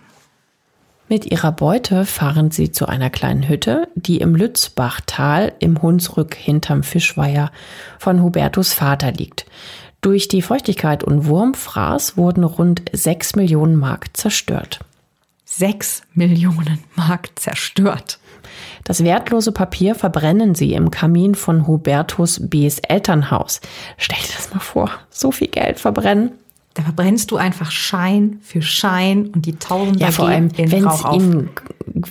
Mit 1.10 1.30
ihrer 1.30 1.52
Beute 1.52 2.06
fahren 2.06 2.52
sie 2.52 2.72
zu 2.72 2.88
einer 2.88 3.10
kleinen 3.10 3.50
Hütte, 3.50 3.90
die 3.96 4.20
im 4.20 4.34
Lützbachtal 4.34 5.52
im 5.60 5.82
Hunsrück 5.82 6.36
hinterm 6.36 6.84
Fischweiher 6.84 7.52
von 8.00 8.24
Hubertus 8.24 8.72
Vater 8.72 9.12
liegt. 9.12 9.46
Durch 10.00 10.30
die 10.30 10.42
Feuchtigkeit 10.42 11.04
und 11.04 11.26
Wurmfraß 11.26 12.16
wurden 12.16 12.46
rund 12.46 12.84
sechs 12.94 13.36
Millionen 13.36 13.76
Mark 13.76 14.16
zerstört. 14.16 14.80
Sechs 15.44 16.04
Millionen 16.14 16.82
Mark 16.96 17.32
zerstört. 17.36 18.21
Das 18.92 19.06
wertlose 19.06 19.54
Papier 19.54 19.96
verbrennen 19.96 20.54
sie 20.54 20.74
im 20.74 20.92
Kamin 20.92 21.34
von 21.34 21.66
Hubertus 21.66 22.42
B.'s 22.50 22.80
Elternhaus. 22.80 23.62
Stell 23.96 24.20
dir 24.20 24.34
das 24.36 24.54
mal 24.54 24.60
vor, 24.60 24.92
so 25.10 25.32
viel 25.32 25.48
Geld 25.48 25.80
verbrennen. 25.80 26.34
Da 26.74 26.84
verbrennst 26.84 27.32
du 27.32 27.38
einfach 27.38 27.70
Schein 27.70 28.40
für 28.42 28.62
Schein 28.62 29.28
und 29.28 29.46
die 29.46 29.58
Tausender 29.58 30.00
ja, 30.00 30.12
vor 30.12 30.28
allem, 30.28 30.58
wenn 30.58 30.88
es 30.88 31.04
ihnen 31.04 31.50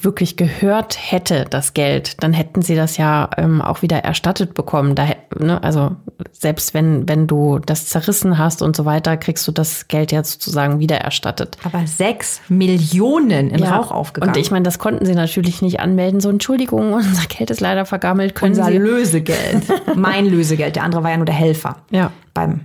wirklich 0.03 0.37
gehört 0.37 0.99
hätte, 1.01 1.47
das 1.49 1.73
Geld, 1.73 2.23
dann 2.23 2.35
hätten 2.35 2.61
sie 2.61 2.75
das 2.75 2.99
ja 2.99 3.31
ähm, 3.39 3.63
auch 3.63 3.81
wieder 3.81 3.99
erstattet 4.05 4.53
bekommen. 4.53 4.95
Da, 4.95 5.09
ne, 5.39 5.63
also 5.63 5.97
selbst 6.33 6.75
wenn, 6.75 7.09
wenn 7.09 7.27
du 7.27 7.59
das 7.59 7.87
zerrissen 7.87 8.37
hast 8.37 8.61
und 8.61 8.77
so 8.77 8.85
weiter, 8.85 9.17
kriegst 9.17 9.49
du 9.49 9.53
das 9.53 9.89
Geld 9.89 10.13
ja 10.13 10.23
sozusagen 10.23 10.79
wieder 10.79 10.97
erstattet. 10.99 11.57
Aber 11.65 11.87
sechs 11.87 12.43
Millionen 12.49 13.51
in 13.51 13.61
ja, 13.61 13.77
Rauch 13.77 13.91
aufgegangen. 13.91 14.35
Und 14.35 14.41
ich 14.41 14.51
meine, 14.51 14.65
das 14.65 14.79
konnten 14.79 15.07
sie 15.07 15.15
natürlich 15.15 15.63
nicht 15.63 15.81
anmelden. 15.81 16.21
So, 16.21 16.29
Entschuldigung, 16.29 16.93
unser 16.95 17.27
Geld 17.29 17.51
ist 17.51 17.61
leider 17.61 17.87
vergammelt. 17.87 18.35
Können 18.35 18.53
unser 18.53 18.67
sie 18.67 18.77
Lösegeld. 18.77 19.65
mein 19.97 20.27
Lösegeld. 20.27 20.77
Der 20.77 20.85
andere 20.85 21.03
war 21.03 21.11
ja 21.11 21.17
nur 21.17 21.27
der 21.27 21.35
Helfer. 21.35 21.77
Ja. 21.91 22.13
Beim 22.35 22.61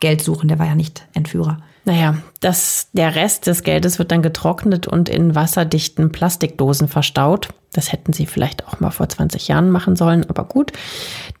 Geld 0.00 0.22
suchen, 0.22 0.48
der 0.48 0.58
war 0.58 0.66
ja 0.66 0.74
nicht 0.74 1.06
Entführer. 1.14 1.58
Naja, 1.84 2.16
das, 2.40 2.88
der 2.94 3.14
Rest 3.14 3.46
des 3.46 3.62
Geldes 3.62 3.98
wird 3.98 4.10
dann 4.10 4.22
getrocknet 4.22 4.88
und 4.88 5.08
in 5.08 5.36
wasserdichten 5.36 6.10
Plastikdosen 6.10 6.88
verstaut. 6.88 7.48
Das 7.72 7.92
hätten 7.92 8.12
sie 8.12 8.26
vielleicht 8.26 8.66
auch 8.66 8.80
mal 8.80 8.90
vor 8.90 9.08
20 9.08 9.46
Jahren 9.48 9.70
machen 9.70 9.94
sollen, 9.94 10.28
aber 10.28 10.44
gut. 10.44 10.72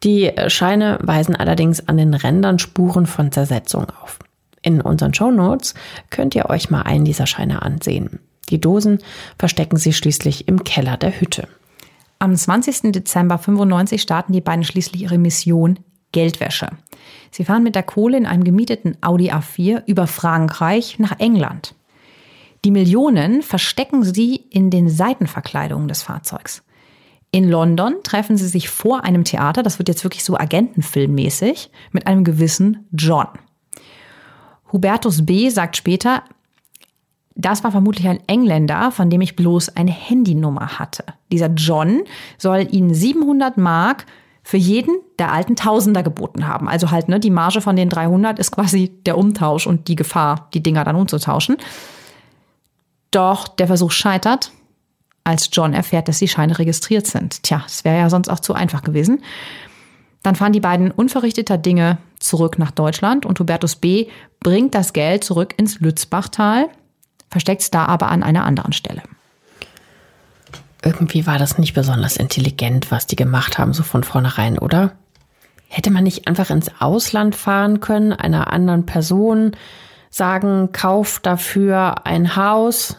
Die 0.04 0.30
Scheine 0.46 0.98
weisen 1.02 1.34
allerdings 1.34 1.88
an 1.88 1.96
den 1.96 2.14
Rändern 2.14 2.60
Spuren 2.60 3.06
von 3.06 3.32
Zersetzung 3.32 3.86
auf. 4.02 4.20
In 4.62 4.80
unseren 4.80 5.14
Show 5.14 5.30
Notes 5.30 5.74
könnt 6.10 6.34
ihr 6.34 6.48
euch 6.48 6.70
mal 6.70 6.82
einen 6.82 7.04
dieser 7.04 7.26
Scheine 7.26 7.62
ansehen. 7.62 8.20
Die 8.48 8.60
Dosen 8.60 9.00
verstecken 9.38 9.76
sie 9.76 9.92
schließlich 9.92 10.46
im 10.46 10.62
Keller 10.62 10.96
der 10.96 11.20
Hütte. 11.20 11.48
Am 12.18 12.34
20. 12.34 12.92
Dezember 12.92 13.38
95 13.38 14.00
starten 14.00 14.32
die 14.32 14.40
beiden 14.40 14.64
schließlich 14.64 15.02
ihre 15.02 15.18
Mission 15.18 15.80
Geldwäsche. 16.12 16.70
Sie 17.30 17.44
fahren 17.44 17.62
mit 17.62 17.74
der 17.74 17.82
Kohle 17.82 18.16
in 18.16 18.26
einem 18.26 18.44
gemieteten 18.44 18.96
Audi 19.00 19.30
A4 19.30 19.82
über 19.86 20.06
Frankreich 20.06 20.98
nach 20.98 21.18
England. 21.18 21.74
Die 22.64 22.70
Millionen 22.70 23.42
verstecken 23.42 24.02
sie 24.02 24.36
in 24.50 24.70
den 24.70 24.88
Seitenverkleidungen 24.88 25.88
des 25.88 26.02
Fahrzeugs. 26.02 26.62
In 27.30 27.48
London 27.48 27.96
treffen 28.02 28.36
sie 28.36 28.48
sich 28.48 28.68
vor 28.68 29.04
einem 29.04 29.24
Theater, 29.24 29.62
das 29.62 29.78
wird 29.78 29.88
jetzt 29.88 30.04
wirklich 30.04 30.24
so 30.24 30.36
agentenfilmmäßig, 30.36 31.70
mit 31.92 32.06
einem 32.06 32.24
gewissen 32.24 32.86
John. 32.92 33.28
Hubertus 34.72 35.24
B. 35.26 35.48
sagt 35.50 35.76
später, 35.76 36.22
Das 37.34 37.62
war 37.62 37.70
vermutlich 37.70 38.08
ein 38.08 38.20
Engländer, 38.26 38.90
von 38.90 39.10
dem 39.10 39.20
ich 39.20 39.36
bloß 39.36 39.76
eine 39.76 39.90
Handynummer 39.90 40.78
hatte. 40.78 41.04
Dieser 41.30 41.48
John 41.48 42.02
soll 42.38 42.66
ihnen 42.72 42.94
700 42.94 43.58
Mark 43.58 44.06
für 44.46 44.58
jeden 44.58 45.00
der 45.18 45.32
alten 45.32 45.56
Tausender 45.56 46.04
geboten 46.04 46.46
haben. 46.46 46.68
Also 46.68 46.92
halt, 46.92 47.08
ne, 47.08 47.18
die 47.18 47.32
Marge 47.32 47.60
von 47.60 47.74
den 47.74 47.88
300 47.88 48.38
ist 48.38 48.52
quasi 48.52 48.92
der 49.04 49.18
Umtausch 49.18 49.66
und 49.66 49.88
die 49.88 49.96
Gefahr, 49.96 50.48
die 50.54 50.62
Dinger 50.62 50.84
dann 50.84 50.94
umzutauschen. 50.94 51.56
Doch 53.10 53.48
der 53.48 53.66
Versuch 53.66 53.90
scheitert, 53.90 54.52
als 55.24 55.50
John 55.52 55.74
erfährt, 55.74 56.06
dass 56.06 56.20
die 56.20 56.28
Scheine 56.28 56.60
registriert 56.60 57.08
sind. 57.08 57.42
Tja, 57.42 57.64
es 57.66 57.84
wäre 57.84 57.98
ja 57.98 58.08
sonst 58.08 58.28
auch 58.28 58.38
zu 58.38 58.54
einfach 58.54 58.84
gewesen. 58.84 59.20
Dann 60.22 60.36
fahren 60.36 60.52
die 60.52 60.60
beiden 60.60 60.92
unverrichteter 60.92 61.58
Dinge 61.58 61.98
zurück 62.20 62.56
nach 62.56 62.70
Deutschland 62.70 63.26
und 63.26 63.40
Hubertus 63.40 63.74
B. 63.74 64.06
bringt 64.38 64.76
das 64.76 64.92
Geld 64.92 65.24
zurück 65.24 65.54
ins 65.56 65.80
Lützbachtal, 65.80 66.68
versteckt 67.30 67.62
es 67.62 67.72
da 67.72 67.86
aber 67.86 68.12
an 68.12 68.22
einer 68.22 68.44
anderen 68.44 68.72
Stelle. 68.72 69.02
Irgendwie 70.82 71.26
war 71.26 71.38
das 71.38 71.58
nicht 71.58 71.74
besonders 71.74 72.16
intelligent, 72.16 72.90
was 72.90 73.06
die 73.06 73.16
gemacht 73.16 73.58
haben, 73.58 73.72
so 73.72 73.82
von 73.82 74.04
vornherein, 74.04 74.58
oder? 74.58 74.92
Hätte 75.68 75.90
man 75.90 76.04
nicht 76.04 76.28
einfach 76.28 76.50
ins 76.50 76.70
Ausland 76.80 77.34
fahren 77.34 77.80
können, 77.80 78.12
einer 78.12 78.52
anderen 78.52 78.86
Person 78.86 79.52
sagen, 80.10 80.70
kauf 80.72 81.18
dafür 81.20 82.06
ein 82.06 82.36
Haus, 82.36 82.96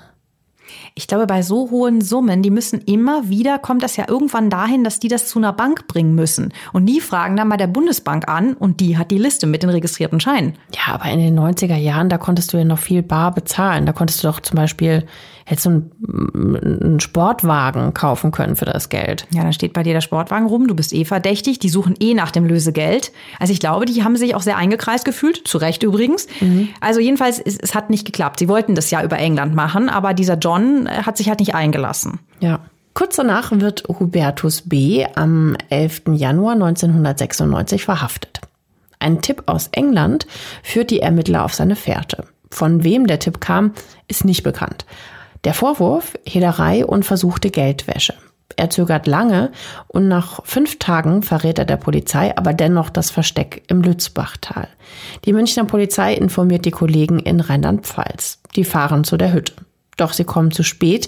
ich 0.96 1.08
glaube, 1.08 1.28
bei 1.28 1.42
so 1.42 1.70
hohen 1.70 2.02
Summen, 2.02 2.42
die 2.42 2.50
müssen 2.50 2.82
immer 2.82 3.30
wieder, 3.30 3.60
kommt 3.60 3.84
das 3.84 3.98
ja 3.98 4.06
irgendwann 4.08 4.50
dahin, 4.50 4.84
dass 4.84 5.00
die 5.00 5.08
das 5.08 5.28
zu 5.28 5.40
einer 5.40 5.54
Bank 5.54 5.88
bringen 5.88 6.16
müssen. 6.16 6.54
Und 6.74 6.86
die 6.86 7.02
fragen 7.02 7.36
dann 7.36 7.50
bei 7.50 7.58
der 7.58 7.68
Bundesbank 7.68 8.28
an 8.28 8.54
und 8.54 8.80
die 8.80 8.98
hat 8.98 9.12
die 9.12 9.18
Liste 9.18 9.48
mit 9.48 9.64
den 9.64 9.70
registrierten 9.70 10.20
Scheinen. 10.20 10.54
Ja, 10.74 10.94
aber 10.94 11.06
in 11.12 11.20
den 11.20 11.40
90er 11.40 11.76
Jahren, 11.76 12.10
da 12.10 12.18
konntest 12.18 12.54
du 12.54 12.58
ja 12.58 12.66
noch 12.66 12.80
viel 12.80 13.04
bar 13.04 13.34
bezahlen. 13.34 13.86
Da 13.86 13.94
konntest 13.94 14.24
du 14.24 14.28
doch 14.28 14.40
zum 14.40 14.56
Beispiel 14.56 15.06
hättest 15.50 15.66
du 15.66 15.70
einen, 15.70 17.00
Sportwagen 17.00 17.94
kaufen 17.94 18.32
können 18.32 18.58
für 18.58 18.66
das 18.66 18.90
Geld. 18.90 19.28
Ja, 19.34 19.44
dann 19.44 19.54
steht 19.54 19.72
bei 19.72 19.82
dir 19.82 19.94
der 19.94 20.02
Sportwagen 20.02 20.46
rum, 20.46 20.68
du 20.68 20.76
bist 20.76 20.92
eh 20.92 21.06
verdächtig, 21.06 21.58
die 21.58 21.70
suchen 21.70 21.96
eh 22.02 22.14
nach 22.14 22.32
dem 22.32 22.46
Lösegeld. 22.46 23.14
Also 23.40 23.54
ich 23.54 23.62
glaube, 23.62 23.86
die 23.86 24.04
haben 24.04 24.18
sich 24.18 24.36
auch 24.36 24.42
sehr 24.42 24.58
eingekreist 24.58 25.06
gefühlt, 25.06 25.48
zu 25.48 25.58
Recht 25.58 25.84
übrigens. 25.84 26.28
Mhm. 26.42 26.68
Also 26.82 27.00
jedenfalls, 27.00 27.40
es, 27.40 27.58
es 27.58 27.74
hat 27.74 27.90
nicht 27.90 28.06
geklappt. 28.06 28.40
Sie 28.40 28.50
wollten 28.50 28.76
das 28.76 28.92
ja 28.92 29.02
über 29.02 29.18
England 29.20 29.56
machen, 29.56 29.88
aber 29.88 30.14
dieser 30.14 30.36
John 30.36 30.86
äh, 30.86 31.04
hat 31.04 31.16
sich 31.16 31.30
halt 31.30 31.40
nicht 31.40 31.56
eingelassen. 31.56 32.20
Ja. 32.42 32.60
Kurz 32.94 33.16
danach 33.16 33.52
wird 33.54 33.86
Hubertus 33.88 34.64
B. 34.64 35.06
am 35.16 35.56
11. 35.70 36.02
Januar 36.12 36.56
1996 36.56 37.86
verhaftet. 37.86 38.42
Ein 39.00 39.22
Tipp 39.22 39.44
aus 39.46 39.70
England 39.72 40.28
führt 40.62 40.92
die 40.92 41.00
Ermittler 41.00 41.46
auf 41.46 41.54
seine 41.54 41.78
Fährte. 41.78 42.26
Von 42.52 42.84
wem 42.84 43.08
der 43.08 43.20
Tipp 43.20 43.40
kam, 43.40 43.72
ist 44.10 44.26
nicht 44.26 44.44
bekannt. 44.44 44.86
Der 45.44 45.54
Vorwurf 45.54 46.18
Hehlerei 46.26 46.86
und 46.86 47.06
versuchte 47.06 47.50
Geldwäsche. 47.50 48.14
Er 48.56 48.70
zögert 48.72 49.06
lange 49.06 49.52
und 49.88 50.08
nach 50.08 50.44
fünf 50.46 50.80
Tagen 50.80 51.22
verrät 51.22 51.60
er 51.60 51.66
der 51.66 51.78
Polizei 51.78 52.36
aber 52.36 52.54
dennoch 52.54 52.90
das 52.90 53.12
Versteck 53.12 53.64
im 53.68 53.82
Lützbachtal. 53.82 54.68
Die 55.26 55.34
Münchner 55.34 55.66
Polizei 55.66 56.14
informiert 56.14 56.66
die 56.66 56.72
Kollegen 56.72 57.20
in 57.20 57.40
Rheinland-Pfalz. 57.40 58.40
Die 58.56 58.64
fahren 58.64 59.04
zu 59.04 59.18
der 59.18 59.32
Hütte. 59.32 59.54
Doch 59.98 60.14
sie 60.14 60.24
kommen 60.24 60.52
zu 60.52 60.64
spät. 60.64 61.08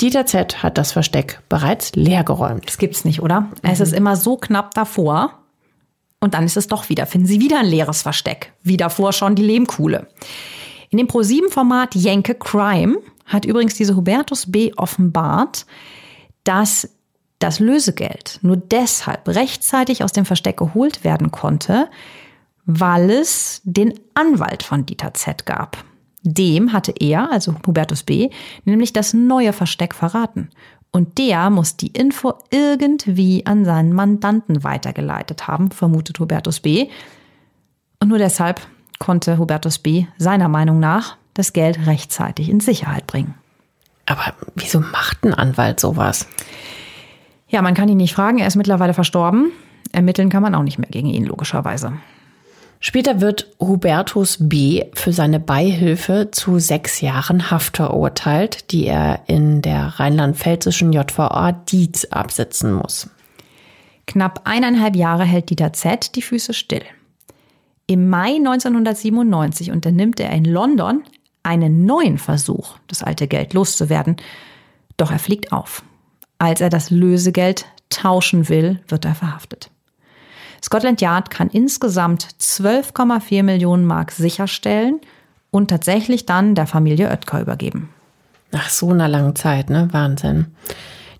Dieter 0.00 0.26
Z. 0.26 0.62
hat 0.62 0.76
das 0.76 0.92
Versteck 0.92 1.40
bereits 1.48 1.94
leergeräumt. 1.94 2.66
Das 2.66 2.78
gibt's 2.78 3.04
nicht, 3.04 3.22
oder? 3.22 3.42
Mhm. 3.42 3.52
Es 3.62 3.80
ist 3.80 3.92
immer 3.92 4.16
so 4.16 4.36
knapp 4.36 4.74
davor. 4.74 5.38
Und 6.20 6.34
dann 6.34 6.44
ist 6.44 6.56
es 6.56 6.66
doch 6.66 6.88
wieder. 6.88 7.06
Finden 7.06 7.26
Sie 7.26 7.40
wieder 7.40 7.60
ein 7.60 7.66
leeres 7.66 8.02
Versteck. 8.02 8.52
Wie 8.62 8.76
davor 8.76 9.12
schon 9.12 9.34
die 9.34 9.42
Lehmkuhle. 9.42 10.08
In 10.90 10.98
dem 10.98 11.08
Pro7-Format 11.08 11.94
Jenke 11.94 12.34
Crime 12.34 12.98
hat 13.32 13.44
übrigens 13.44 13.74
diese 13.74 13.96
Hubertus 13.96 14.50
B. 14.50 14.72
offenbart, 14.76 15.66
dass 16.44 16.88
das 17.38 17.58
Lösegeld 17.58 18.38
nur 18.42 18.56
deshalb 18.56 19.28
rechtzeitig 19.28 20.04
aus 20.04 20.12
dem 20.12 20.24
Versteck 20.24 20.58
geholt 20.58 21.02
werden 21.02 21.30
konnte, 21.30 21.88
weil 22.64 23.10
es 23.10 23.60
den 23.64 23.94
Anwalt 24.14 24.62
von 24.62 24.86
Dieter 24.86 25.14
Z 25.14 25.46
gab. 25.46 25.84
Dem 26.22 26.72
hatte 26.72 26.94
er, 27.00 27.32
also 27.32 27.56
Hubertus 27.66 28.04
B., 28.04 28.30
nämlich 28.64 28.92
das 28.92 29.12
neue 29.12 29.52
Versteck 29.52 29.94
verraten. 29.94 30.50
Und 30.92 31.18
der 31.18 31.50
muss 31.50 31.76
die 31.76 31.88
Info 31.88 32.34
irgendwie 32.50 33.44
an 33.46 33.64
seinen 33.64 33.92
Mandanten 33.92 34.62
weitergeleitet 34.62 35.48
haben, 35.48 35.72
vermutet 35.72 36.20
Hubertus 36.20 36.60
B. 36.60 36.88
Und 37.98 38.08
nur 38.08 38.18
deshalb 38.18 38.60
konnte 39.00 39.38
Hubertus 39.38 39.78
B. 39.78 40.06
seiner 40.18 40.48
Meinung 40.48 40.78
nach 40.78 41.16
das 41.34 41.52
Geld 41.52 41.86
rechtzeitig 41.86 42.48
in 42.48 42.60
Sicherheit 42.60 43.06
bringen. 43.06 43.34
Aber 44.06 44.34
wieso 44.54 44.80
macht 44.80 45.24
ein 45.24 45.34
Anwalt 45.34 45.80
sowas? 45.80 46.26
Ja, 47.48 47.62
man 47.62 47.74
kann 47.74 47.88
ihn 47.88 47.98
nicht 47.98 48.14
fragen, 48.14 48.38
er 48.38 48.46
ist 48.46 48.56
mittlerweile 48.56 48.94
verstorben. 48.94 49.52
Ermitteln 49.92 50.30
kann 50.30 50.42
man 50.42 50.54
auch 50.54 50.62
nicht 50.62 50.78
mehr 50.78 50.90
gegen 50.90 51.08
ihn, 51.08 51.24
logischerweise. 51.24 51.92
Später 52.80 53.20
wird 53.20 53.48
Hubertus 53.60 54.38
B. 54.40 54.86
für 54.94 55.12
seine 55.12 55.38
Beihilfe 55.38 56.30
zu 56.32 56.58
sechs 56.58 57.00
Jahren 57.00 57.50
Haft 57.50 57.76
verurteilt, 57.76 58.72
die 58.72 58.86
er 58.86 59.20
in 59.28 59.62
der 59.62 60.00
rheinland-pfälzischen 60.00 60.92
JVA 60.92 61.52
Dietz 61.52 62.06
absitzen 62.06 62.72
muss. 62.72 63.08
Knapp 64.06 64.40
eineinhalb 64.44 64.96
Jahre 64.96 65.24
hält 65.24 65.50
Dieter 65.50 65.72
Z. 65.72 66.16
die 66.16 66.22
Füße 66.22 66.54
still. 66.54 66.82
Im 67.86 68.08
Mai 68.08 68.34
1997 68.34 69.70
unternimmt 69.70 70.18
er 70.18 70.30
in 70.30 70.44
London 70.44 71.04
einen 71.42 71.86
neuen 71.86 72.18
Versuch, 72.18 72.76
das 72.86 73.02
alte 73.02 73.26
Geld 73.26 73.54
loszuwerden. 73.54 74.16
Doch 74.96 75.10
er 75.10 75.18
fliegt 75.18 75.52
auf. 75.52 75.82
Als 76.38 76.60
er 76.60 76.70
das 76.70 76.90
Lösegeld 76.90 77.66
tauschen 77.88 78.48
will, 78.48 78.80
wird 78.88 79.04
er 79.04 79.14
verhaftet. 79.14 79.70
Scotland 80.62 81.00
Yard 81.00 81.30
kann 81.30 81.48
insgesamt 81.48 82.26
12,4 82.40 83.42
Millionen 83.42 83.84
Mark 83.84 84.12
sicherstellen 84.12 85.00
und 85.50 85.68
tatsächlich 85.68 86.26
dann 86.26 86.54
der 86.54 86.66
Familie 86.66 87.08
Oetker 87.08 87.40
übergeben. 87.40 87.90
Nach 88.52 88.68
so 88.68 88.90
einer 88.90 89.08
langen 89.08 89.34
Zeit, 89.36 89.70
ne? 89.70 89.88
Wahnsinn. 89.92 90.46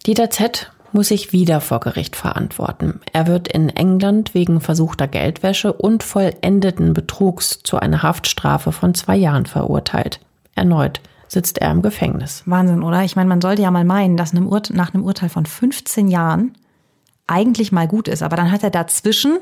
Dieter 0.06 0.30
Z 0.30 0.71
muss 0.93 1.09
sich 1.09 1.32
wieder 1.32 1.61
vor 1.61 1.80
Gericht 1.80 2.16
verantworten. 2.16 3.01
Er 3.12 3.26
wird 3.26 3.49
in 3.49 3.68
England 3.68 4.34
wegen 4.34 4.61
versuchter 4.61 5.09
Geldwäsche 5.09 5.72
und 5.72 6.03
vollendeten 6.03 6.95
Betrugs 6.95 7.61
zu 7.62 7.78
einer 7.78 8.03
Haftstrafe 8.03 8.72
von 8.72 8.95
zwei 8.95 9.16
Jahren 9.16 9.47
verurteilt. 9.47 10.20
Erneut 10.55 11.01
sitzt 11.28 11.59
er 11.59 11.70
im 11.70 11.82
Gefängnis. 11.82 12.43
Wahnsinn, 12.47 12.82
oder? 12.82 13.03
Ich 13.05 13.16
meine, 13.16 13.28
man 13.28 13.40
sollte 13.40 13.62
ja 13.62 13.70
mal 13.70 13.84
meinen, 13.84 14.16
dass 14.16 14.32
nach 14.34 14.95
einem 14.95 15.05
Urteil 15.05 15.28
von 15.30 15.47
15 15.47 16.09
Jahren 16.09 16.55
eigentlich 17.26 17.72
mal 17.72 17.88
gut 17.88 18.09
ist. 18.09 18.22
Aber 18.22 18.36
dann 18.36 18.53
hat 18.53 18.62
er 18.62 18.70
dazwischen, 18.70 19.38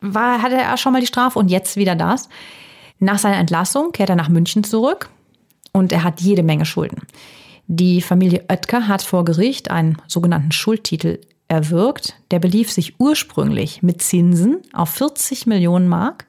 war, 0.00 0.42
hatte 0.42 0.56
er 0.56 0.76
schon 0.76 0.92
mal 0.92 1.00
die 1.00 1.06
Strafe 1.06 1.38
und 1.38 1.50
jetzt 1.50 1.76
wieder 1.76 1.96
das. 1.96 2.28
Nach 2.98 3.18
seiner 3.18 3.38
Entlassung 3.38 3.92
kehrt 3.92 4.10
er 4.10 4.16
nach 4.16 4.28
München 4.28 4.62
zurück 4.62 5.10
und 5.72 5.92
er 5.92 6.04
hat 6.04 6.20
jede 6.20 6.44
Menge 6.44 6.64
Schulden. 6.64 7.02
Die 7.66 8.00
Familie 8.00 8.44
Oetker 8.48 8.88
hat 8.88 9.02
vor 9.02 9.24
Gericht 9.24 9.70
einen 9.70 9.96
sogenannten 10.06 10.52
Schuldtitel 10.52 11.20
erwirkt. 11.48 12.16
Der 12.30 12.38
belief 12.38 12.70
sich 12.70 12.98
ursprünglich 12.98 13.82
mit 13.82 14.02
Zinsen 14.02 14.58
auf 14.72 14.90
40 14.90 15.46
Millionen 15.46 15.88
Mark. 15.88 16.26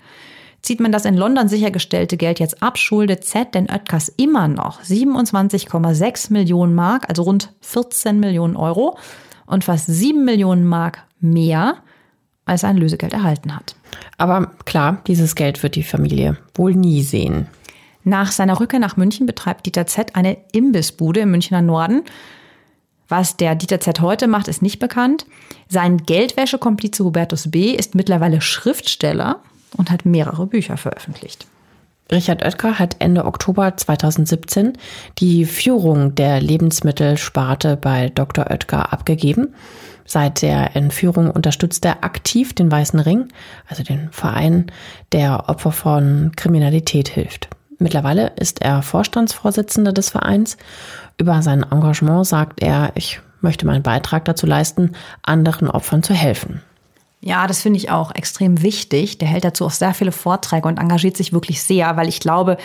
Zieht 0.61 0.79
man 0.79 0.93
das 0.93 1.03
in 1.03 1.17
London 1.17 1.49
sichergestellte 1.49 2.15
Geld 2.15 2.39
jetzt 2.39 2.63
ab, 2.63 2.77
schuldet 2.77 3.25
Z 3.25 3.53
den 3.53 3.69
Oetkers 3.69 4.07
immer 4.07 4.47
noch 4.47 4.81
27,6 4.81 6.31
Millionen 6.31 6.73
Mark, 6.73 7.09
also 7.09 7.23
rund 7.23 7.51
14 7.61 8.17
Millionen 8.19 8.55
Euro 8.55 8.97
und 9.45 9.65
fast 9.65 9.87
7 9.87 10.23
Millionen 10.23 10.65
Mark 10.65 11.03
mehr, 11.19 11.75
als 12.45 12.63
er 12.63 12.69
ein 12.69 12.77
Lösegeld 12.77 13.11
erhalten 13.11 13.53
hat. 13.53 13.75
Aber 14.17 14.51
klar, 14.63 15.01
dieses 15.07 15.35
Geld 15.35 15.61
wird 15.63 15.75
die 15.75 15.83
Familie 15.83 16.37
wohl 16.55 16.73
nie 16.75 17.03
sehen. 17.03 17.47
Nach 18.03 18.31
seiner 18.31 18.59
Rückkehr 18.59 18.79
nach 18.79 18.97
München 18.97 19.25
betreibt 19.25 19.65
Dieter 19.65 19.87
Z 19.87 20.15
eine 20.15 20.37
Imbissbude 20.51 21.21
im 21.21 21.31
Münchner 21.31 21.61
Norden. 21.61 22.03
Was 23.07 23.37
der 23.37 23.55
Dieter 23.55 23.79
Z 23.79 24.01
heute 24.01 24.27
macht, 24.27 24.47
ist 24.47 24.61
nicht 24.61 24.79
bekannt. 24.79 25.25
Sein 25.69 25.97
Geldwäschekomplize 25.97 27.03
Hubertus 27.03 27.51
B. 27.51 27.71
ist 27.71 27.95
mittlerweile 27.95 28.41
Schriftsteller 28.41 29.39
und 29.77 29.91
hat 29.91 30.05
mehrere 30.05 30.47
Bücher 30.47 30.77
veröffentlicht. 30.77 31.47
Richard 32.11 32.43
Oetker 32.43 32.79
hat 32.79 32.97
Ende 32.99 33.25
Oktober 33.25 33.75
2017 33.77 34.73
die 35.19 35.45
Führung 35.45 36.15
der 36.15 36.41
Lebensmittelsparte 36.41 37.77
bei 37.77 38.09
Dr. 38.09 38.51
Oetker 38.51 38.91
abgegeben. 38.91 39.55
Seit 40.05 40.41
der 40.41 40.75
Entführung 40.75 41.31
unterstützt 41.31 41.85
er 41.85 42.03
aktiv 42.03 42.53
den 42.53 42.69
Weißen 42.69 42.99
Ring, 42.99 43.29
also 43.67 43.83
den 43.83 44.09
Verein, 44.11 44.67
der 45.13 45.49
Opfer 45.49 45.71
von 45.71 46.33
Kriminalität 46.35 47.07
hilft. 47.07 47.49
Mittlerweile 47.83 48.31
ist 48.37 48.61
er 48.61 48.81
Vorstandsvorsitzender 48.81 49.91
des 49.91 50.09
Vereins. 50.09 50.55
Über 51.17 51.41
sein 51.41 51.65
Engagement 51.69 52.25
sagt 52.25 52.61
er, 52.61 52.93
ich 52.95 53.19
möchte 53.41 53.65
meinen 53.65 53.83
Beitrag 53.83 54.23
dazu 54.23 54.45
leisten, 54.45 54.93
anderen 55.21 55.69
Opfern 55.69 56.01
zu 56.01 56.13
helfen. 56.13 56.61
Ja, 57.19 57.45
das 57.45 57.61
finde 57.61 57.75
ich 57.75 57.91
auch 57.91 58.15
extrem 58.15 58.61
wichtig. 58.61 59.17
Der 59.17 59.27
hält 59.27 59.43
dazu 59.43 59.65
auch 59.65 59.71
sehr 59.71 59.93
viele 59.93 60.13
Vorträge 60.13 60.65
und 60.65 60.79
engagiert 60.79 61.17
sich 61.17 61.33
wirklich 61.33 61.61
sehr, 61.61 61.97
weil 61.97 62.07
ich 62.07 62.21
glaube, 62.21 62.55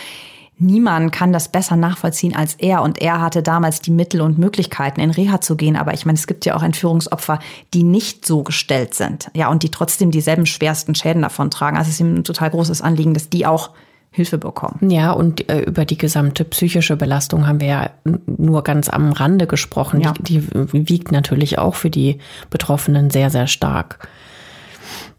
niemand 0.56 1.10
kann 1.10 1.32
das 1.32 1.48
besser 1.48 1.74
nachvollziehen 1.74 2.36
als 2.36 2.54
er. 2.54 2.82
Und 2.82 3.00
er 3.00 3.20
hatte 3.20 3.42
damals 3.42 3.80
die 3.80 3.90
Mittel 3.90 4.20
und 4.20 4.38
Möglichkeiten, 4.38 5.00
in 5.00 5.10
Reha 5.10 5.40
zu 5.40 5.56
gehen. 5.56 5.74
Aber 5.74 5.94
ich 5.94 6.06
meine, 6.06 6.16
es 6.16 6.28
gibt 6.28 6.46
ja 6.46 6.54
auch 6.54 6.62
Entführungsopfer, 6.62 7.40
die 7.74 7.82
nicht 7.82 8.24
so 8.24 8.44
gestellt 8.44 8.94
sind. 8.94 9.32
Ja, 9.34 9.48
und 9.48 9.64
die 9.64 9.72
trotzdem 9.72 10.12
dieselben 10.12 10.46
schwersten 10.46 10.94
Schäden 10.94 11.22
davon 11.22 11.50
tragen. 11.50 11.76
Also 11.76 11.88
es 11.88 11.94
ist 11.94 12.00
ihm 12.02 12.18
ein 12.18 12.24
total 12.24 12.50
großes 12.50 12.82
Anliegen, 12.82 13.14
dass 13.14 13.28
die 13.28 13.44
auch 13.44 13.70
Hilfe 14.10 14.38
bekommen. 14.38 14.90
Ja, 14.90 15.12
und 15.12 15.48
äh, 15.50 15.60
über 15.60 15.84
die 15.84 15.98
gesamte 15.98 16.44
psychische 16.44 16.96
Belastung 16.96 17.46
haben 17.46 17.60
wir 17.60 17.68
ja 17.68 17.90
nur 18.26 18.64
ganz 18.64 18.88
am 18.88 19.12
Rande 19.12 19.46
gesprochen. 19.46 20.00
Ja. 20.00 20.14
Die, 20.18 20.40
die 20.40 20.88
wiegt 20.88 21.12
natürlich 21.12 21.58
auch 21.58 21.74
für 21.74 21.90
die 21.90 22.18
Betroffenen 22.50 23.10
sehr, 23.10 23.30
sehr 23.30 23.46
stark. 23.46 24.08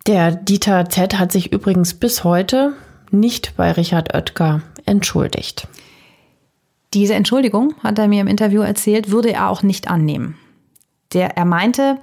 Der 0.07 0.31
Dieter 0.31 0.89
Z 0.89 1.19
hat 1.19 1.31
sich 1.31 1.51
übrigens 1.51 1.93
bis 1.93 2.23
heute 2.23 2.73
nicht 3.11 3.55
bei 3.55 3.71
Richard 3.71 4.15
Oetker 4.15 4.61
entschuldigt. 4.85 5.67
Diese 6.93 7.13
Entschuldigung, 7.13 7.75
hat 7.83 7.99
er 7.99 8.07
mir 8.07 8.21
im 8.21 8.27
Interview 8.27 8.61
erzählt, 8.61 9.11
würde 9.11 9.31
er 9.31 9.49
auch 9.49 9.61
nicht 9.61 9.89
annehmen. 9.89 10.35
Der, 11.13 11.37
er 11.37 11.45
meinte, 11.45 11.99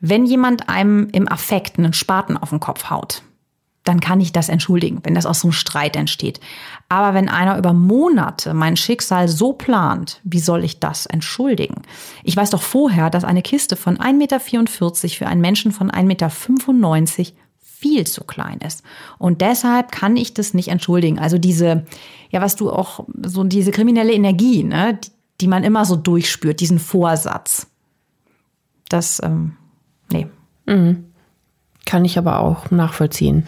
wenn 0.00 0.26
jemand 0.26 0.68
einem 0.68 1.08
im 1.12 1.28
Affekt 1.28 1.78
einen 1.78 1.94
Spaten 1.94 2.36
auf 2.36 2.50
den 2.50 2.60
Kopf 2.60 2.90
haut, 2.90 3.22
dann 3.84 4.00
kann 4.00 4.20
ich 4.20 4.32
das 4.32 4.48
entschuldigen, 4.48 5.00
wenn 5.02 5.14
das 5.14 5.26
aus 5.26 5.40
so 5.40 5.48
einem 5.48 5.52
Streit 5.52 5.96
entsteht. 5.96 6.40
Aber 6.88 7.14
wenn 7.14 7.28
einer 7.28 7.58
über 7.58 7.72
Monate 7.72 8.54
mein 8.54 8.76
Schicksal 8.76 9.28
so 9.28 9.52
plant, 9.52 10.20
wie 10.22 10.38
soll 10.38 10.64
ich 10.64 10.78
das 10.78 11.06
entschuldigen? 11.06 11.82
Ich 12.22 12.36
weiß 12.36 12.50
doch 12.50 12.62
vorher, 12.62 13.10
dass 13.10 13.24
eine 13.24 13.42
Kiste 13.42 13.76
von 13.76 13.98
1,44 13.98 14.12
Meter 14.12 14.40
für 15.16 15.26
einen 15.26 15.40
Menschen 15.40 15.72
von 15.72 15.90
1,95 15.90 16.04
Meter 16.04 16.30
viel 17.82 18.06
zu 18.06 18.22
klein 18.22 18.58
ist. 18.64 18.84
Und 19.18 19.40
deshalb 19.40 19.90
kann 19.90 20.16
ich 20.16 20.34
das 20.34 20.54
nicht 20.54 20.68
entschuldigen. 20.68 21.18
Also 21.18 21.38
diese, 21.38 21.84
ja, 22.30 22.40
was 22.40 22.54
du 22.54 22.70
auch, 22.70 23.04
so 23.24 23.42
diese 23.42 23.72
kriminelle 23.72 24.12
Energie, 24.12 24.62
ne, 24.62 24.98
die, 25.02 25.10
die 25.40 25.48
man 25.48 25.64
immer 25.64 25.84
so 25.84 25.96
durchspürt, 25.96 26.60
diesen 26.60 26.78
Vorsatz. 26.78 27.66
Das, 28.88 29.20
ähm, 29.24 29.56
nee. 30.12 30.28
Mhm. 30.66 31.11
Kann 31.92 32.06
ich 32.06 32.16
aber 32.16 32.40
auch 32.40 32.70
nachvollziehen. 32.70 33.46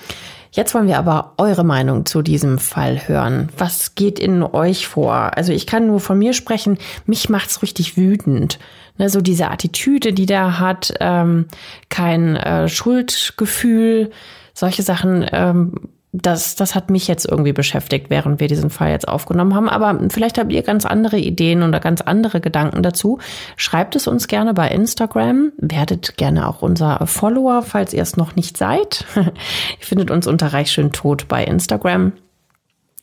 Jetzt 0.52 0.74
wollen 0.74 0.86
wir 0.86 0.98
aber 0.98 1.32
eure 1.38 1.64
Meinung 1.64 2.04
zu 2.04 2.20
diesem 2.20 2.58
Fall 2.58 3.08
hören. 3.08 3.48
Was 3.56 3.94
geht 3.94 4.18
in 4.18 4.42
euch 4.42 4.86
vor? 4.86 5.34
Also 5.34 5.50
ich 5.50 5.66
kann 5.66 5.86
nur 5.86 5.98
von 5.98 6.18
mir 6.18 6.34
sprechen, 6.34 6.76
mich 7.06 7.30
macht's 7.30 7.62
richtig 7.62 7.96
wütend. 7.96 8.58
Ne, 8.98 9.08
so 9.08 9.22
diese 9.22 9.50
Attitüde, 9.50 10.12
die 10.12 10.26
der 10.26 10.60
hat, 10.60 10.92
ähm, 11.00 11.46
kein 11.88 12.36
äh, 12.36 12.68
Schuldgefühl, 12.68 14.10
solche 14.52 14.82
Sachen, 14.82 15.26
ähm, 15.32 15.72
das, 16.16 16.54
das 16.54 16.76
hat 16.76 16.90
mich 16.90 17.08
jetzt 17.08 17.28
irgendwie 17.28 17.52
beschäftigt, 17.52 18.08
während 18.08 18.38
wir 18.38 18.46
diesen 18.46 18.70
Fall 18.70 18.90
jetzt 18.90 19.08
aufgenommen 19.08 19.52
haben. 19.52 19.68
Aber 19.68 19.98
vielleicht 20.10 20.38
habt 20.38 20.52
ihr 20.52 20.62
ganz 20.62 20.86
andere 20.86 21.18
Ideen 21.18 21.64
oder 21.64 21.80
ganz 21.80 22.02
andere 22.02 22.40
Gedanken 22.40 22.84
dazu. 22.84 23.18
Schreibt 23.56 23.96
es 23.96 24.06
uns 24.06 24.28
gerne 24.28 24.54
bei 24.54 24.68
Instagram. 24.68 25.50
Werdet 25.58 26.16
gerne 26.16 26.48
auch 26.48 26.62
unser 26.62 27.04
Follower, 27.06 27.62
falls 27.62 27.92
ihr 27.92 28.02
es 28.02 28.16
noch 28.16 28.36
nicht 28.36 28.56
seid. 28.56 29.04
ihr 29.16 29.32
findet 29.80 30.12
uns 30.12 30.28
unter 30.28 30.52
Reichschön 30.52 30.92
Tot 30.92 31.26
bei 31.26 31.42
Instagram. 31.42 32.12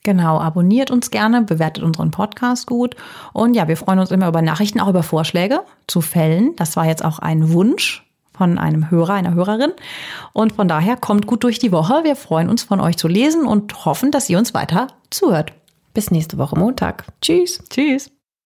Genau, 0.04 0.40
abonniert 0.40 0.90
uns 0.90 1.12
gerne, 1.12 1.42
bewertet 1.42 1.84
unseren 1.84 2.12
Podcast 2.12 2.66
gut. 2.66 2.96
Und 3.34 3.56
ja, 3.56 3.68
wir 3.68 3.76
freuen 3.76 4.00
uns 4.00 4.12
immer 4.12 4.30
über 4.30 4.42
Nachrichten, 4.42 4.80
auch 4.80 4.88
über 4.88 5.04
Vorschläge 5.04 5.60
zu 5.86 6.00
Fällen. 6.00 6.56
Das 6.56 6.78
war 6.78 6.86
jetzt 6.86 7.04
auch 7.04 7.20
ein 7.20 7.52
Wunsch 7.52 8.06
von 8.42 8.58
einem 8.58 8.90
Hörer, 8.90 9.14
einer 9.14 9.36
Hörerin. 9.36 9.72
Und 10.34 10.54
von 10.54 10.68
daher 10.68 10.98
kommt 10.98 11.28
gut 11.28 11.44
durch 11.44 11.60
die 11.60 11.72
Woche. 11.72 12.04
Wir 12.04 12.16
freuen 12.16 12.50
uns 12.50 12.64
von 12.64 12.80
euch 12.80 12.98
zu 12.98 13.08
lesen 13.08 13.46
und 13.46 13.86
hoffen, 13.86 14.10
dass 14.10 14.32
ihr 14.32 14.40
uns 14.40 14.56
weiter 14.56 14.88
zuhört. 15.12 15.54
Bis 15.94 16.10
nächste 16.10 16.40
Woche 16.40 16.58
Montag. 16.58 17.06
Tschüss. 17.22 17.62
Tschüss. 17.70 18.10